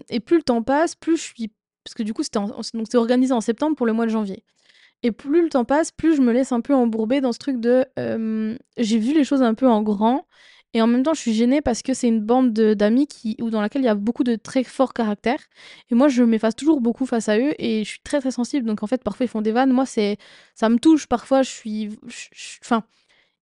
et 0.09 0.19
plus 0.19 0.37
le 0.37 0.43
temps 0.43 0.61
passe, 0.61 0.93
plus 0.95 1.17
je 1.17 1.23
suis. 1.23 1.51
Parce 1.83 1.95
que 1.95 2.03
du 2.03 2.13
coup, 2.13 2.21
c'était 2.21 2.97
organisé 2.97 3.33
en 3.33 3.41
septembre 3.41 3.75
pour 3.75 3.87
le 3.87 3.93
mois 3.93 4.05
de 4.05 4.11
janvier. 4.11 4.43
Et 5.01 5.11
plus 5.11 5.41
le 5.41 5.49
temps 5.49 5.65
passe, 5.65 5.91
plus 5.91 6.15
je 6.15 6.21
me 6.21 6.31
laisse 6.31 6.51
un 6.51 6.61
peu 6.61 6.75
embourber 6.75 7.19
dans 7.19 7.31
ce 7.31 7.39
truc 7.39 7.59
de. 7.59 7.83
j'ai 8.77 8.99
vu 8.99 9.15
les 9.15 9.23
choses 9.23 9.41
un 9.41 9.55
peu 9.55 9.67
en 9.67 9.81
grand. 9.81 10.27
Et 10.73 10.81
en 10.81 10.87
même 10.87 11.03
temps, 11.03 11.13
je 11.13 11.19
suis 11.19 11.33
gênée 11.33 11.61
parce 11.61 11.81
que 11.81 11.93
c'est 11.93 12.07
une 12.07 12.21
bande 12.21 12.53
d'amis 12.53 13.07
qui 13.07 13.35
ou 13.41 13.49
dans 13.49 13.61
laquelle 13.61 13.81
il 13.81 13.85
y 13.85 13.89
a 13.89 13.95
beaucoup 13.95 14.23
de 14.23 14.35
très 14.35 14.63
forts 14.63 14.93
caractères. 14.93 15.41
Et 15.89 15.95
moi, 15.95 16.07
je 16.07 16.23
m'efface 16.23 16.55
toujours 16.55 16.81
beaucoup 16.81 17.05
face 17.05 17.27
à 17.29 17.37
eux 17.37 17.53
et 17.59 17.83
je 17.83 17.89
suis 17.89 18.01
très 18.03 18.21
très 18.21 18.31
sensible. 18.31 18.65
Donc 18.65 18.83
en 18.83 18.87
fait, 18.87 19.03
parfois 19.03 19.25
ils 19.25 19.29
font 19.29 19.41
des 19.41 19.51
vannes. 19.51 19.71
Moi, 19.71 19.85
c'est 19.85 20.17
ça 20.55 20.69
me 20.69 20.77
touche. 20.79 21.07
Parfois, 21.07 21.41
je 21.43 21.49
suis. 21.49 21.89
Enfin 22.63 22.83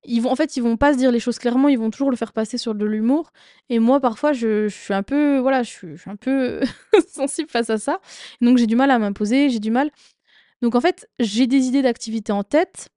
ils 0.03 0.21
vont 0.21 0.31
en 0.31 0.35
fait 0.35 0.55
ils 0.57 0.63
vont 0.63 0.77
pas 0.77 0.93
se 0.93 0.97
dire 0.97 1.11
les 1.11 1.19
choses 1.19 1.39
clairement 1.39 1.67
ils 1.67 1.77
vont 1.77 1.89
toujours 1.89 2.09
le 2.09 2.15
faire 2.15 2.31
passer 2.33 2.57
sur 2.57 2.73
de 2.75 2.85
l'humour 2.85 3.31
et 3.69 3.79
moi 3.79 3.99
parfois 3.99 4.33
je, 4.33 4.67
suis 4.69 4.93
un 4.93 5.03
peu 5.03 5.39
voilà 5.39 5.63
je 5.63 5.69
suis, 5.69 5.95
un 6.05 6.15
peu 6.15 6.61
sensible 7.07 7.49
face 7.49 7.69
à 7.69 7.77
ça 7.77 7.99
donc 8.41 8.57
j'ai 8.57 8.67
du 8.67 8.75
mal 8.75 8.91
à 8.91 8.99
m'imposer 8.99 9.49
j'ai 9.49 9.59
du 9.59 9.71
mal 9.71 9.91
donc 10.61 10.75
en 10.75 10.81
fait 10.81 11.09
j'ai 11.19 11.47
des 11.47 11.67
idées 11.67 11.81
d'activités 11.81 12.31
en 12.31 12.43
tête 12.43 12.89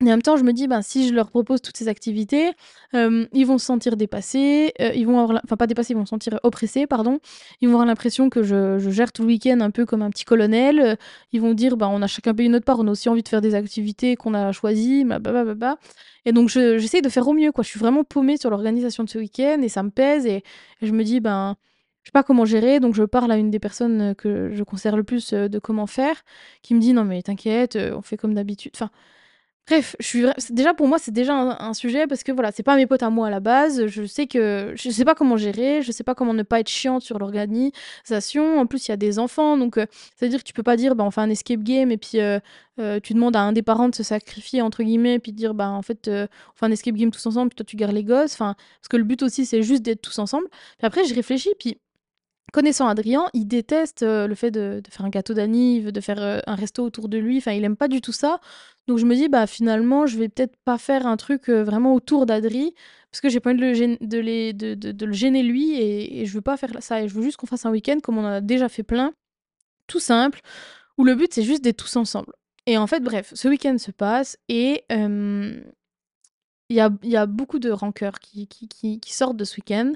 et 0.00 0.04
en 0.04 0.10
même 0.10 0.22
temps, 0.22 0.36
je 0.36 0.44
me 0.44 0.52
dis, 0.52 0.68
ben, 0.68 0.80
si 0.80 1.08
je 1.08 1.14
leur 1.14 1.28
propose 1.28 1.60
toutes 1.60 1.76
ces 1.76 1.88
activités, 1.88 2.52
euh, 2.94 3.26
ils 3.32 3.44
vont 3.44 3.58
se 3.58 3.66
sentir 3.66 3.96
dépassés, 3.96 4.72
euh, 4.80 4.92
ils 4.94 5.04
vont 5.04 5.18
avoir, 5.18 5.40
enfin 5.42 5.56
pas 5.56 5.66
dépassés, 5.66 5.92
ils 5.92 5.96
vont 5.96 6.04
se 6.04 6.10
sentir 6.10 6.38
oppressés, 6.44 6.86
pardon. 6.86 7.18
Ils 7.60 7.66
vont 7.68 7.74
avoir 7.74 7.86
l'impression 7.86 8.30
que 8.30 8.44
je, 8.44 8.78
je, 8.78 8.90
gère 8.90 9.10
tout 9.10 9.22
le 9.22 9.28
week-end 9.28 9.58
un 9.60 9.72
peu 9.72 9.86
comme 9.86 10.02
un 10.02 10.10
petit 10.10 10.24
colonel. 10.24 10.78
Euh, 10.78 10.94
ils 11.32 11.40
vont 11.40 11.52
dire, 11.52 11.76
ben, 11.76 11.88
on 11.88 12.00
a 12.00 12.06
chacun 12.06 12.32
payé 12.32 12.48
notre 12.48 12.64
part, 12.64 12.78
on 12.78 12.86
a 12.86 12.92
aussi 12.92 13.08
envie 13.08 13.24
de 13.24 13.28
faire 13.28 13.40
des 13.40 13.56
activités 13.56 14.14
qu'on 14.14 14.34
a 14.34 14.52
choisies, 14.52 15.04
blablabla. 15.04 15.78
Et 16.24 16.32
donc 16.32 16.48
j'essaie 16.48 17.00
de 17.02 17.08
faire 17.08 17.26
au 17.26 17.32
mieux, 17.32 17.50
quoi. 17.50 17.64
Je 17.64 17.68
suis 17.70 17.80
vraiment 17.80 18.04
paumée 18.04 18.36
sur 18.36 18.50
l'organisation 18.50 19.02
de 19.02 19.08
ce 19.08 19.18
week-end 19.18 19.60
et 19.62 19.68
ça 19.68 19.82
me 19.82 19.90
pèse 19.90 20.26
et, 20.26 20.44
je 20.80 20.92
me 20.92 21.02
dis, 21.02 21.18
ben, 21.18 21.56
je 22.02 22.08
sais 22.10 22.12
pas 22.12 22.22
comment 22.22 22.44
gérer, 22.44 22.78
donc 22.78 22.94
je 22.94 23.02
parle 23.02 23.32
à 23.32 23.36
une 23.36 23.50
des 23.50 23.58
personnes 23.58 24.14
que 24.14 24.50
je 24.52 24.62
considère 24.62 24.96
le 24.96 25.02
plus 25.02 25.32
de 25.32 25.58
comment 25.58 25.86
faire, 25.88 26.22
qui 26.62 26.74
me 26.74 26.80
dit, 26.80 26.92
non 26.92 27.04
mais 27.04 27.20
t'inquiète, 27.22 27.76
on 27.76 28.02
fait 28.02 28.16
comme 28.16 28.34
d'habitude. 28.34 28.72
Enfin, 28.76 28.90
Bref, 29.68 29.96
déjà 30.50 30.72
pour 30.72 30.88
moi 30.88 30.98
c'est 30.98 31.10
déjà 31.10 31.34
un, 31.34 31.74
sujet 31.74 32.06
parce 32.06 32.22
que 32.22 32.32
voilà 32.32 32.52
c'est 32.52 32.62
pas 32.62 32.74
mes 32.74 32.86
potes 32.86 33.02
à 33.02 33.10
moi 33.10 33.26
à 33.26 33.30
la 33.30 33.40
base. 33.40 33.86
Je 33.86 34.04
sais 34.06 34.26
que 34.26 34.72
je 34.74 34.88
sais 34.88 35.04
pas 35.04 35.14
comment 35.14 35.36
gérer, 35.36 35.82
je 35.82 35.92
sais 35.92 36.04
pas 36.04 36.14
comment 36.14 36.32
ne 36.32 36.42
pas 36.42 36.60
être 36.60 36.70
chiante 36.70 37.02
sur 37.02 37.18
l'organisation. 37.18 38.58
En 38.58 38.64
plus 38.64 38.88
il 38.88 38.92
y 38.92 38.94
a 38.94 38.96
des 38.96 39.18
enfants 39.18 39.58
donc 39.58 39.78
c'est 40.16 40.24
à 40.24 40.28
dire 40.30 40.38
que 40.38 40.44
tu 40.44 40.54
peux 40.54 40.62
pas 40.62 40.76
dire 40.78 40.94
bah 40.96 41.04
on 41.04 41.10
fait 41.10 41.20
un 41.20 41.28
escape 41.28 41.60
game 41.60 41.90
et 41.90 41.98
puis 41.98 42.18
euh, 42.18 42.40
euh, 42.80 42.98
tu 42.98 43.12
demandes 43.12 43.36
à 43.36 43.42
un 43.42 43.52
des 43.52 43.60
parents 43.60 43.90
de 43.90 43.94
se 43.94 44.02
sacrifier 44.02 44.62
entre 44.62 44.82
guillemets 44.82 45.16
et 45.16 45.18
puis 45.18 45.32
dire 45.32 45.52
bah 45.52 45.68
en 45.68 45.82
fait 45.82 46.08
euh, 46.08 46.26
on 46.54 46.56
fait 46.56 46.66
un 46.66 46.72
escape 46.72 46.94
game 46.94 47.10
tous 47.10 47.26
ensemble 47.26 47.50
puis 47.50 47.56
toi 47.56 47.66
tu 47.66 47.76
gardes 47.76 47.92
les 47.92 48.04
gosses. 48.04 48.32
Enfin 48.32 48.54
parce 48.80 48.88
que 48.88 48.96
le 48.96 49.04
but 49.04 49.22
aussi 49.22 49.44
c'est 49.44 49.62
juste 49.62 49.82
d'être 49.82 50.00
tous 50.00 50.18
ensemble. 50.18 50.48
Puis 50.78 50.86
après 50.86 51.04
je 51.04 51.14
réfléchis 51.14 51.52
puis 51.58 51.78
Connaissant 52.50 52.88
Adrien, 52.88 53.26
il 53.34 53.44
déteste 53.44 54.00
le 54.02 54.34
fait 54.34 54.50
de, 54.50 54.80
faire 54.88 55.04
un 55.04 55.10
gâteau 55.10 55.34
d'anniv, 55.34 55.92
de 55.92 56.00
faire 56.00 56.40
un 56.46 56.54
resto 56.54 56.82
autour 56.82 57.10
de 57.10 57.18
lui. 57.18 57.36
Enfin, 57.36 57.52
il 57.52 57.62
aime 57.62 57.76
pas 57.76 57.88
du 57.88 58.00
tout 58.00 58.12
ça. 58.12 58.40
Donc 58.88 58.98
je 58.98 59.04
me 59.04 59.14
dis, 59.14 59.28
bah 59.28 59.46
finalement, 59.46 60.06
je 60.06 60.18
vais 60.18 60.30
peut-être 60.30 60.56
pas 60.64 60.78
faire 60.78 61.06
un 61.06 61.18
truc 61.18 61.50
vraiment 61.50 61.94
autour 61.94 62.26
d'Adri, 62.26 62.74
parce 63.10 63.20
que 63.20 63.28
j'ai 63.28 63.38
pas 63.38 63.50
envie 63.50 63.60
de 63.60 63.66
le, 63.66 63.74
gêner, 63.74 63.98
de, 64.54 65.04
le 65.06 65.12
gêner 65.12 65.42
lui, 65.42 65.80
et, 65.80 66.26
je 66.26 66.32
veux 66.32 66.40
pas 66.40 66.56
faire 66.56 66.72
ça. 66.80 67.02
Et 67.02 67.08
je 67.08 67.14
veux 67.14 67.22
juste 67.22 67.36
qu'on 67.36 67.46
fasse 67.46 67.66
un 67.66 67.70
week-end 67.70 67.98
comme 68.02 68.18
on 68.18 68.24
en 68.24 68.32
a 68.32 68.40
déjà 68.40 68.68
fait 68.70 68.82
plein, 68.82 69.12
tout 69.86 70.00
simple, 70.00 70.40
où 70.96 71.04
le 71.04 71.14
but 71.14 71.32
c'est 71.32 71.42
juste 71.42 71.62
d'être 71.62 71.76
tous 71.76 71.96
ensemble. 71.96 72.32
Et 72.66 72.78
en 72.78 72.86
fait, 72.86 73.00
bref, 73.00 73.30
ce 73.34 73.48
week-end 73.48 73.76
se 73.78 73.90
passe, 73.90 74.38
et 74.48 74.84
il 74.90 76.76
y, 76.76 76.80
a, 76.80 76.90
y, 77.02 77.16
a, 77.16 77.26
beaucoup 77.26 77.58
de 77.58 77.70
rancœurs 77.70 78.20
qui, 78.20 78.46
qui, 78.48 78.68
qui, 78.68 79.00
qui 79.00 79.14
sortent 79.14 79.36
de 79.36 79.44
ce 79.44 79.56
week-end. 79.56 79.92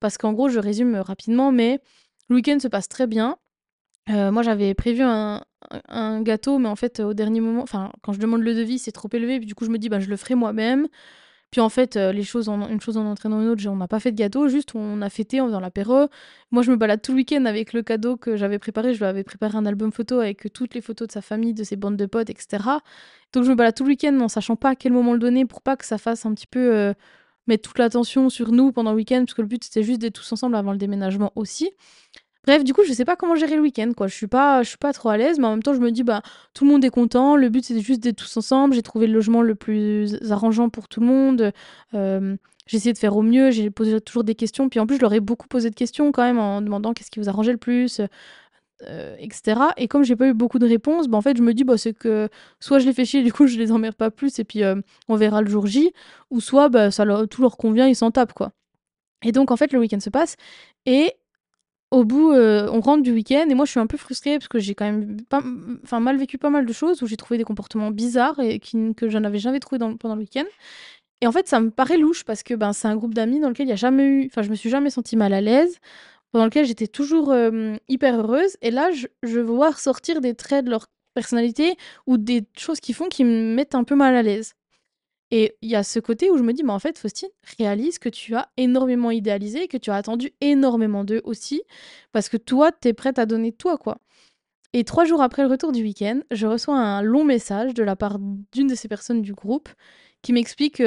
Parce 0.00 0.16
qu'en 0.16 0.32
gros, 0.32 0.48
je 0.48 0.58
résume 0.58 0.96
rapidement, 0.96 1.52
mais 1.52 1.80
le 2.28 2.36
week-end 2.36 2.58
se 2.58 2.68
passe 2.68 2.88
très 2.88 3.06
bien. 3.06 3.36
Euh, 4.08 4.30
moi, 4.30 4.42
j'avais 4.42 4.74
prévu 4.74 5.02
un, 5.02 5.42
gâteau, 6.22 6.58
mais 6.58 6.68
en 6.68 6.76
fait, 6.76 7.00
au 7.00 7.14
dernier 7.14 7.40
moment, 7.40 7.62
enfin, 7.62 7.92
quand 8.02 8.12
je 8.12 8.18
demande 8.18 8.42
le 8.42 8.54
devis, 8.54 8.78
c'est 8.78 8.92
trop 8.92 9.08
élevé. 9.12 9.38
Puis 9.38 9.46
du 9.46 9.54
coup, 9.54 9.64
je 9.64 9.70
me 9.70 9.78
dis, 9.78 9.88
bah, 9.88 10.00
je 10.00 10.08
le 10.08 10.16
ferai 10.16 10.34
moi-même. 10.34 10.88
Puis 11.50 11.60
en 11.60 11.68
fait, 11.68 11.96
euh, 11.96 12.12
les 12.12 12.22
choses 12.22 12.48
une 12.48 12.80
chose 12.80 12.96
en 12.96 13.06
entraînant 13.06 13.40
une 13.42 13.48
autre, 13.48 13.66
on 13.66 13.74
n'a 13.76 13.88
pas 13.88 13.98
fait 13.98 14.12
de 14.12 14.16
gâteau, 14.16 14.48
juste 14.48 14.74
on 14.76 15.02
a 15.02 15.10
fêté 15.10 15.40
en 15.40 15.46
faisant 15.46 15.58
l'apéro. 15.58 16.06
Moi, 16.52 16.62
je 16.62 16.70
me 16.70 16.76
balade 16.76 17.02
tout 17.02 17.10
le 17.12 17.16
week-end 17.16 17.44
avec 17.44 17.72
le 17.72 17.82
cadeau 17.82 18.16
que 18.16 18.36
j'avais 18.36 18.60
préparé. 18.60 18.94
Je 18.94 19.00
lui 19.00 19.06
avais 19.06 19.24
préparé 19.24 19.58
un 19.58 19.66
album 19.66 19.90
photo 19.90 20.20
avec 20.20 20.52
toutes 20.52 20.74
les 20.74 20.80
photos 20.80 21.08
de 21.08 21.12
sa 21.12 21.22
famille, 21.22 21.52
de 21.52 21.64
ses 21.64 21.76
bandes 21.76 21.96
de 21.96 22.06
potes, 22.06 22.30
etc. 22.30 22.62
Donc 23.32 23.44
je 23.44 23.50
me 23.50 23.56
balade 23.56 23.74
tout 23.74 23.84
le 23.84 23.90
week-end 23.90 24.18
en 24.20 24.28
sachant 24.28 24.54
pas 24.56 24.70
à 24.70 24.74
quel 24.76 24.92
moment 24.92 25.12
le 25.12 25.18
donner 25.18 25.44
pour 25.44 25.60
pas 25.62 25.76
que 25.76 25.84
ça 25.84 25.98
fasse 25.98 26.24
un 26.24 26.34
petit 26.34 26.46
peu 26.46 26.72
euh, 26.74 26.94
mettre 27.48 27.68
toute 27.68 27.78
l'attention 27.78 28.30
sur 28.30 28.52
nous 28.52 28.72
pendant 28.72 28.92
le 28.92 28.96
week-end, 28.96 29.18
parce 29.20 29.34
que 29.34 29.42
le 29.42 29.48
but 29.48 29.64
c'était 29.64 29.82
juste 29.82 30.00
d'être 30.00 30.14
tous 30.14 30.32
ensemble 30.32 30.54
avant 30.56 30.72
le 30.72 30.78
déménagement 30.78 31.32
aussi. 31.34 31.70
Bref, 32.46 32.64
du 32.64 32.72
coup, 32.72 32.82
je 32.86 32.92
sais 32.92 33.04
pas 33.04 33.16
comment 33.16 33.34
gérer 33.34 33.56
le 33.56 33.62
week-end, 33.62 33.92
quoi. 33.94 34.06
Je 34.06 34.14
suis 34.14 34.26
pas, 34.26 34.62
je 34.62 34.68
suis 34.70 34.78
pas 34.78 34.92
trop 34.92 35.10
à 35.10 35.16
l'aise, 35.16 35.38
mais 35.38 35.46
en 35.46 35.50
même 35.50 35.62
temps, 35.62 35.74
je 35.74 35.80
me 35.80 35.90
dis, 35.90 36.02
bah, 36.02 36.22
tout 36.54 36.64
le 36.64 36.70
monde 36.70 36.84
est 36.84 36.90
content. 36.90 37.36
Le 37.36 37.48
but, 37.50 37.64
c'était 37.64 37.80
juste 37.80 38.00
d'être 38.02 38.16
tous 38.16 38.36
ensemble. 38.36 38.74
J'ai 38.74 38.82
trouvé 38.82 39.06
le 39.06 39.12
logement 39.12 39.42
le 39.42 39.54
plus 39.54 40.16
arrangeant 40.30 40.70
pour 40.70 40.88
tout 40.88 41.00
le 41.00 41.06
monde. 41.06 41.52
Euh, 41.94 42.36
j'ai 42.66 42.78
essayé 42.78 42.92
de 42.92 42.98
faire 42.98 43.16
au 43.16 43.22
mieux. 43.22 43.50
J'ai 43.50 43.70
posé 43.70 44.00
toujours 44.00 44.24
des 44.24 44.34
questions. 44.34 44.68
Puis 44.70 44.80
en 44.80 44.86
plus, 44.86 44.96
je 44.96 45.02
leur 45.02 45.12
ai 45.12 45.20
beaucoup 45.20 45.48
posé 45.48 45.68
de 45.70 45.74
questions 45.74 46.12
quand 46.12 46.22
même 46.22 46.38
en 46.38 46.62
demandant 46.62 46.94
qu'est-ce 46.94 47.10
qui 47.10 47.20
vous 47.20 47.28
arrangeait 47.28 47.52
le 47.52 47.58
plus. 47.58 48.00
Euh, 48.88 49.14
etc. 49.18 49.60
Et 49.76 49.88
comme 49.88 50.04
j'ai 50.04 50.16
pas 50.16 50.26
eu 50.26 50.32
beaucoup 50.32 50.58
de 50.58 50.66
réponses, 50.66 51.08
bah, 51.08 51.18
en 51.18 51.20
fait, 51.20 51.36
je 51.36 51.42
me 51.42 51.52
dis, 51.52 51.64
bah, 51.64 51.76
c'est 51.76 51.92
que 51.92 52.30
soit 52.60 52.78
je 52.78 52.86
les 52.86 52.94
fais 52.94 53.04
chier, 53.04 53.22
du 53.22 53.32
coup, 53.32 53.46
je 53.46 53.58
les 53.58 53.72
emmerde 53.72 53.94
pas 53.94 54.10
plus, 54.10 54.38
et 54.38 54.44
puis 54.44 54.64
euh, 54.64 54.76
on 55.08 55.16
verra 55.16 55.42
le 55.42 55.50
jour 55.50 55.66
J, 55.66 55.92
ou 56.30 56.40
soit 56.40 56.70
bah, 56.70 56.90
ça 56.90 57.04
tout 57.26 57.42
leur 57.42 57.58
convient, 57.58 57.86
ils 57.86 57.96
s'en 57.96 58.10
tapent, 58.10 58.32
quoi. 58.32 58.52
Et 59.22 59.32
donc, 59.32 59.50
en 59.50 59.56
fait, 59.56 59.72
le 59.72 59.78
week-end 59.80 60.00
se 60.00 60.08
passe, 60.08 60.36
et 60.86 61.12
au 61.90 62.04
bout, 62.04 62.32
euh, 62.32 62.68
on 62.72 62.80
rentre 62.80 63.02
du 63.02 63.12
week-end, 63.12 63.46
et 63.48 63.54
moi, 63.54 63.64
je 63.64 63.72
suis 63.72 63.80
un 63.80 63.86
peu 63.86 63.96
frustrée, 63.96 64.38
parce 64.38 64.48
que 64.48 64.58
j'ai 64.58 64.74
quand 64.74 64.84
même 64.84 65.20
pas, 65.22 65.40
mal 66.00 66.16
vécu 66.18 66.38
pas 66.38 66.50
mal 66.50 66.66
de 66.66 66.72
choses, 66.72 67.02
où 67.02 67.06
j'ai 67.06 67.16
trouvé 67.16 67.38
des 67.38 67.44
comportements 67.44 67.90
bizarres, 67.90 68.38
et 68.40 68.60
que 68.60 69.08
je 69.08 69.18
n'avais 69.18 69.38
jamais 69.38 69.60
trouvé 69.60 69.78
pendant 69.78 70.14
le 70.14 70.20
week-end. 70.20 70.44
Et 71.20 71.26
en 71.26 71.32
fait, 71.32 71.48
ça 71.48 71.60
me 71.60 71.70
paraît 71.70 71.98
louche, 71.98 72.24
parce 72.24 72.42
que 72.42 72.54
ben, 72.54 72.72
c'est 72.72 72.88
un 72.88 72.96
groupe 72.96 73.14
d'amis 73.14 73.40
dans 73.40 73.48
lequel 73.48 73.66
il 73.66 73.68
n'y 73.68 73.74
a 73.74 73.76
jamais 73.76 74.04
eu, 74.04 74.26
enfin, 74.26 74.42
je 74.42 74.50
me 74.50 74.54
suis 74.54 74.70
jamais 74.70 74.90
sentie 74.90 75.16
mal 75.16 75.32
à 75.32 75.40
l'aise 75.40 75.78
pendant 76.32 76.44
lequel 76.44 76.64
j'étais 76.64 76.86
toujours 76.86 77.34
hyper 77.88 78.20
heureuse. 78.20 78.56
Et 78.62 78.70
là, 78.70 78.92
je, 78.92 79.08
je 79.24 79.40
vois 79.40 79.70
ressortir 79.70 80.20
des 80.20 80.34
traits 80.34 80.64
de 80.64 80.70
leur 80.70 80.86
personnalité 81.14 81.76
ou 82.06 82.18
des 82.18 82.44
choses 82.56 82.80
qui 82.80 82.92
font 82.92 83.08
qui 83.08 83.24
me 83.24 83.54
mettent 83.54 83.74
un 83.74 83.84
peu 83.84 83.96
mal 83.96 84.14
à 84.14 84.22
l'aise. 84.22 84.54
Et 85.30 85.56
il 85.62 85.70
y 85.70 85.76
a 85.76 85.82
ce 85.82 86.00
côté 86.00 86.30
où 86.30 86.36
je 86.36 86.42
me 86.42 86.52
dis, 86.52 86.64
mais 86.64 86.72
en 86.72 86.78
fait, 86.78 86.98
Faustine, 86.98 87.28
réalise 87.58 87.98
que 87.98 88.08
tu 88.08 88.34
as 88.34 88.48
énormément 88.56 89.10
idéalisé, 89.10 89.68
que 89.68 89.76
tu 89.76 89.90
as 89.90 89.94
attendu 89.94 90.32
énormément 90.40 91.04
d'eux 91.04 91.20
aussi, 91.24 91.62
parce 92.12 92.28
que 92.28 92.36
toi, 92.36 92.72
tu 92.72 92.88
es 92.88 92.92
prête 92.92 93.18
à 93.18 93.26
donner 93.26 93.52
toi, 93.52 93.78
quoi. 93.78 93.98
Et 94.72 94.84
trois 94.84 95.04
jours 95.04 95.22
après 95.22 95.42
le 95.42 95.48
retour 95.48 95.72
du 95.72 95.82
week-end, 95.82 96.20
je 96.30 96.46
reçois 96.46 96.76
un 96.76 97.02
long 97.02 97.24
message 97.24 97.74
de 97.74 97.82
la 97.82 97.96
part 97.96 98.18
d'une 98.52 98.68
de 98.68 98.74
ces 98.74 98.88
personnes 98.88 99.22
du 99.22 99.32
groupe 99.32 99.68
qui 100.22 100.32
m'explique 100.32 100.82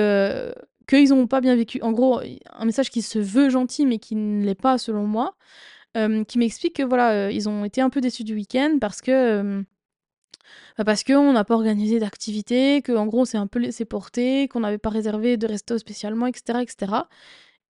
qu'ils 0.88 1.10
n'ont 1.10 1.28
pas 1.28 1.42
bien 1.42 1.56
vécu. 1.56 1.82
En 1.82 1.92
gros, 1.92 2.22
un 2.54 2.66
message 2.66 2.90
qui 2.90 3.02
se 3.02 3.20
veut 3.20 3.50
gentil, 3.50 3.86
mais 3.86 4.00
qui 4.00 4.16
ne 4.16 4.46
l'est 4.46 4.56
pas 4.56 4.78
selon 4.78 5.06
moi, 5.06 5.36
euh, 5.96 6.24
qui 6.24 6.40
m'explique 6.40 6.78
que 6.78 6.84
voilà, 6.84 7.12
euh, 7.12 7.32
ils 7.32 7.48
ont 7.48 7.66
été 7.66 7.80
un 7.82 7.90
peu 7.90 8.02
déçus 8.02 8.24
du 8.24 8.34
week-end 8.34 8.78
parce 8.82 9.02
que 9.02 9.12
euh, 9.12 9.64
bah, 10.78 10.84
parce 10.84 11.04
qu'on 11.04 11.34
n'a 11.34 11.44
pas 11.44 11.56
organisé 11.56 12.00
d'activité, 12.00 12.82
qu'en 12.82 13.06
gros 13.06 13.22
on 13.22 13.26
s'est 13.26 13.38
un 13.38 13.48
peu 13.48 13.60
laissé 13.60 13.86
porter, 13.86 14.48
qu'on 14.48 14.62
n'avait 14.62 14.78
pas 14.78 14.90
réservé 14.90 15.38
de 15.38 15.48
resto 15.48 15.78
spécialement, 15.78 16.28
etc., 16.28 16.60
etc. 16.62 16.94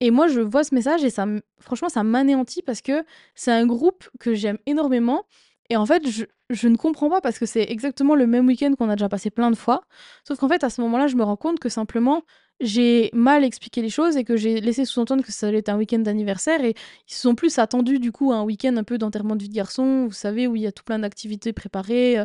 Et 0.00 0.10
moi, 0.10 0.26
je 0.26 0.40
vois 0.40 0.64
ce 0.64 0.74
message 0.74 1.04
et 1.04 1.10
ça, 1.10 1.26
franchement, 1.60 1.88
ça 1.88 2.02
m'anéantit 2.02 2.62
parce 2.62 2.80
que 2.80 3.04
c'est 3.36 3.52
un 3.52 3.66
groupe 3.66 4.08
que 4.18 4.34
j'aime 4.34 4.58
énormément. 4.66 5.24
Et 5.70 5.76
en 5.76 5.86
fait, 5.86 6.08
je, 6.08 6.24
je 6.50 6.66
ne 6.66 6.76
comprends 6.76 7.08
pas 7.08 7.20
parce 7.20 7.38
que 7.38 7.46
c'est 7.46 7.62
exactement 7.70 8.16
le 8.16 8.26
même 8.26 8.46
week-end 8.48 8.74
qu'on 8.76 8.90
a 8.90 8.96
déjà 8.96 9.08
passé 9.08 9.30
plein 9.30 9.50
de 9.50 9.56
fois. 9.56 9.82
Sauf 10.26 10.38
qu'en 10.38 10.48
fait, 10.48 10.64
à 10.64 10.70
ce 10.70 10.80
moment-là, 10.80 11.06
je 11.06 11.14
me 11.14 11.22
rends 11.22 11.36
compte 11.36 11.60
que 11.60 11.68
simplement, 11.68 12.22
j'ai 12.62 13.10
mal 13.12 13.44
expliqué 13.44 13.82
les 13.82 13.90
choses 13.90 14.16
et 14.16 14.24
que 14.24 14.36
j'ai 14.36 14.60
laissé 14.60 14.84
sous-entendre 14.84 15.24
que 15.24 15.32
ça 15.32 15.48
allait 15.48 15.58
être 15.58 15.68
un 15.68 15.76
week-end 15.76 15.98
d'anniversaire. 15.98 16.64
Et 16.64 16.74
ils 17.08 17.14
se 17.14 17.20
sont 17.20 17.34
plus 17.34 17.58
attendus, 17.58 17.98
du 17.98 18.12
coup, 18.12 18.32
à 18.32 18.36
un 18.36 18.44
week-end 18.44 18.76
un 18.76 18.84
peu 18.84 18.98
d'enterrement 18.98 19.36
de 19.36 19.42
vie 19.42 19.48
de 19.48 19.54
garçon, 19.54 20.06
vous 20.06 20.12
savez, 20.12 20.46
où 20.46 20.56
il 20.56 20.62
y 20.62 20.66
a 20.66 20.72
tout 20.72 20.84
plein 20.84 21.00
d'activités 21.00 21.52
préparées, 21.52 22.20
euh, 22.20 22.24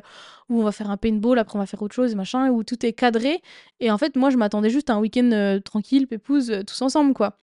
où 0.49 0.61
on 0.61 0.63
va 0.63 0.71
faire 0.71 0.91
un 0.91 0.97
paintball, 0.97 1.39
après 1.39 1.57
on 1.57 1.59
va 1.59 1.65
faire 1.65 1.81
autre 1.81 1.95
chose, 1.95 2.15
machin, 2.15 2.49
où 2.51 2.63
tout 2.63 2.85
est 2.85 2.93
cadré. 2.93 3.41
Et 3.79 3.91
en 3.91 3.97
fait, 3.97 4.15
moi, 4.15 4.29
je 4.29 4.37
m'attendais 4.37 4.69
juste 4.69 4.89
à 4.89 4.93
un 4.93 4.99
week-end 4.99 5.31
euh, 5.33 5.59
tranquille, 5.59 6.07
pépouse, 6.07 6.51
euh, 6.51 6.63
tous 6.63 6.81
ensemble, 6.83 7.13
quoi 7.13 7.35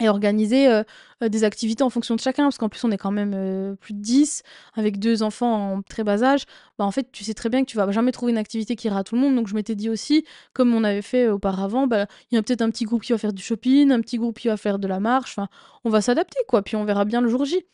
et 0.00 0.08
organiser 0.08 0.68
euh, 0.68 0.82
des 1.28 1.44
activités 1.44 1.82
en 1.82 1.90
fonction 1.90 2.14
de 2.16 2.20
chacun, 2.20 2.44
parce 2.44 2.58
qu'en 2.58 2.68
plus 2.68 2.82
on 2.84 2.90
est 2.90 2.98
quand 2.98 3.10
même 3.10 3.32
euh, 3.34 3.74
plus 3.76 3.94
de 3.94 4.00
10, 4.00 4.42
avec 4.74 4.98
deux 4.98 5.22
enfants 5.22 5.74
en 5.74 5.82
très 5.82 6.02
bas 6.04 6.22
âge, 6.22 6.44
bah 6.78 6.84
en 6.84 6.90
fait 6.90 7.10
tu 7.12 7.24
sais 7.24 7.34
très 7.34 7.48
bien 7.48 7.64
que 7.64 7.70
tu 7.70 7.76
vas 7.76 7.90
jamais 7.92 8.12
trouver 8.12 8.32
une 8.32 8.38
activité 8.38 8.74
qui 8.76 8.88
ira 8.88 9.00
à 9.00 9.04
tout 9.04 9.14
le 9.14 9.20
monde, 9.20 9.36
donc 9.36 9.48
je 9.48 9.54
m'étais 9.54 9.74
dit 9.74 9.88
aussi, 9.88 10.24
comme 10.52 10.74
on 10.74 10.84
avait 10.84 11.02
fait 11.02 11.28
auparavant, 11.28 11.86
bah, 11.86 12.06
il 12.30 12.34
y 12.34 12.38
a 12.38 12.42
peut-être 12.42 12.62
un 12.62 12.70
petit 12.70 12.84
groupe 12.84 13.02
qui 13.02 13.12
va 13.12 13.18
faire 13.18 13.32
du 13.32 13.42
shopping, 13.42 13.92
un 13.92 14.00
petit 14.00 14.18
groupe 14.18 14.38
qui 14.38 14.48
va 14.48 14.56
faire 14.56 14.78
de 14.78 14.88
la 14.88 15.00
marche, 15.00 15.36
on 15.84 15.90
va 15.90 16.00
s'adapter 16.00 16.38
quoi, 16.48 16.62
puis 16.62 16.76
on 16.76 16.84
verra 16.84 17.04
bien 17.04 17.20
le 17.20 17.28
jour 17.28 17.44
J. 17.44 17.64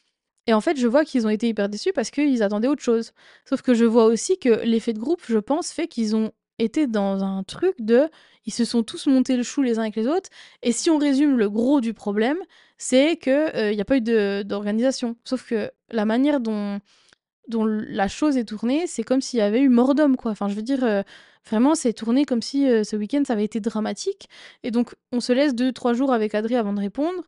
Et 0.46 0.54
en 0.54 0.62
fait, 0.62 0.78
je 0.78 0.86
vois 0.88 1.04
qu'ils 1.04 1.26
ont 1.26 1.30
été 1.30 1.46
hyper 1.46 1.68
déçus 1.68 1.92
parce 1.92 2.10
qu'ils 2.10 2.42
attendaient 2.42 2.68
autre 2.68 2.82
chose. 2.82 3.12
Sauf 3.44 3.60
que 3.60 3.74
je 3.74 3.84
vois 3.84 4.06
aussi 4.06 4.38
que 4.38 4.48
l'effet 4.64 4.94
de 4.94 4.98
groupe, 4.98 5.20
je 5.28 5.36
pense, 5.36 5.72
fait 5.72 5.88
qu'ils 5.88 6.16
ont 6.16 6.32
été 6.58 6.86
dans 6.86 7.22
un 7.24 7.42
truc 7.42 7.74
de 7.78 8.08
ils 8.46 8.52
se 8.52 8.64
sont 8.64 8.82
tous 8.82 9.06
montés 9.06 9.36
le 9.36 9.42
chou 9.42 9.60
les 9.60 9.78
uns 9.78 9.82
avec 9.82 9.96
les 9.96 10.06
autres. 10.06 10.30
Et 10.62 10.72
si 10.72 10.88
on 10.88 10.96
résume 10.96 11.36
le 11.36 11.50
gros 11.50 11.82
du 11.82 11.92
problème, 11.92 12.38
c'est 12.78 13.16
que 13.16 13.50
il 13.52 13.72
euh, 13.72 13.74
n'y 13.74 13.80
a 13.80 13.84
pas 13.84 13.98
eu 13.98 14.44
d'organisation. 14.44 15.16
Sauf 15.24 15.46
que 15.46 15.70
la 15.90 16.06
manière 16.06 16.40
dont, 16.40 16.80
dont 17.48 17.66
la 17.66 18.08
chose 18.08 18.36
est 18.38 18.44
tournée, 18.44 18.86
c'est 18.86 19.02
comme 19.02 19.20
s'il 19.20 19.38
y 19.38 19.42
avait 19.42 19.60
eu 19.60 19.68
mort 19.68 19.94
d'homme, 19.94 20.16
quoi. 20.16 20.30
Enfin, 20.30 20.48
je 20.48 20.54
veux 20.54 20.62
dire, 20.62 20.82
euh, 20.84 21.02
vraiment, 21.46 21.74
c'est 21.74 21.92
tourné 21.92 22.24
comme 22.24 22.40
si 22.40 22.68
euh, 22.68 22.84
ce 22.84 22.96
week-end, 22.96 23.22
ça 23.26 23.34
avait 23.34 23.44
été 23.44 23.60
dramatique. 23.60 24.28
Et 24.62 24.70
donc, 24.70 24.94
on 25.12 25.20
se 25.20 25.32
laisse 25.32 25.54
deux, 25.54 25.72
trois 25.72 25.92
jours 25.92 26.12
avec 26.12 26.34
Adrien 26.34 26.60
avant 26.60 26.72
de 26.72 26.80
répondre. 26.80 27.24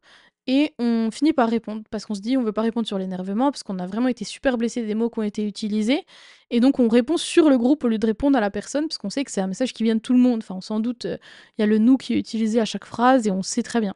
Et 0.46 0.72
on 0.78 1.10
finit 1.10 1.32
par 1.32 1.48
répondre 1.48 1.82
parce 1.90 2.06
qu'on 2.06 2.14
se 2.14 2.20
dit 2.20 2.36
on 2.36 2.42
veut 2.42 2.52
pas 2.52 2.62
répondre 2.62 2.86
sur 2.86 2.98
l'énervement 2.98 3.50
parce 3.50 3.62
qu'on 3.62 3.78
a 3.78 3.86
vraiment 3.86 4.08
été 4.08 4.24
super 4.24 4.58
blessé 4.58 4.84
des 4.84 4.94
mots 4.94 5.10
qui 5.10 5.18
ont 5.18 5.22
été 5.22 5.46
utilisés. 5.46 6.04
Et 6.50 6.60
donc 6.60 6.80
on 6.80 6.88
répond 6.88 7.16
sur 7.16 7.50
le 7.50 7.58
groupe 7.58 7.84
au 7.84 7.88
lieu 7.88 7.98
de 7.98 8.06
répondre 8.06 8.36
à 8.36 8.40
la 8.40 8.50
personne 8.50 8.88
parce 8.88 8.98
qu'on 8.98 9.10
sait 9.10 9.24
que 9.24 9.30
c'est 9.30 9.40
un 9.40 9.46
message 9.46 9.72
qui 9.72 9.82
vient 9.84 9.94
de 9.94 10.00
tout 10.00 10.12
le 10.14 10.18
monde. 10.18 10.40
Enfin, 10.42 10.56
on 10.56 10.60
s'en 10.60 10.80
doute, 10.80 11.04
euh, 11.04 11.18
il 11.58 11.62
y 11.62 11.64
a 11.64 11.66
le 11.66 11.78
nous 11.78 11.96
qui 11.96 12.14
est 12.14 12.18
utilisé 12.18 12.60
à 12.60 12.64
chaque 12.64 12.84
phrase 12.86 13.26
et 13.26 13.30
on 13.30 13.42
sait 13.42 13.62
très 13.62 13.80
bien. 13.80 13.94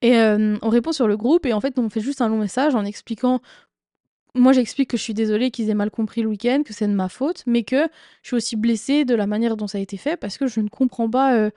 Et 0.00 0.16
euh, 0.18 0.56
on 0.62 0.68
répond 0.68 0.92
sur 0.92 1.06
le 1.06 1.16
groupe 1.16 1.46
et 1.46 1.52
en 1.52 1.60
fait 1.60 1.78
on 1.78 1.88
fait 1.88 2.00
juste 2.00 2.20
un 2.20 2.28
long 2.28 2.38
message 2.38 2.74
en 2.74 2.84
expliquant 2.84 3.40
moi 4.34 4.52
j'explique 4.52 4.90
que 4.90 4.96
je 4.96 5.02
suis 5.02 5.14
désolée 5.14 5.50
qu'ils 5.50 5.68
aient 5.70 5.74
mal 5.74 5.90
compris 5.90 6.22
le 6.22 6.28
week-end, 6.28 6.62
que 6.64 6.72
c'est 6.72 6.86
de 6.86 6.92
ma 6.92 7.08
faute, 7.08 7.42
mais 7.46 7.64
que 7.64 7.88
je 8.22 8.28
suis 8.28 8.36
aussi 8.36 8.56
blessée 8.56 9.04
de 9.04 9.14
la 9.14 9.26
manière 9.26 9.56
dont 9.56 9.66
ça 9.66 9.78
a 9.78 9.80
été 9.80 9.96
fait 9.96 10.16
parce 10.16 10.38
que 10.38 10.46
je 10.46 10.60
ne 10.60 10.68
comprends 10.68 11.10
pas 11.10 11.34
euh, 11.36 11.50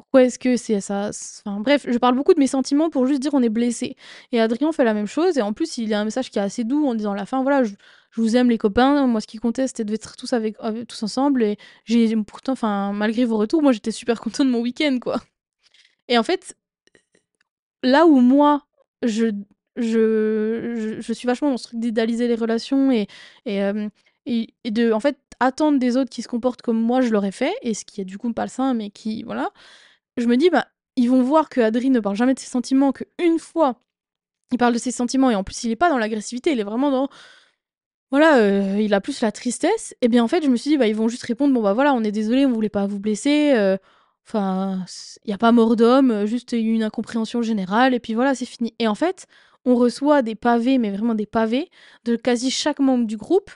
pourquoi 0.00 0.22
est-ce 0.24 0.38
que 0.38 0.56
c'est 0.56 0.80
ça? 0.80 1.10
Bref, 1.44 1.84
je 1.86 1.98
parle 1.98 2.14
beaucoup 2.14 2.32
de 2.32 2.38
mes 2.38 2.46
sentiments 2.46 2.88
pour 2.88 3.06
juste 3.06 3.20
dire 3.20 3.34
on 3.34 3.42
est 3.42 3.50
blessé. 3.50 3.96
Et 4.32 4.40
Adrien 4.40 4.72
fait 4.72 4.82
la 4.82 4.94
même 4.94 5.06
chose 5.06 5.36
et 5.36 5.42
en 5.42 5.52
plus 5.52 5.76
il 5.76 5.92
a 5.92 6.00
un 6.00 6.04
message 6.04 6.30
qui 6.30 6.38
est 6.38 6.42
assez 6.42 6.64
doux 6.64 6.86
en 6.86 6.94
disant 6.94 7.12
à 7.12 7.16
la 7.16 7.26
fin 7.26 7.42
voilà 7.42 7.64
je, 7.64 7.74
vous 8.16 8.34
aime 8.34 8.48
les 8.48 8.56
copains. 8.56 9.06
Moi 9.06 9.20
ce 9.20 9.26
qui 9.26 9.36
comptait 9.36 9.66
c'était 9.66 9.84
d'être 9.84 10.16
tous 10.16 10.32
avec, 10.32 10.56
tous 10.88 11.02
ensemble 11.02 11.42
et 11.42 11.58
j'ai 11.84 12.16
pourtant 12.16 12.52
enfin 12.52 12.92
malgré 12.94 13.26
vos 13.26 13.36
retours 13.36 13.60
moi 13.62 13.72
j'étais 13.72 13.90
super 13.90 14.22
content 14.22 14.42
de 14.42 14.50
mon 14.50 14.60
week-end 14.60 14.96
quoi. 15.02 15.20
Et 16.08 16.16
en 16.16 16.22
fait 16.22 16.56
là 17.82 18.06
où 18.06 18.20
moi 18.20 18.66
je 19.02 19.32
je, 19.76 20.98
je, 21.00 21.12
suis 21.12 21.26
vachement 21.26 21.50
dans 21.50 21.56
ce 21.58 21.68
truc 21.68 21.80
d'idéaliser 21.80 22.26
les 22.26 22.34
relations 22.34 22.90
et, 22.90 23.06
et, 23.46 23.62
euh, 23.62 23.88
et, 24.26 24.48
et, 24.64 24.70
de 24.70 24.92
en 24.92 25.00
fait 25.00 25.16
attendre 25.40 25.78
des 25.78 25.96
autres 25.96 26.10
qui 26.10 26.22
se 26.22 26.28
comportent 26.28 26.62
comme 26.62 26.80
moi 26.80 27.00
je 27.00 27.10
l'aurais 27.10 27.32
fait 27.32 27.54
et 27.62 27.74
ce 27.74 27.84
qui 27.84 28.00
est 28.00 28.04
du 28.04 28.18
coup 28.18 28.32
pas 28.32 28.44
le 28.44 28.50
sein 28.50 28.74
mais 28.74 28.90
qui 28.90 29.22
voilà 29.22 29.50
je 30.16 30.26
me 30.26 30.36
dis, 30.36 30.50
bah, 30.50 30.66
ils 30.96 31.08
vont 31.08 31.22
voir 31.22 31.48
que 31.48 31.60
Adri 31.60 31.90
ne 31.90 32.00
parle 32.00 32.16
jamais 32.16 32.34
de 32.34 32.38
ses 32.38 32.48
sentiments, 32.48 32.92
qu'une 32.92 33.38
fois, 33.38 33.80
il 34.52 34.58
parle 34.58 34.74
de 34.74 34.78
ses 34.78 34.90
sentiments, 34.90 35.30
et 35.30 35.34
en 35.34 35.44
plus, 35.44 35.64
il 35.64 35.70
est 35.70 35.76
pas 35.76 35.90
dans 35.90 35.98
l'agressivité, 35.98 36.52
il 36.52 36.60
est 36.60 36.64
vraiment 36.64 36.90
dans. 36.90 37.08
Voilà, 38.10 38.38
euh, 38.38 38.80
il 38.80 38.92
a 38.94 39.00
plus 39.00 39.20
la 39.20 39.30
tristesse. 39.30 39.94
Et 40.00 40.08
bien, 40.08 40.24
en 40.24 40.28
fait, 40.28 40.42
je 40.42 40.48
me 40.48 40.56
suis 40.56 40.70
dit, 40.70 40.78
bah, 40.78 40.88
ils 40.88 40.96
vont 40.96 41.08
juste 41.08 41.22
répondre, 41.22 41.54
bon, 41.54 41.62
bah 41.62 41.72
voilà, 41.74 41.94
on 41.94 42.02
est 42.02 42.12
désolé, 42.12 42.44
on 42.44 42.52
voulait 42.52 42.68
pas 42.68 42.86
vous 42.86 42.98
blesser. 42.98 43.52
Euh, 43.54 43.76
enfin, 44.26 44.84
il 45.24 45.28
n'y 45.28 45.34
a 45.34 45.38
pas 45.38 45.52
mort 45.52 45.76
d'homme, 45.76 46.26
juste 46.26 46.52
une 46.52 46.82
incompréhension 46.82 47.42
générale, 47.42 47.94
et 47.94 48.00
puis 48.00 48.14
voilà, 48.14 48.34
c'est 48.34 48.46
fini. 48.46 48.74
Et 48.80 48.88
en 48.88 48.96
fait, 48.96 49.26
on 49.64 49.76
reçoit 49.76 50.22
des 50.22 50.34
pavés, 50.34 50.78
mais 50.78 50.90
vraiment 50.90 51.14
des 51.14 51.26
pavés, 51.26 51.70
de 52.04 52.16
quasi 52.16 52.50
chaque 52.50 52.80
membre 52.80 53.06
du 53.06 53.16
groupe 53.16 53.50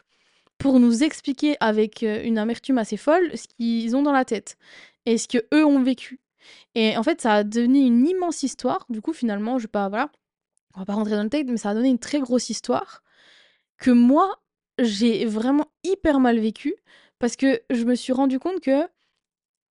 pour 0.59 0.81
nous 0.81 1.03
expliquer 1.03 1.57
avec 1.61 2.03
euh, 2.03 2.23
une 2.25 2.39
amertume 2.39 2.79
assez 2.79 2.97
folle 2.97 3.31
ce 3.37 3.47
qu'ils 3.49 3.97
ont 3.97 4.03
dans 4.03 4.13
la 4.13 4.25
tête 4.25 4.57
et 5.07 5.19
ce 5.19 5.29
que 5.29 5.39
eux 5.53 5.65
ont 5.65 5.83
vécu. 5.83 6.21
Et 6.75 6.97
en 6.97 7.03
fait, 7.03 7.21
ça 7.21 7.35
a 7.35 7.45
donné 7.45 7.81
une 7.81 8.07
immense 8.07 8.43
histoire. 8.43 8.87
Du 8.89 9.01
coup, 9.01 9.13
finalement, 9.13 9.59
je 9.59 9.65
vais 9.65 9.69
pas, 9.69 9.89
voilà, 9.89 10.11
on 10.75 10.81
va 10.81 10.87
pas 10.87 10.95
rentrer 10.95 11.17
dans 11.17 11.23
le 11.23 11.31
texte, 11.31 11.51
mais 11.51 11.57
ça 11.57 11.71
a 11.71 11.75
donné 11.75 11.89
une 11.89 11.99
très 11.99 12.21
grosse 12.21 12.51
histoire 12.51 13.03
que 13.79 13.91
moi, 13.91 14.43
j'ai 14.79 15.25
vraiment 15.25 15.67
hyper 15.85 16.21
mal 16.21 16.39
vécu 16.39 16.75
parce 17.19 17.37
que 17.37 17.63
je 17.71 17.85
me 17.85 17.95
suis 17.95 18.13
rendu 18.13 18.39
compte 18.39 18.61
que 18.61 18.87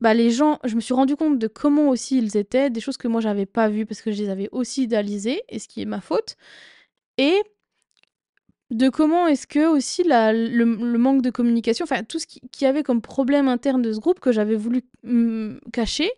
bah, 0.01 0.13
les 0.13 0.31
gens, 0.31 0.59
je 0.65 0.75
me 0.75 0.81
suis 0.81 0.93
rendu 0.93 1.15
compte 1.15 1.39
de 1.39 1.47
comment 1.47 1.89
aussi 1.89 2.17
ils 2.17 2.35
étaient, 2.35 2.69
des 2.69 2.81
choses 2.81 2.97
que 2.97 3.07
moi 3.07 3.21
j'avais 3.21 3.45
pas 3.45 3.69
vues 3.69 3.85
parce 3.85 4.01
que 4.01 4.11
je 4.11 4.21
les 4.21 4.29
avais 4.29 4.49
aussi 4.51 4.83
idéalisées, 4.83 5.41
et 5.49 5.59
ce 5.59 5.67
qui 5.67 5.81
est 5.81 5.85
ma 5.85 6.01
faute. 6.01 6.35
Et 7.17 7.41
de 8.69 8.89
comment 8.89 9.27
est-ce 9.27 9.47
que 9.47 9.67
aussi 9.67 10.03
le, 10.03 10.65
manque 10.97 11.21
de 11.21 11.29
communication, 11.29 11.83
enfin 11.83 12.03
tout 12.03 12.19
ce 12.19 12.25
qui, 12.27 12.65
avait 12.65 12.83
comme 12.83 13.01
problème 13.01 13.47
interne 13.47 13.81
de 13.81 13.93
ce 13.93 13.99
groupe 13.99 14.19
que 14.19 14.31
j'avais 14.31 14.55
voulu 14.55 14.81
mm, 15.03 15.59
cacher, 15.71 16.11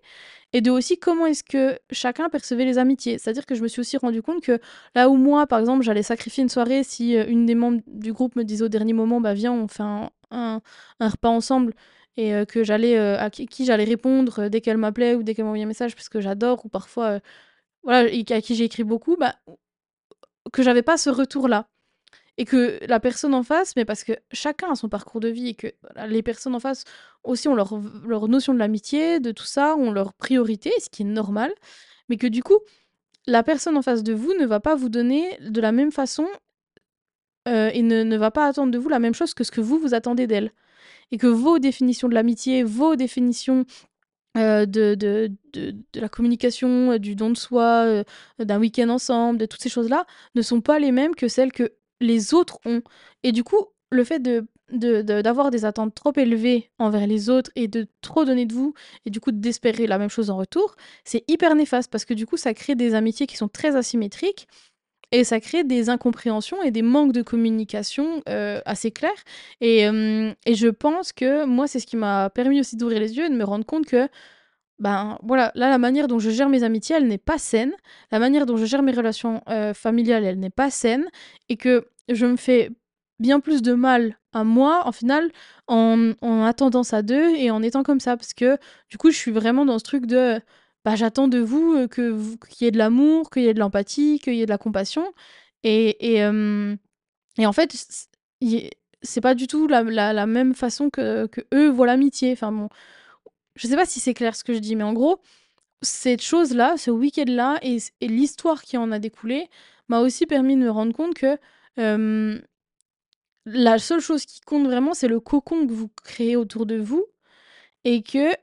et 0.53 0.61
de 0.61 0.71
aussi 0.71 0.97
comment 0.97 1.25
est-ce 1.25 1.43
que 1.43 1.79
chacun 1.91 2.29
percevait 2.29 2.65
les 2.65 2.77
amitiés. 2.77 3.17
C'est-à-dire 3.17 3.45
que 3.45 3.55
je 3.55 3.61
me 3.63 3.67
suis 3.67 3.81
aussi 3.81 3.97
rendu 3.97 4.21
compte 4.21 4.41
que 4.41 4.59
là 4.95 5.09
où 5.09 5.17
moi, 5.17 5.47
par 5.47 5.59
exemple, 5.59 5.83
j'allais 5.83 6.03
sacrifier 6.03 6.43
une 6.43 6.49
soirée 6.49 6.83
si 6.83 7.17
euh, 7.17 7.25
une 7.27 7.45
des 7.45 7.55
membres 7.55 7.81
du 7.87 8.13
groupe 8.13 8.35
me 8.35 8.43
disait 8.43 8.63
au 8.63 8.69
dernier 8.69 8.93
moment, 8.93 9.21
bah 9.21 9.33
viens, 9.33 9.53
on 9.53 9.67
fait 9.67 9.83
un, 9.83 10.11
un, 10.31 10.61
repas 10.99 11.29
ensemble, 11.29 11.73
et 12.17 12.33
euh, 12.33 12.45
que 12.45 12.63
j'allais 12.63 12.97
euh, 12.97 13.19
à 13.19 13.29
qui, 13.29 13.65
j'allais 13.65 13.83
répondre 13.83 14.47
dès 14.49 14.61
qu'elle 14.61 14.77
m'appelait 14.77 15.15
ou 15.15 15.23
dès 15.23 15.35
qu'elle 15.35 15.45
m'envoyait 15.45 15.65
un 15.65 15.67
message 15.67 15.95
parce 15.95 16.09
que 16.09 16.21
j'adore 16.21 16.65
ou 16.65 16.69
parfois 16.69 17.19
voilà 17.83 18.09
à 18.31 18.41
qui 18.41 18.55
j'ai 18.55 18.65
écrit 18.65 18.83
beaucoup, 18.83 19.17
bah 19.17 19.35
que 20.53 20.63
j'avais 20.63 20.83
pas 20.83 20.97
ce 20.97 21.09
retour-là 21.09 21.67
et 22.38 22.45
que 22.45 22.79
la 22.88 22.99
personne 22.99 23.33
en 23.33 23.43
face, 23.43 23.75
mais 23.75 23.86
parce 23.86 24.03
que 24.03 24.13
chacun 24.31 24.71
a 24.71 24.75
son 24.75 24.89
parcours 24.89 25.21
de 25.21 25.29
vie 25.29 25.49
et 25.49 25.53
que 25.53 25.67
les 26.07 26.21
personnes 26.21 26.55
en 26.55 26.59
face 26.59 26.83
aussi 27.23 27.47
ont 27.47 27.55
leur, 27.55 27.79
leur 28.05 28.27
notion 28.27 28.53
de 28.53 28.59
l'amitié, 28.59 29.19
de 29.19 29.31
tout 29.31 29.45
ça, 29.45 29.75
ont 29.77 29.91
leur 29.91 30.13
priorité, 30.13 30.71
ce 30.79 30.89
qui 30.89 31.03
est 31.03 31.05
normal, 31.05 31.53
mais 32.09 32.17
que 32.17 32.27
du 32.27 32.43
coup, 32.43 32.59
la 33.25 33.41
personne 33.41 33.77
en 33.77 33.81
face 33.81 34.03
de 34.03 34.13
vous 34.13 34.33
ne 34.33 34.45
va 34.45 34.59
pas 34.59 34.75
vous 34.75 34.89
donner 34.89 35.38
de 35.39 35.61
la 35.61 35.71
même 35.71 35.91
façon 35.91 36.27
euh, 37.47 37.69
et 37.73 37.81
ne, 37.81 38.03
ne 38.03 38.17
va 38.17 38.31
pas 38.31 38.47
attendre 38.47 38.71
de 38.71 38.77
vous 38.77 38.89
la 38.89 38.99
même 38.99 39.13
chose 39.13 39.33
que 39.33 39.43
ce 39.43 39.51
que 39.51 39.61
vous 39.61 39.79
vous 39.79 39.93
attendez 39.93 40.27
d'elle. 40.27 40.51
Et 41.11 41.17
que 41.17 41.27
vos 41.27 41.59
définitions 41.59 42.09
de 42.09 42.15
l'amitié, 42.15 42.63
vos 42.63 42.95
définitions 42.95 43.65
euh, 44.38 44.65
de, 44.65 44.95
de, 44.95 45.31
de, 45.53 45.75
de, 45.93 45.99
la 46.01 46.09
communication, 46.09 46.91
euh, 46.91 46.97
du 46.97 47.15
don 47.15 47.29
de 47.29 47.38
soi, 47.38 48.03
d'un 48.39 48.59
week-end 48.59 48.89
ensemble, 48.89 49.39
de 49.39 49.45
toutes 49.45 49.61
ces 49.61 49.69
choses-là, 49.69 50.05
ne 50.33 50.41
sont 50.41 50.61
pas 50.61 50.79
les 50.79 50.91
mêmes 50.91 51.15
que 51.15 51.27
celles 51.27 51.51
que 51.51 51.71
les 52.01 52.33
autres 52.33 52.59
ont. 52.65 52.81
Et 53.23 53.31
du 53.31 53.43
coup, 53.43 53.65
le 53.91 54.03
fait 54.03 54.19
de 54.19 54.45
d'avoir 54.71 55.51
des 55.51 55.63
attentes 55.63 55.93
trop 55.93 56.11
élevées 56.15 56.71
envers 56.79 57.05
les 57.05 57.29
autres 57.29 57.51
et 57.55 57.67
de 57.67 57.85
trop 58.01 58.25
donner 58.25 58.47
de 58.47 58.53
vous 58.55 58.73
et 59.05 59.11
du 59.11 59.19
coup 59.19 59.31
d'espérer 59.31 59.85
la 59.85 59.99
même 59.99 60.09
chose 60.09 60.31
en 60.31 60.37
retour, 60.37 60.75
c'est 61.03 61.23
hyper 61.27 61.53
néfaste 61.53 61.91
parce 61.91 62.03
que 62.03 62.15
du 62.15 62.25
coup 62.25 62.35
ça 62.35 62.55
crée 62.55 62.73
des 62.73 62.95
amitiés 62.95 63.27
qui 63.27 63.37
sont 63.37 63.47
très 63.47 63.75
asymétriques 63.75 64.47
et 65.11 65.23
ça 65.23 65.39
crée 65.39 65.63
des 65.63 65.89
incompréhensions 65.89 66.61
et 66.63 66.71
des 66.71 66.81
manques 66.81 67.11
de 67.13 67.21
communication 67.21 68.21
euh, 68.27 68.59
assez 68.65 68.91
clairs. 68.91 69.11
Et, 69.61 69.87
euh, 69.87 70.33
et, 70.45 70.55
je 70.55 70.67
pense 70.67 71.13
que 71.13 71.45
moi, 71.45 71.67
c'est 71.67 71.79
ce 71.79 71.87
qui 71.87 71.95
m'a 71.95 72.29
permis 72.29 72.59
aussi 72.59 72.75
d'ouvrir 72.75 72.99
les 72.99 73.15
yeux 73.15 73.25
et 73.25 73.29
de 73.29 73.35
me 73.35 73.43
rendre 73.43 73.65
compte 73.65 73.85
que 73.85 74.09
ben 74.80 75.17
voilà, 75.23 75.51
là 75.55 75.69
la 75.69 75.78
manière 75.78 76.07
dont 76.07 76.19
je 76.19 76.30
gère 76.30 76.49
mes 76.49 76.63
amitiés, 76.63 76.95
elle 76.97 77.07
n'est 77.07 77.17
pas 77.17 77.38
saine. 77.38 77.73
La 78.11 78.19
manière 78.19 78.45
dont 78.45 78.57
je 78.57 78.65
gère 78.65 78.82
mes 78.84 78.91
relations 78.91 79.41
euh, 79.49 79.73
familiales, 79.73 80.23
elle 80.26 80.39
n'est 80.39 80.49
pas 80.49 80.69
saine. 80.69 81.05
Et 81.49 81.57
que 81.57 81.88
je 82.09 82.26
me 82.26 82.36
fais 82.36 82.71
bien 83.19 83.39
plus 83.39 83.61
de 83.61 83.73
mal 83.73 84.17
à 84.34 84.43
moi, 84.43 84.84
en 84.86 84.91
final, 84.91 85.32
en, 85.67 86.11
en 86.21 86.43
attendant 86.43 86.84
ça 86.84 87.01
d'eux 87.01 87.36
et 87.36 87.51
en 87.51 87.63
étant 87.63 87.84
comme 87.84 87.99
ça. 87.99 88.17
Parce 88.17 88.34
que 88.34 88.57
du 88.89 88.97
coup, 88.97 89.11
je 89.11 89.17
suis 89.17 89.32
vraiment 89.32 89.65
dans 89.65 89.80
ce 89.80 89.84
truc 89.86 90.05
de 90.05 90.39
bah, 90.86 90.95
j'attends 90.95 91.28
de 91.28 91.39
vous 91.39 91.73
euh, 91.76 91.88
que 91.88 92.15
qu'il 92.47 92.65
y 92.65 92.67
ait 92.67 92.71
de 92.71 92.78
l'amour, 92.78 93.30
qu'il 93.32 93.43
y 93.43 93.47
ait 93.47 93.53
de 93.53 93.59
l'empathie, 93.59 94.19
qu'il 94.19 94.36
y 94.36 94.41
ait 94.41 94.45
de 94.45 94.51
la 94.51 94.57
compassion. 94.59 95.13
Et, 95.63 96.15
et, 96.15 96.23
euh, 96.23 96.76
et 97.39 97.45
en 97.47 97.53
fait, 97.53 97.76
c'est 99.01 99.21
pas 99.21 99.36
du 99.36 99.47
tout 99.47 99.67
la, 99.67 99.84
la, 99.84 100.13
la, 100.13 100.26
même 100.28 100.53
façon 100.53 100.89
que, 100.89 101.26
que 101.28 101.41
eux 101.53 101.69
voient 101.69 101.88
l'amitié. 101.88 102.34
Enfin 102.34 102.51
bon, 102.51 102.69
je 103.55 103.67
sais 103.67 103.75
pas 103.75 103.85
si 103.85 103.99
c'est 103.99 104.13
clair 104.13 104.35
ce 104.35 104.43
que 104.43 104.53
je 104.53 104.59
dis, 104.59 104.75
mais 104.75 104.83
en 104.83 104.93
gros, 104.93 105.21
cette 105.81 106.21
chose-là, 106.21 106.77
ce 106.77 106.91
week-end-là 106.91 107.59
et, 107.61 107.77
l'histoire 108.01 108.63
qui 108.63 108.77
en 108.77 108.91
a 108.91 108.99
découlé 108.99 109.49
m'a 109.89 110.01
aussi 110.01 110.25
permis 110.25 110.55
de 110.55 110.61
me 110.61 110.71
rendre 110.71 110.93
compte 110.93 111.13
que 111.13 111.37
la 113.45 113.79
seule 113.79 114.01
chose 114.01 114.25
qui 114.25 114.41
compte 114.41 114.65
vraiment, 114.65 114.93
c'est 114.93 115.07
le 115.07 115.19
cocon 115.19 115.67
que 115.67 115.71
vous 115.71 115.89
créez 116.03 116.35
autour 116.35 116.65
de 116.65 116.77
vous 116.77 117.05
et 117.83 118.01
que 118.01 118.33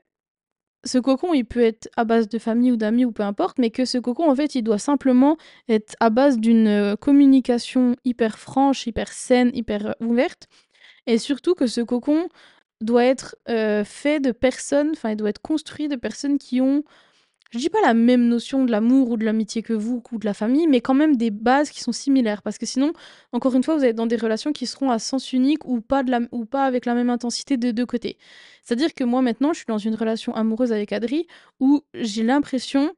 ce 0.85 0.97
cocon, 0.97 1.33
il 1.33 1.45
peut 1.45 1.61
être 1.61 1.89
à 1.95 2.03
base 2.03 2.27
de 2.27 2.37
famille 2.37 2.71
ou 2.71 2.77
d'amis 2.77 3.05
ou 3.05 3.11
peu 3.11 3.23
importe, 3.23 3.57
mais 3.57 3.69
que 3.69 3.85
ce 3.85 3.97
cocon, 3.97 4.29
en 4.29 4.35
fait, 4.35 4.55
il 4.55 4.63
doit 4.63 4.79
simplement 4.79 5.37
être 5.69 5.95
à 5.99 6.09
base 6.09 6.37
d'une 6.37 6.97
communication 6.97 7.95
hyper 8.03 8.37
franche, 8.37 8.85
hyper 8.85 9.11
saine, 9.11 9.51
hyper 9.53 9.95
ouverte. 10.01 10.47
Et 11.05 11.17
surtout 11.17 11.53
que 11.53 11.67
ce 11.67 11.81
cocon 11.81 12.27
doit 12.85 13.05
être 13.05 13.35
euh, 13.49 13.83
fait 13.83 14.19
de 14.19 14.31
personnes, 14.31 14.91
enfin, 14.91 15.11
il 15.11 15.17
doit 15.17 15.29
être 15.29 15.41
construit 15.41 15.87
de 15.87 15.95
personnes 15.95 16.37
qui 16.37 16.61
ont 16.61 16.83
je 17.53 17.59
dis 17.59 17.69
pas 17.69 17.81
la 17.81 17.93
même 17.93 18.27
notion 18.27 18.65
de 18.65 18.71
l'amour 18.71 19.11
ou 19.11 19.17
de 19.17 19.23
l'amitié 19.23 19.61
que 19.61 19.73
vous 19.73 20.01
ou 20.11 20.17
de 20.17 20.25
la 20.25 20.33
famille, 20.33 20.65
mais 20.65 20.81
quand 20.81 20.95
même 20.95 21.15
des 21.17 21.29
bases 21.29 21.69
qui 21.69 21.81
sont 21.81 21.91
similaires. 21.91 22.41
Parce 22.41 22.57
que 22.57 22.65
sinon, 22.65 22.93
encore 23.31 23.53
une 23.53 23.63
fois, 23.63 23.77
vous 23.77 23.85
êtes 23.85 23.95
dans 23.95 24.07
des 24.07 24.15
relations 24.15 24.53
qui 24.53 24.65
seront 24.65 24.89
à 24.89 24.97
sens 24.97 25.33
unique 25.33 25.63
ou 25.65 25.79
pas, 25.79 26.01
de 26.01 26.09
la, 26.09 26.21
ou 26.31 26.45
pas 26.45 26.65
avec 26.65 26.87
la 26.87 26.95
même 26.95 27.11
intensité 27.11 27.57
de 27.57 27.69
deux 27.69 27.85
côtés. 27.85 28.17
C'est-à-dire 28.63 28.95
que 28.95 29.03
moi, 29.03 29.21
maintenant, 29.21 29.53
je 29.53 29.59
suis 29.59 29.67
dans 29.67 29.77
une 29.77 29.93
relation 29.93 30.33
amoureuse 30.33 30.71
avec 30.71 30.91
Adri 30.93 31.27
où 31.59 31.83
j'ai 31.93 32.23
l'impression, 32.23 32.91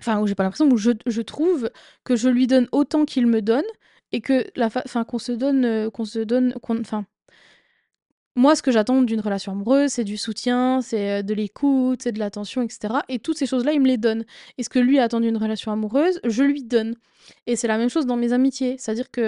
enfin, 0.00 0.20
où 0.20 0.26
j'ai 0.26 0.34
pas 0.34 0.42
l'impression, 0.42 0.68
où 0.68 0.76
je, 0.78 0.90
je, 1.06 1.22
trouve 1.22 1.70
que 2.02 2.16
je 2.16 2.28
lui 2.28 2.48
donne 2.48 2.68
autant 2.72 3.04
qu'il 3.04 3.28
me 3.28 3.40
donne 3.40 3.64
et 4.10 4.20
que 4.20 4.46
la 4.56 4.66
enfin 4.66 5.04
qu'on 5.04 5.18
se 5.20 5.32
donne 5.32 5.64
euh, 5.64 5.90
qu'on 5.90 6.04
se 6.04 6.18
donne 6.20 6.54
enfin 6.72 7.06
moi, 8.36 8.54
ce 8.54 8.62
que 8.62 8.70
j'attends 8.70 9.00
d'une 9.00 9.20
relation 9.20 9.52
amoureuse, 9.52 9.92
c'est 9.92 10.04
du 10.04 10.18
soutien, 10.18 10.82
c'est 10.82 11.10
euh, 11.10 11.22
de 11.22 11.32
l'écoute, 11.32 12.02
c'est 12.02 12.12
de 12.12 12.18
l'attention, 12.18 12.60
etc. 12.60 12.94
Et 13.08 13.18
toutes 13.18 13.38
ces 13.38 13.46
choses-là, 13.46 13.72
il 13.72 13.80
me 13.80 13.86
les 13.86 13.96
donne. 13.96 14.24
Et 14.58 14.62
ce 14.62 14.68
que 14.68 14.78
lui 14.78 14.98
attend 14.98 15.20
d'une 15.20 15.38
relation 15.38 15.72
amoureuse, 15.72 16.20
je 16.22 16.42
lui 16.42 16.62
donne. 16.62 16.96
Et 17.46 17.56
c'est 17.56 17.66
la 17.66 17.78
même 17.78 17.88
chose 17.88 18.04
dans 18.04 18.16
mes 18.16 18.34
amitiés. 18.34 18.76
C'est-à-dire 18.78 19.10
que 19.10 19.20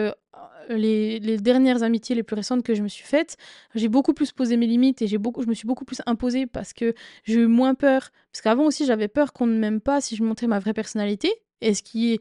euh, 0.70 0.76
les, 0.76 1.38
dernières 1.38 1.82
amitiés 1.82 2.14
les 2.14 2.22
plus 2.22 2.36
récentes 2.36 2.62
que 2.62 2.74
je 2.74 2.82
me 2.82 2.88
suis 2.88 3.04
faites, 3.04 3.38
j'ai 3.74 3.88
beaucoup 3.88 4.12
plus 4.12 4.30
posé 4.32 4.58
mes 4.58 4.66
limites 4.66 5.00
et 5.00 5.06
j'ai 5.06 5.18
beaucoup, 5.18 5.42
je 5.42 5.48
me 5.48 5.54
suis 5.54 5.66
beaucoup 5.66 5.86
plus 5.86 6.02
imposée 6.04 6.46
parce 6.46 6.74
que 6.74 6.94
j'ai 7.24 7.40
eu 7.40 7.46
moins 7.46 7.74
peur. 7.74 8.10
Parce 8.30 8.42
qu'avant 8.42 8.64
aussi, 8.64 8.84
j'avais 8.84 9.08
peur 9.08 9.32
qu'on 9.32 9.46
ne 9.46 9.58
m'aime 9.58 9.80
pas 9.80 10.02
si 10.02 10.16
je 10.16 10.22
montrais 10.22 10.48
ma 10.48 10.58
vraie 10.58 10.74
personnalité. 10.74 11.32
Et 11.62 11.72
ce 11.72 11.82
qui 11.82 12.12
est 12.12 12.20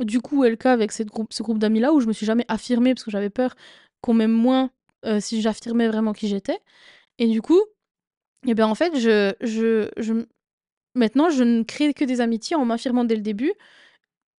du 0.00 0.20
coup 0.20 0.44
est 0.44 0.50
le 0.50 0.56
cas 0.56 0.72
avec 0.72 0.90
cette 0.90 1.08
groupe, 1.08 1.32
ce 1.32 1.44
groupe 1.44 1.60
d'amis-là 1.60 1.92
où 1.92 2.00
je 2.00 2.08
me 2.08 2.12
suis 2.12 2.26
jamais 2.26 2.44
affirmée 2.48 2.92
parce 2.92 3.04
que 3.04 3.12
j'avais 3.12 3.30
peur 3.30 3.54
qu'on 4.00 4.14
m'aime 4.14 4.32
moins 4.32 4.70
euh, 5.04 5.20
si 5.20 5.40
j'affirmais 5.42 5.88
vraiment 5.88 6.12
qui 6.12 6.28
j'étais. 6.28 6.58
Et 7.18 7.28
du 7.28 7.42
coup, 7.42 7.60
eh 8.46 8.54
bien 8.54 8.66
en 8.66 8.74
fait, 8.74 8.98
je, 8.98 9.34
je, 9.40 9.90
je, 9.96 10.26
maintenant, 10.94 11.30
je 11.30 11.42
ne 11.42 11.62
crée 11.62 11.94
que 11.94 12.04
des 12.04 12.20
amitiés 12.20 12.56
en 12.56 12.64
m'affirmant 12.64 13.04
dès 13.04 13.16
le 13.16 13.22
début. 13.22 13.52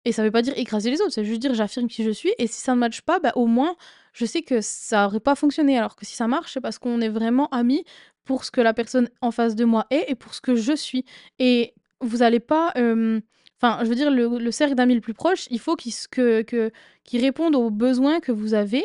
Et 0.06 0.12
ça 0.12 0.22
veut 0.22 0.30
pas 0.30 0.42
dire 0.42 0.52
écraser 0.58 0.90
les 0.90 1.00
autres, 1.00 1.12
c'est 1.12 1.24
juste 1.24 1.40
dire 1.40 1.54
j'affirme 1.54 1.88
qui 1.88 2.04
je 2.04 2.10
suis. 2.10 2.34
Et 2.38 2.46
si 2.46 2.60
ça 2.60 2.74
ne 2.74 2.80
matche 2.80 3.00
pas, 3.02 3.20
bah, 3.20 3.32
au 3.36 3.46
moins, 3.46 3.74
je 4.12 4.26
sais 4.26 4.42
que 4.42 4.60
ça 4.60 5.06
aurait 5.06 5.20
pas 5.20 5.34
fonctionné. 5.34 5.78
Alors 5.78 5.96
que 5.96 6.04
si 6.04 6.14
ça 6.14 6.26
marche, 6.28 6.52
c'est 6.52 6.60
parce 6.60 6.78
qu'on 6.78 7.00
est 7.00 7.08
vraiment 7.08 7.48
amis 7.48 7.84
pour 8.24 8.44
ce 8.44 8.50
que 8.50 8.60
la 8.60 8.74
personne 8.74 9.08
en 9.22 9.30
face 9.30 9.54
de 9.54 9.64
moi 9.64 9.86
est 9.90 10.04
et 10.08 10.14
pour 10.14 10.34
ce 10.34 10.40
que 10.42 10.54
je 10.54 10.74
suis. 10.74 11.04
Et 11.38 11.74
vous 12.00 12.22
allez 12.22 12.40
pas. 12.40 12.72
Enfin, 12.76 13.82
je 13.82 13.88
veux 13.88 13.94
dire, 13.94 14.10
le, 14.10 14.50
cercle 14.50 14.74
d'amis 14.74 14.94
le 14.94 15.00
plus 15.00 15.14
proche, 15.14 15.46
il 15.50 15.58
faut 15.58 15.76
qu'il 15.76 15.92
que, 16.10 16.42
que, 16.42 16.70
réponde 17.12 17.54
aux 17.54 17.70
besoins 17.70 18.20
que 18.20 18.32
vous 18.32 18.52
avez 18.52 18.84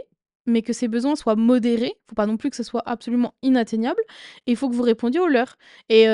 mais 0.49 0.61
que 0.61 0.73
ces 0.73 0.87
besoins 0.87 1.15
soient 1.15 1.35
modérés. 1.35 1.93
Il 1.95 2.09
faut 2.09 2.15
pas 2.15 2.25
non 2.25 2.37
plus 2.37 2.49
que 2.49 2.55
ce 2.55 2.63
soit 2.63 2.83
absolument 2.85 3.33
inatteignable. 3.41 4.01
Et 4.47 4.51
il 4.51 4.57
faut 4.57 4.69
que 4.69 4.75
vous 4.75 4.83
répondiez 4.83 5.19
aux 5.19 5.27
leurs. 5.27 5.57
Et, 5.89 6.07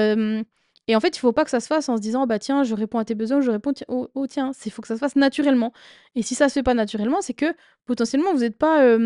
et 0.87 0.95
en 0.95 0.99
fait, 0.99 1.15
il 1.15 1.19
faut 1.19 1.31
pas 1.31 1.43
que 1.43 1.49
ça 1.49 1.59
se 1.59 1.67
fasse 1.67 1.89
en 1.89 1.97
se 1.97 2.01
disant 2.01 2.27
bah 2.27 2.39
tiens, 2.39 2.63
je 2.63 2.75
réponds 2.75 2.99
à 2.99 3.05
tes 3.05 3.15
besoins, 3.15 3.41
je 3.41 3.51
réponds 3.51 3.73
au, 3.87 4.27
tiens. 4.27 4.51
Il 4.65 4.71
faut 4.71 4.81
que 4.81 4.87
ça 4.87 4.95
se 4.95 4.99
fasse 4.99 5.15
naturellement. 5.15 5.73
Et 6.15 6.21
si 6.21 6.35
ça 6.35 6.49
se 6.49 6.53
fait 6.53 6.63
pas 6.63 6.73
naturellement, 6.73 7.21
c'est 7.21 7.33
que 7.33 7.53
potentiellement 7.85 8.33
vous 8.33 8.39
n'êtes 8.39 8.57
pas 8.57 8.97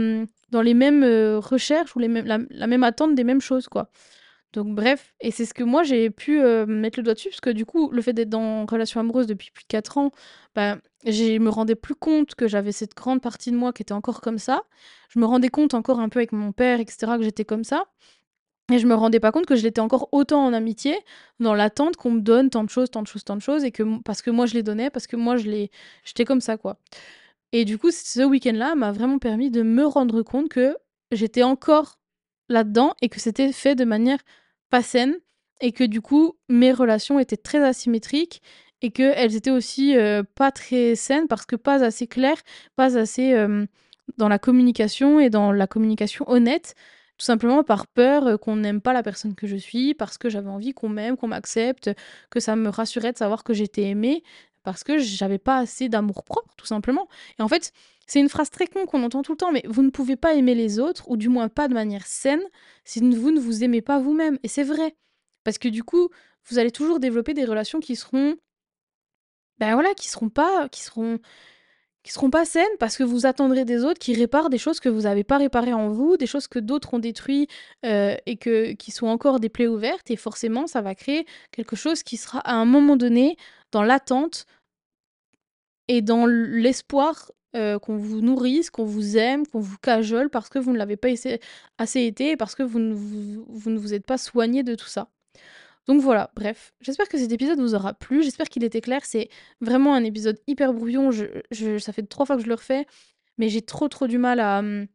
dans 0.52 0.62
les 0.62 0.74
mêmes 0.74 1.04
recherches 1.38 1.96
ou 1.96 2.00
les 2.00 2.08
mêmes, 2.08 2.26
la, 2.26 2.68
même 2.68 2.84
attente 2.84 3.16
des 3.16 3.24
mêmes 3.24 3.42
choses, 3.42 3.68
quoi. 3.68 3.90
Donc 4.54 4.74
bref, 4.74 5.14
et 5.22 5.30
c'est 5.30 5.46
ce 5.46 5.54
que 5.54 5.64
moi 5.64 5.84
j'ai 5.84 6.10
pu 6.10 6.42
mettre 6.66 6.98
le 7.00 7.04
doigt 7.04 7.14
dessus, 7.14 7.30
parce 7.30 7.42
que 7.42 7.52
du 7.52 7.66
coup, 7.66 7.92
le 7.92 8.02
fait 8.02 8.14
d'être 8.14 8.30
dans 8.30 8.66
relation 8.66 9.00
amoureuse 9.00 9.28
depuis 9.28 9.52
plus 9.52 9.64
de 9.64 9.68
4 9.68 9.98
ans, 10.00 10.12
bah, 10.56 10.78
je 11.06 11.38
me 11.38 11.50
rendais 11.50 11.76
plus 11.76 11.94
compte 11.96 12.34
que 12.34 12.48
j'avais 12.48 12.72
cette 12.72 12.96
grande 12.96 13.22
partie 13.22 13.52
de 13.52 13.56
moi 13.58 13.74
qui 13.74 13.84
était 13.84 13.94
encore 13.94 14.22
comme 14.22 14.40
ça. 14.40 14.64
Je 15.10 15.20
me 15.20 15.26
rendais 15.26 15.50
compte 15.50 15.76
encore 15.76 16.00
un 16.00 16.10
peu 16.10 16.20
avec 16.20 16.32
mon 16.32 16.52
père, 16.52 16.80
etc., 16.80 17.14
que 17.18 17.24
j'étais 17.24 17.46
comme 17.46 17.64
ça. 17.64 17.86
Et 18.72 18.80
je 18.80 18.88
me 18.88 18.96
rendais 18.96 19.20
pas 19.20 19.32
compte 19.32 19.46
que 19.46 19.56
je 19.56 19.64
l'étais 19.64 19.82
encore 19.82 20.10
autant 20.12 20.46
en 20.46 20.54
amitié, 20.54 20.98
dans 21.40 21.54
l'attente 21.54 21.96
qu'on 21.96 22.12
me 22.12 22.22
donne 22.22 22.50
tant 22.50 22.64
de 22.64 22.70
choses, 22.70 22.90
tant 22.90 23.02
de 23.04 23.08
choses, 23.08 23.24
tant 23.24 23.36
de 23.36 23.42
choses, 23.42 23.64
et 23.64 23.72
que 23.72 23.84
parce 24.02 24.22
que 24.24 24.32
moi 24.32 24.48
je 24.48 24.56
les 24.56 24.64
donnais, 24.64 24.90
parce 24.90 25.08
que 25.08 25.16
moi 25.16 25.38
je 25.38 25.48
les, 25.48 25.72
j'étais 26.04 26.26
comme 26.26 26.42
ça 26.42 26.58
quoi. 26.58 26.78
Et 27.52 27.66
du 27.66 27.78
coup, 27.78 27.92
ce 27.92 28.22
week-end-là 28.24 28.76
m'a 28.76 28.92
vraiment 28.92 29.20
permis 29.20 29.52
de 29.52 29.64
me 29.64 29.86
rendre 29.86 30.22
compte 30.24 30.50
que 30.50 30.76
j'étais 31.12 31.44
encore 31.44 31.99
là-dedans 32.50 32.94
et 33.02 33.10
que 33.10 33.20
c'était 33.20 33.52
fait 33.52 33.76
de 33.76 33.86
manière 33.86 34.20
pas 34.70 34.84
saine 34.84 35.16
et 35.62 35.72
que 35.72 35.84
du 35.84 36.02
coup 36.02 36.38
mes 36.50 36.72
relations 36.72 37.20
étaient 37.20 37.38
très 37.38 37.64
asymétriques 37.64 38.42
et 38.82 38.92
qu'elles 38.92 39.36
étaient 39.36 39.52
aussi 39.52 39.98
euh, 39.98 40.24
pas 40.36 40.52
très 40.52 40.96
saines 40.96 41.28
parce 41.28 41.46
que 41.46 41.56
pas 41.56 41.84
assez 41.84 42.08
claires, 42.08 42.42
pas 42.76 42.98
assez 42.98 43.34
dans 44.18 44.30
la 44.30 44.40
communication 44.40 45.20
et 45.20 45.30
dans 45.30 45.52
la 45.52 45.68
communication 45.68 46.30
honnête, 46.30 46.76
tout 47.18 47.26
simplement 47.26 47.64
par 47.64 47.86
peur 47.88 48.28
euh, 48.28 48.38
qu'on 48.38 48.56
n'aime 48.56 48.82
pas 48.82 48.94
la 48.94 49.04
personne 49.04 49.36
que 49.36 49.46
je 49.46 49.58
suis, 49.58 49.94
parce 49.94 50.18
que 50.18 50.30
j'avais 50.30 50.50
envie 50.50 50.74
qu'on 50.74 50.90
m'aime, 50.90 51.18
qu'on 51.18 51.28
m'accepte, 51.28 51.92
que 52.30 52.40
ça 52.40 52.56
me 52.56 52.70
rassurait 52.70 53.12
de 53.12 53.18
savoir 53.18 53.44
que 53.44 53.54
j'étais 53.54 53.84
aimée, 53.84 54.24
parce 54.64 54.84
que 54.84 54.98
j'avais 54.98 55.38
pas 55.38 55.58
assez 55.58 55.90
d'amour 55.90 56.24
propre, 56.24 56.54
tout 56.58 56.66
simplement. 56.66 57.08
Et 57.40 57.42
en 57.42 57.48
fait, 57.48 57.72
c'est 58.08 58.20
une 58.20 58.30
phrase 58.30 58.50
très 58.50 58.68
con 58.68 58.86
qu'on 58.86 59.04
entend 59.04 59.22
tout 59.22 59.34
le 59.34 59.38
temps, 59.38 59.52
mais 59.52 59.64
vous 59.68 59.84
ne 59.84 59.90
pouvez 59.90 60.16
pas 60.16 60.34
aimer 60.34 60.56
les 60.56 60.80
autres, 60.80 61.10
ou 61.10 61.18
du 61.18 61.30
moins 61.30 61.50
pas 61.50 61.68
de 61.68 61.74
manière 61.74 62.06
saine, 62.08 62.42
si 62.84 63.00
vous 63.00 63.32
ne 63.32 63.40
vous 63.40 63.64
aimez 63.64 63.82
pas 63.82 64.00
vous-même. 64.00 64.40
Et 64.44 64.48
c'est 64.48 64.64
vrai. 64.64 64.96
Parce 65.44 65.58
que 65.58 65.70
du 65.70 65.84
coup, 65.84 66.10
vous 66.50 66.60
allez 66.60 66.72
toujours 66.72 67.00
développer 67.00 67.34
des 67.34 67.46
relations 67.46 67.80
qui 67.80 67.96
seront 67.96 68.36
ben 69.60 69.74
voilà, 69.74 69.94
qui 69.94 70.08
seront 70.08 70.30
pas 70.30 70.70
qui 70.70 70.82
seront 70.84 71.20
qui 72.04 72.14
seront 72.14 72.30
pas 72.30 72.46
saines 72.46 72.66
parce 72.80 72.98
que 72.98 73.04
vous 73.04 73.26
attendrez 73.26 73.66
des 73.66 73.84
autres 73.84 74.00
qui 74.00 74.14
réparent 74.14 74.50
des 74.50 74.58
choses 74.58 74.80
que 74.80 74.88
vous 74.90 75.02
n'avez 75.02 75.26
pas 75.26 75.38
réparées 75.38 75.74
en 75.74 75.90
vous, 75.90 76.16
des 76.16 76.28
choses 76.28 76.48
que 76.48 76.60
d'autres 76.60 76.94
ont 76.94 77.00
détruites 77.00 77.52
euh, 77.86 78.16
et 78.26 78.38
qui 78.38 78.92
sont 78.92 79.08
encore 79.08 79.40
des 79.40 79.50
plaies 79.50 79.68
ouvertes 79.68 80.10
et 80.10 80.16
forcément 80.16 80.66
ça 80.66 80.82
va 80.82 80.96
créer 80.96 81.26
quelque 81.52 81.76
chose 81.76 82.04
qui 82.04 82.16
sera 82.18 82.40
à 82.40 82.54
un 82.54 82.66
moment 82.66 82.96
donné 82.96 83.36
dans 83.72 83.84
l'attente 83.84 84.46
et 85.88 86.02
dans 86.02 86.26
l'espoir 86.26 87.32
euh, 87.56 87.80
qu'on 87.80 87.98
vous 87.98 88.22
nourrisse, 88.22 88.70
qu'on 88.70 88.86
vous 88.86 89.18
aime, 89.18 89.48
qu'on 89.48 89.60
vous 89.60 89.78
cajole 89.80 90.30
parce 90.30 90.50
que 90.50 90.60
vous 90.60 90.72
ne 90.72 90.78
l'avez 90.78 90.98
pas 90.98 91.10
assez 91.78 92.02
été 92.02 92.32
et 92.32 92.38
parce 92.38 92.56
que 92.56 92.64
vous 92.64 92.80
ne 92.80 92.94
vous, 92.94 93.70
ne 93.70 93.80
vous 93.80 93.94
êtes 93.94 94.06
pas 94.06 94.20
soigné 94.20 94.62
de 94.64 94.76
tout 94.76 94.88
ça. 94.88 95.10
Donc 95.88 96.02
voilà, 96.02 96.30
bref, 96.36 96.74
j'espère 96.82 97.08
que 97.08 97.18
cet 97.18 97.32
épisode 97.32 97.60
vous 97.60 97.74
aura 97.74 97.96
plu, 97.96 98.22
j'espère 98.22 98.48
qu'il 98.50 98.64
était 98.64 98.82
clair, 98.82 99.04
c'est 99.04 99.30
vraiment 99.62 99.96
un 99.96 100.04
épisode 100.04 100.40
hyper 100.46 100.74
brouillon, 100.74 101.10
ça 101.12 101.94
fait 101.94 102.04
trois 102.04 102.28
fois 102.28 102.36
que 102.36 102.44
je 102.44 102.48
le 102.48 102.54
refais, 102.54 102.86
mais 103.40 103.50
j'ai 103.50 103.64
trop 103.64 103.88
trop 103.88 104.06
du 104.06 104.20
mal 104.20 104.40
à, 104.40 104.60
hum, 104.60 104.86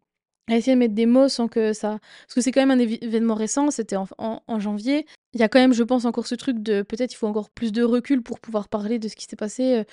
essayer 0.49 0.75
de 0.75 0.79
mettre 0.79 0.95
des 0.95 1.07
mots 1.07 1.29
sans 1.29 1.49
que 1.49 1.72
ça... 1.72 1.99
Parce 2.27 2.35
que 2.35 2.41
c'est 2.41 2.53
quand 2.53 2.64
même 2.64 2.70
un 2.70 2.79
événement 2.79 3.35
récent, 3.35 3.70
c'était 3.70 3.97
en, 3.97 4.61
janvier, 4.61 5.07
il 5.35 5.41
y 5.41 5.43
a 5.43 5.49
quand 5.49 5.59
même, 5.59 5.74
je 5.74 5.82
pense, 5.82 6.05
encore 6.05 6.26
ce 6.26 6.37
truc 6.37 6.61
de 6.61 6.82
peut-être 6.82 7.12
il 7.12 7.16
faut 7.16 7.26
encore 7.26 7.51
plus 7.51 7.72
de 7.72 7.82
recul 7.82 8.22
pour 8.22 8.39
pouvoir 8.41 8.68
parler 8.68 8.99
de 8.99 9.09
ce 9.09 9.16
qui 9.16 9.24
s'est 9.24 9.37
passé 9.37 9.74
euh, 9.74 9.85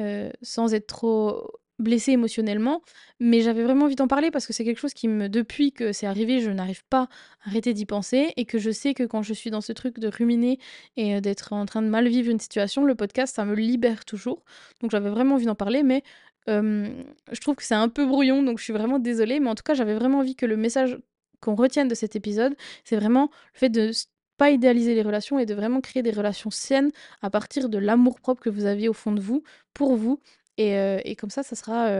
euh, 0.00 0.30
sans 0.42 0.74
être 0.74 0.88
trop 0.88 1.50
blessée 1.78 2.10
émotionnellement, 2.10 2.82
mais 3.20 3.40
j'avais 3.40 3.62
vraiment 3.62 3.84
envie 3.84 3.94
d'en 3.94 4.08
parler 4.08 4.32
parce 4.32 4.48
que 4.48 4.52
c'est 4.52 4.64
quelque 4.64 4.80
chose 4.80 4.94
qui 4.94 5.06
me, 5.06 5.28
depuis 5.28 5.70
que 5.70 5.92
c'est 5.92 6.06
arrivé, 6.06 6.40
je 6.40 6.50
n'arrive 6.50 6.84
pas 6.86 7.02
à 7.44 7.48
arrêter 7.48 7.72
d'y 7.72 7.86
penser 7.86 8.32
et 8.36 8.46
que 8.46 8.58
je 8.58 8.72
sais 8.72 8.94
que 8.94 9.04
quand 9.04 9.22
je 9.22 9.32
suis 9.32 9.50
dans 9.50 9.60
ce 9.60 9.72
truc 9.72 10.00
de 10.00 10.08
ruminer 10.08 10.58
et 10.96 11.14
euh, 11.14 11.20
d'être 11.20 11.52
en 11.52 11.64
train 11.66 11.82
de 11.82 11.86
mal 11.86 12.08
vivre 12.08 12.30
une 12.32 12.40
situation, 12.40 12.84
le 12.84 12.96
podcast, 12.96 13.36
ça 13.36 13.44
me 13.44 13.54
libère 13.54 14.04
toujours. 14.04 14.42
Donc 14.80 14.90
j'avais 14.90 15.10
vraiment 15.10 15.36
envie 15.36 15.46
d'en 15.46 15.54
parler, 15.54 15.84
mais 15.84 16.02
je 16.48 17.40
trouve 17.42 17.56
que 17.56 17.62
c'est 17.62 17.74
un 17.74 17.90
peu 17.90 18.06
brouillon, 18.06 18.42
donc 18.42 18.58
je 18.58 18.64
suis 18.64 18.72
vraiment 18.72 18.98
désolée, 18.98 19.38
mais 19.38 19.50
en 19.50 19.54
tout 19.54 19.62
cas, 19.62 19.74
j'avais 19.74 19.94
vraiment 19.94 20.20
envie 20.20 20.34
que 20.34 20.46
le 20.46 20.56
message 20.56 20.98
qu'on 21.40 21.54
retienne 21.54 21.88
de 21.88 21.94
cet 21.94 22.16
épisode, 22.16 22.56
c'est 22.84 22.96
vraiment 22.96 23.30
le 23.52 23.58
fait 23.58 23.68
de 23.68 23.90
pas 24.38 24.50
idéaliser 24.50 24.94
les 24.94 25.02
relations 25.02 25.38
et 25.38 25.44
de 25.44 25.52
vraiment 25.52 25.82
créer 25.82 26.02
des 26.02 26.12
relations 26.12 26.50
saines 26.50 26.90
à 27.20 27.28
partir 27.28 27.68
de 27.68 27.76
l'amour 27.76 28.20
propre 28.20 28.40
que 28.40 28.48
vous 28.48 28.64
aviez 28.64 28.88
au 28.88 28.94
fond 28.94 29.12
de 29.12 29.20
vous, 29.20 29.42
pour 29.74 29.96
vous, 29.96 30.20
et, 30.56 31.14
comme 31.16 31.30
ça, 31.30 31.42
ça 31.42 31.54
sera 31.54 31.90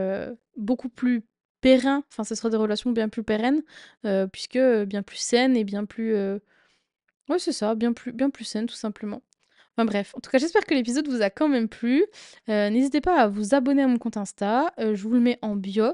beaucoup 0.57 0.89
plus 0.89 1.23
périn, 1.61 2.05
enfin, 2.11 2.25
ce 2.25 2.35
sera 2.35 2.51
des 2.51 2.57
relations 2.57 2.91
bien 2.93 3.09
plus 3.09 3.23
pérennes, 3.23 3.63
puisque 4.33 4.59
bien 4.87 5.03
plus 5.03 5.19
saines 5.19 5.57
et 5.57 5.65
bien 5.65 5.85
plus. 5.85 6.15
Ouais, 7.29 7.39
c'est 7.39 7.53
ça, 7.53 7.75
bien 7.75 7.93
plus, 7.93 8.13
bien 8.13 8.31
plus 8.31 8.45
saines, 8.45 8.67
tout 8.67 8.75
simplement. 8.75 9.21
Enfin 9.77 9.85
bref, 9.85 10.13
en 10.17 10.21
tout 10.21 10.31
cas, 10.31 10.39
j'espère 10.39 10.65
que 10.65 10.75
l'épisode 10.75 11.07
vous 11.07 11.23
a 11.23 11.31
quand 11.31 11.49
même 11.49 11.69
plu. 11.69 12.05
N'hésitez 12.49 13.01
pas 13.01 13.21
à 13.21 13.29
vous 13.29 13.55
abonner 13.55 13.83
à 13.83 13.87
mon 13.87 13.99
compte 13.99 14.17
Insta, 14.17 14.73
je 14.79 15.03
vous 15.03 15.11
le 15.11 15.21
mets 15.21 15.39
en 15.43 15.55
bio, 15.57 15.93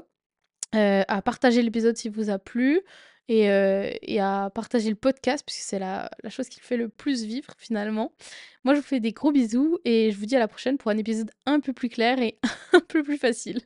à 0.71 1.21
partager 1.23 1.61
l'épisode 1.61 1.97
si 1.97 2.09
vous 2.09 2.29
a 2.29 2.39
plu. 2.39 2.81
Et, 3.27 3.49
euh, 3.49 3.89
et 4.01 4.19
à 4.19 4.51
partager 4.53 4.89
le 4.89 4.95
podcast, 4.95 5.43
puisque 5.45 5.61
c'est 5.61 5.79
la 5.79 6.09
chose 6.29 6.49
qui 6.49 6.59
le 6.59 6.65
fait 6.65 6.77
le 6.77 6.89
plus 6.89 7.23
vivre 7.23 7.53
finalement. 7.57 8.11
Moi, 8.63 8.73
je 8.73 8.79
vous 8.79 8.85
fais 8.85 8.99
des 8.99 9.11
gros 9.11 9.31
bisous 9.31 9.77
et 9.85 10.11
je 10.11 10.17
vous 10.17 10.25
dis 10.25 10.35
à 10.35 10.39
la 10.39 10.47
prochaine 10.47 10.77
pour 10.77 10.91
un 10.91 10.97
épisode 10.97 11.31
un 11.45 11.59
peu 11.59 11.73
plus 11.73 11.89
clair 11.89 12.19
et 12.19 12.37
un 12.73 12.81
peu 12.81 13.03
plus 13.03 13.17
facile. 13.17 13.61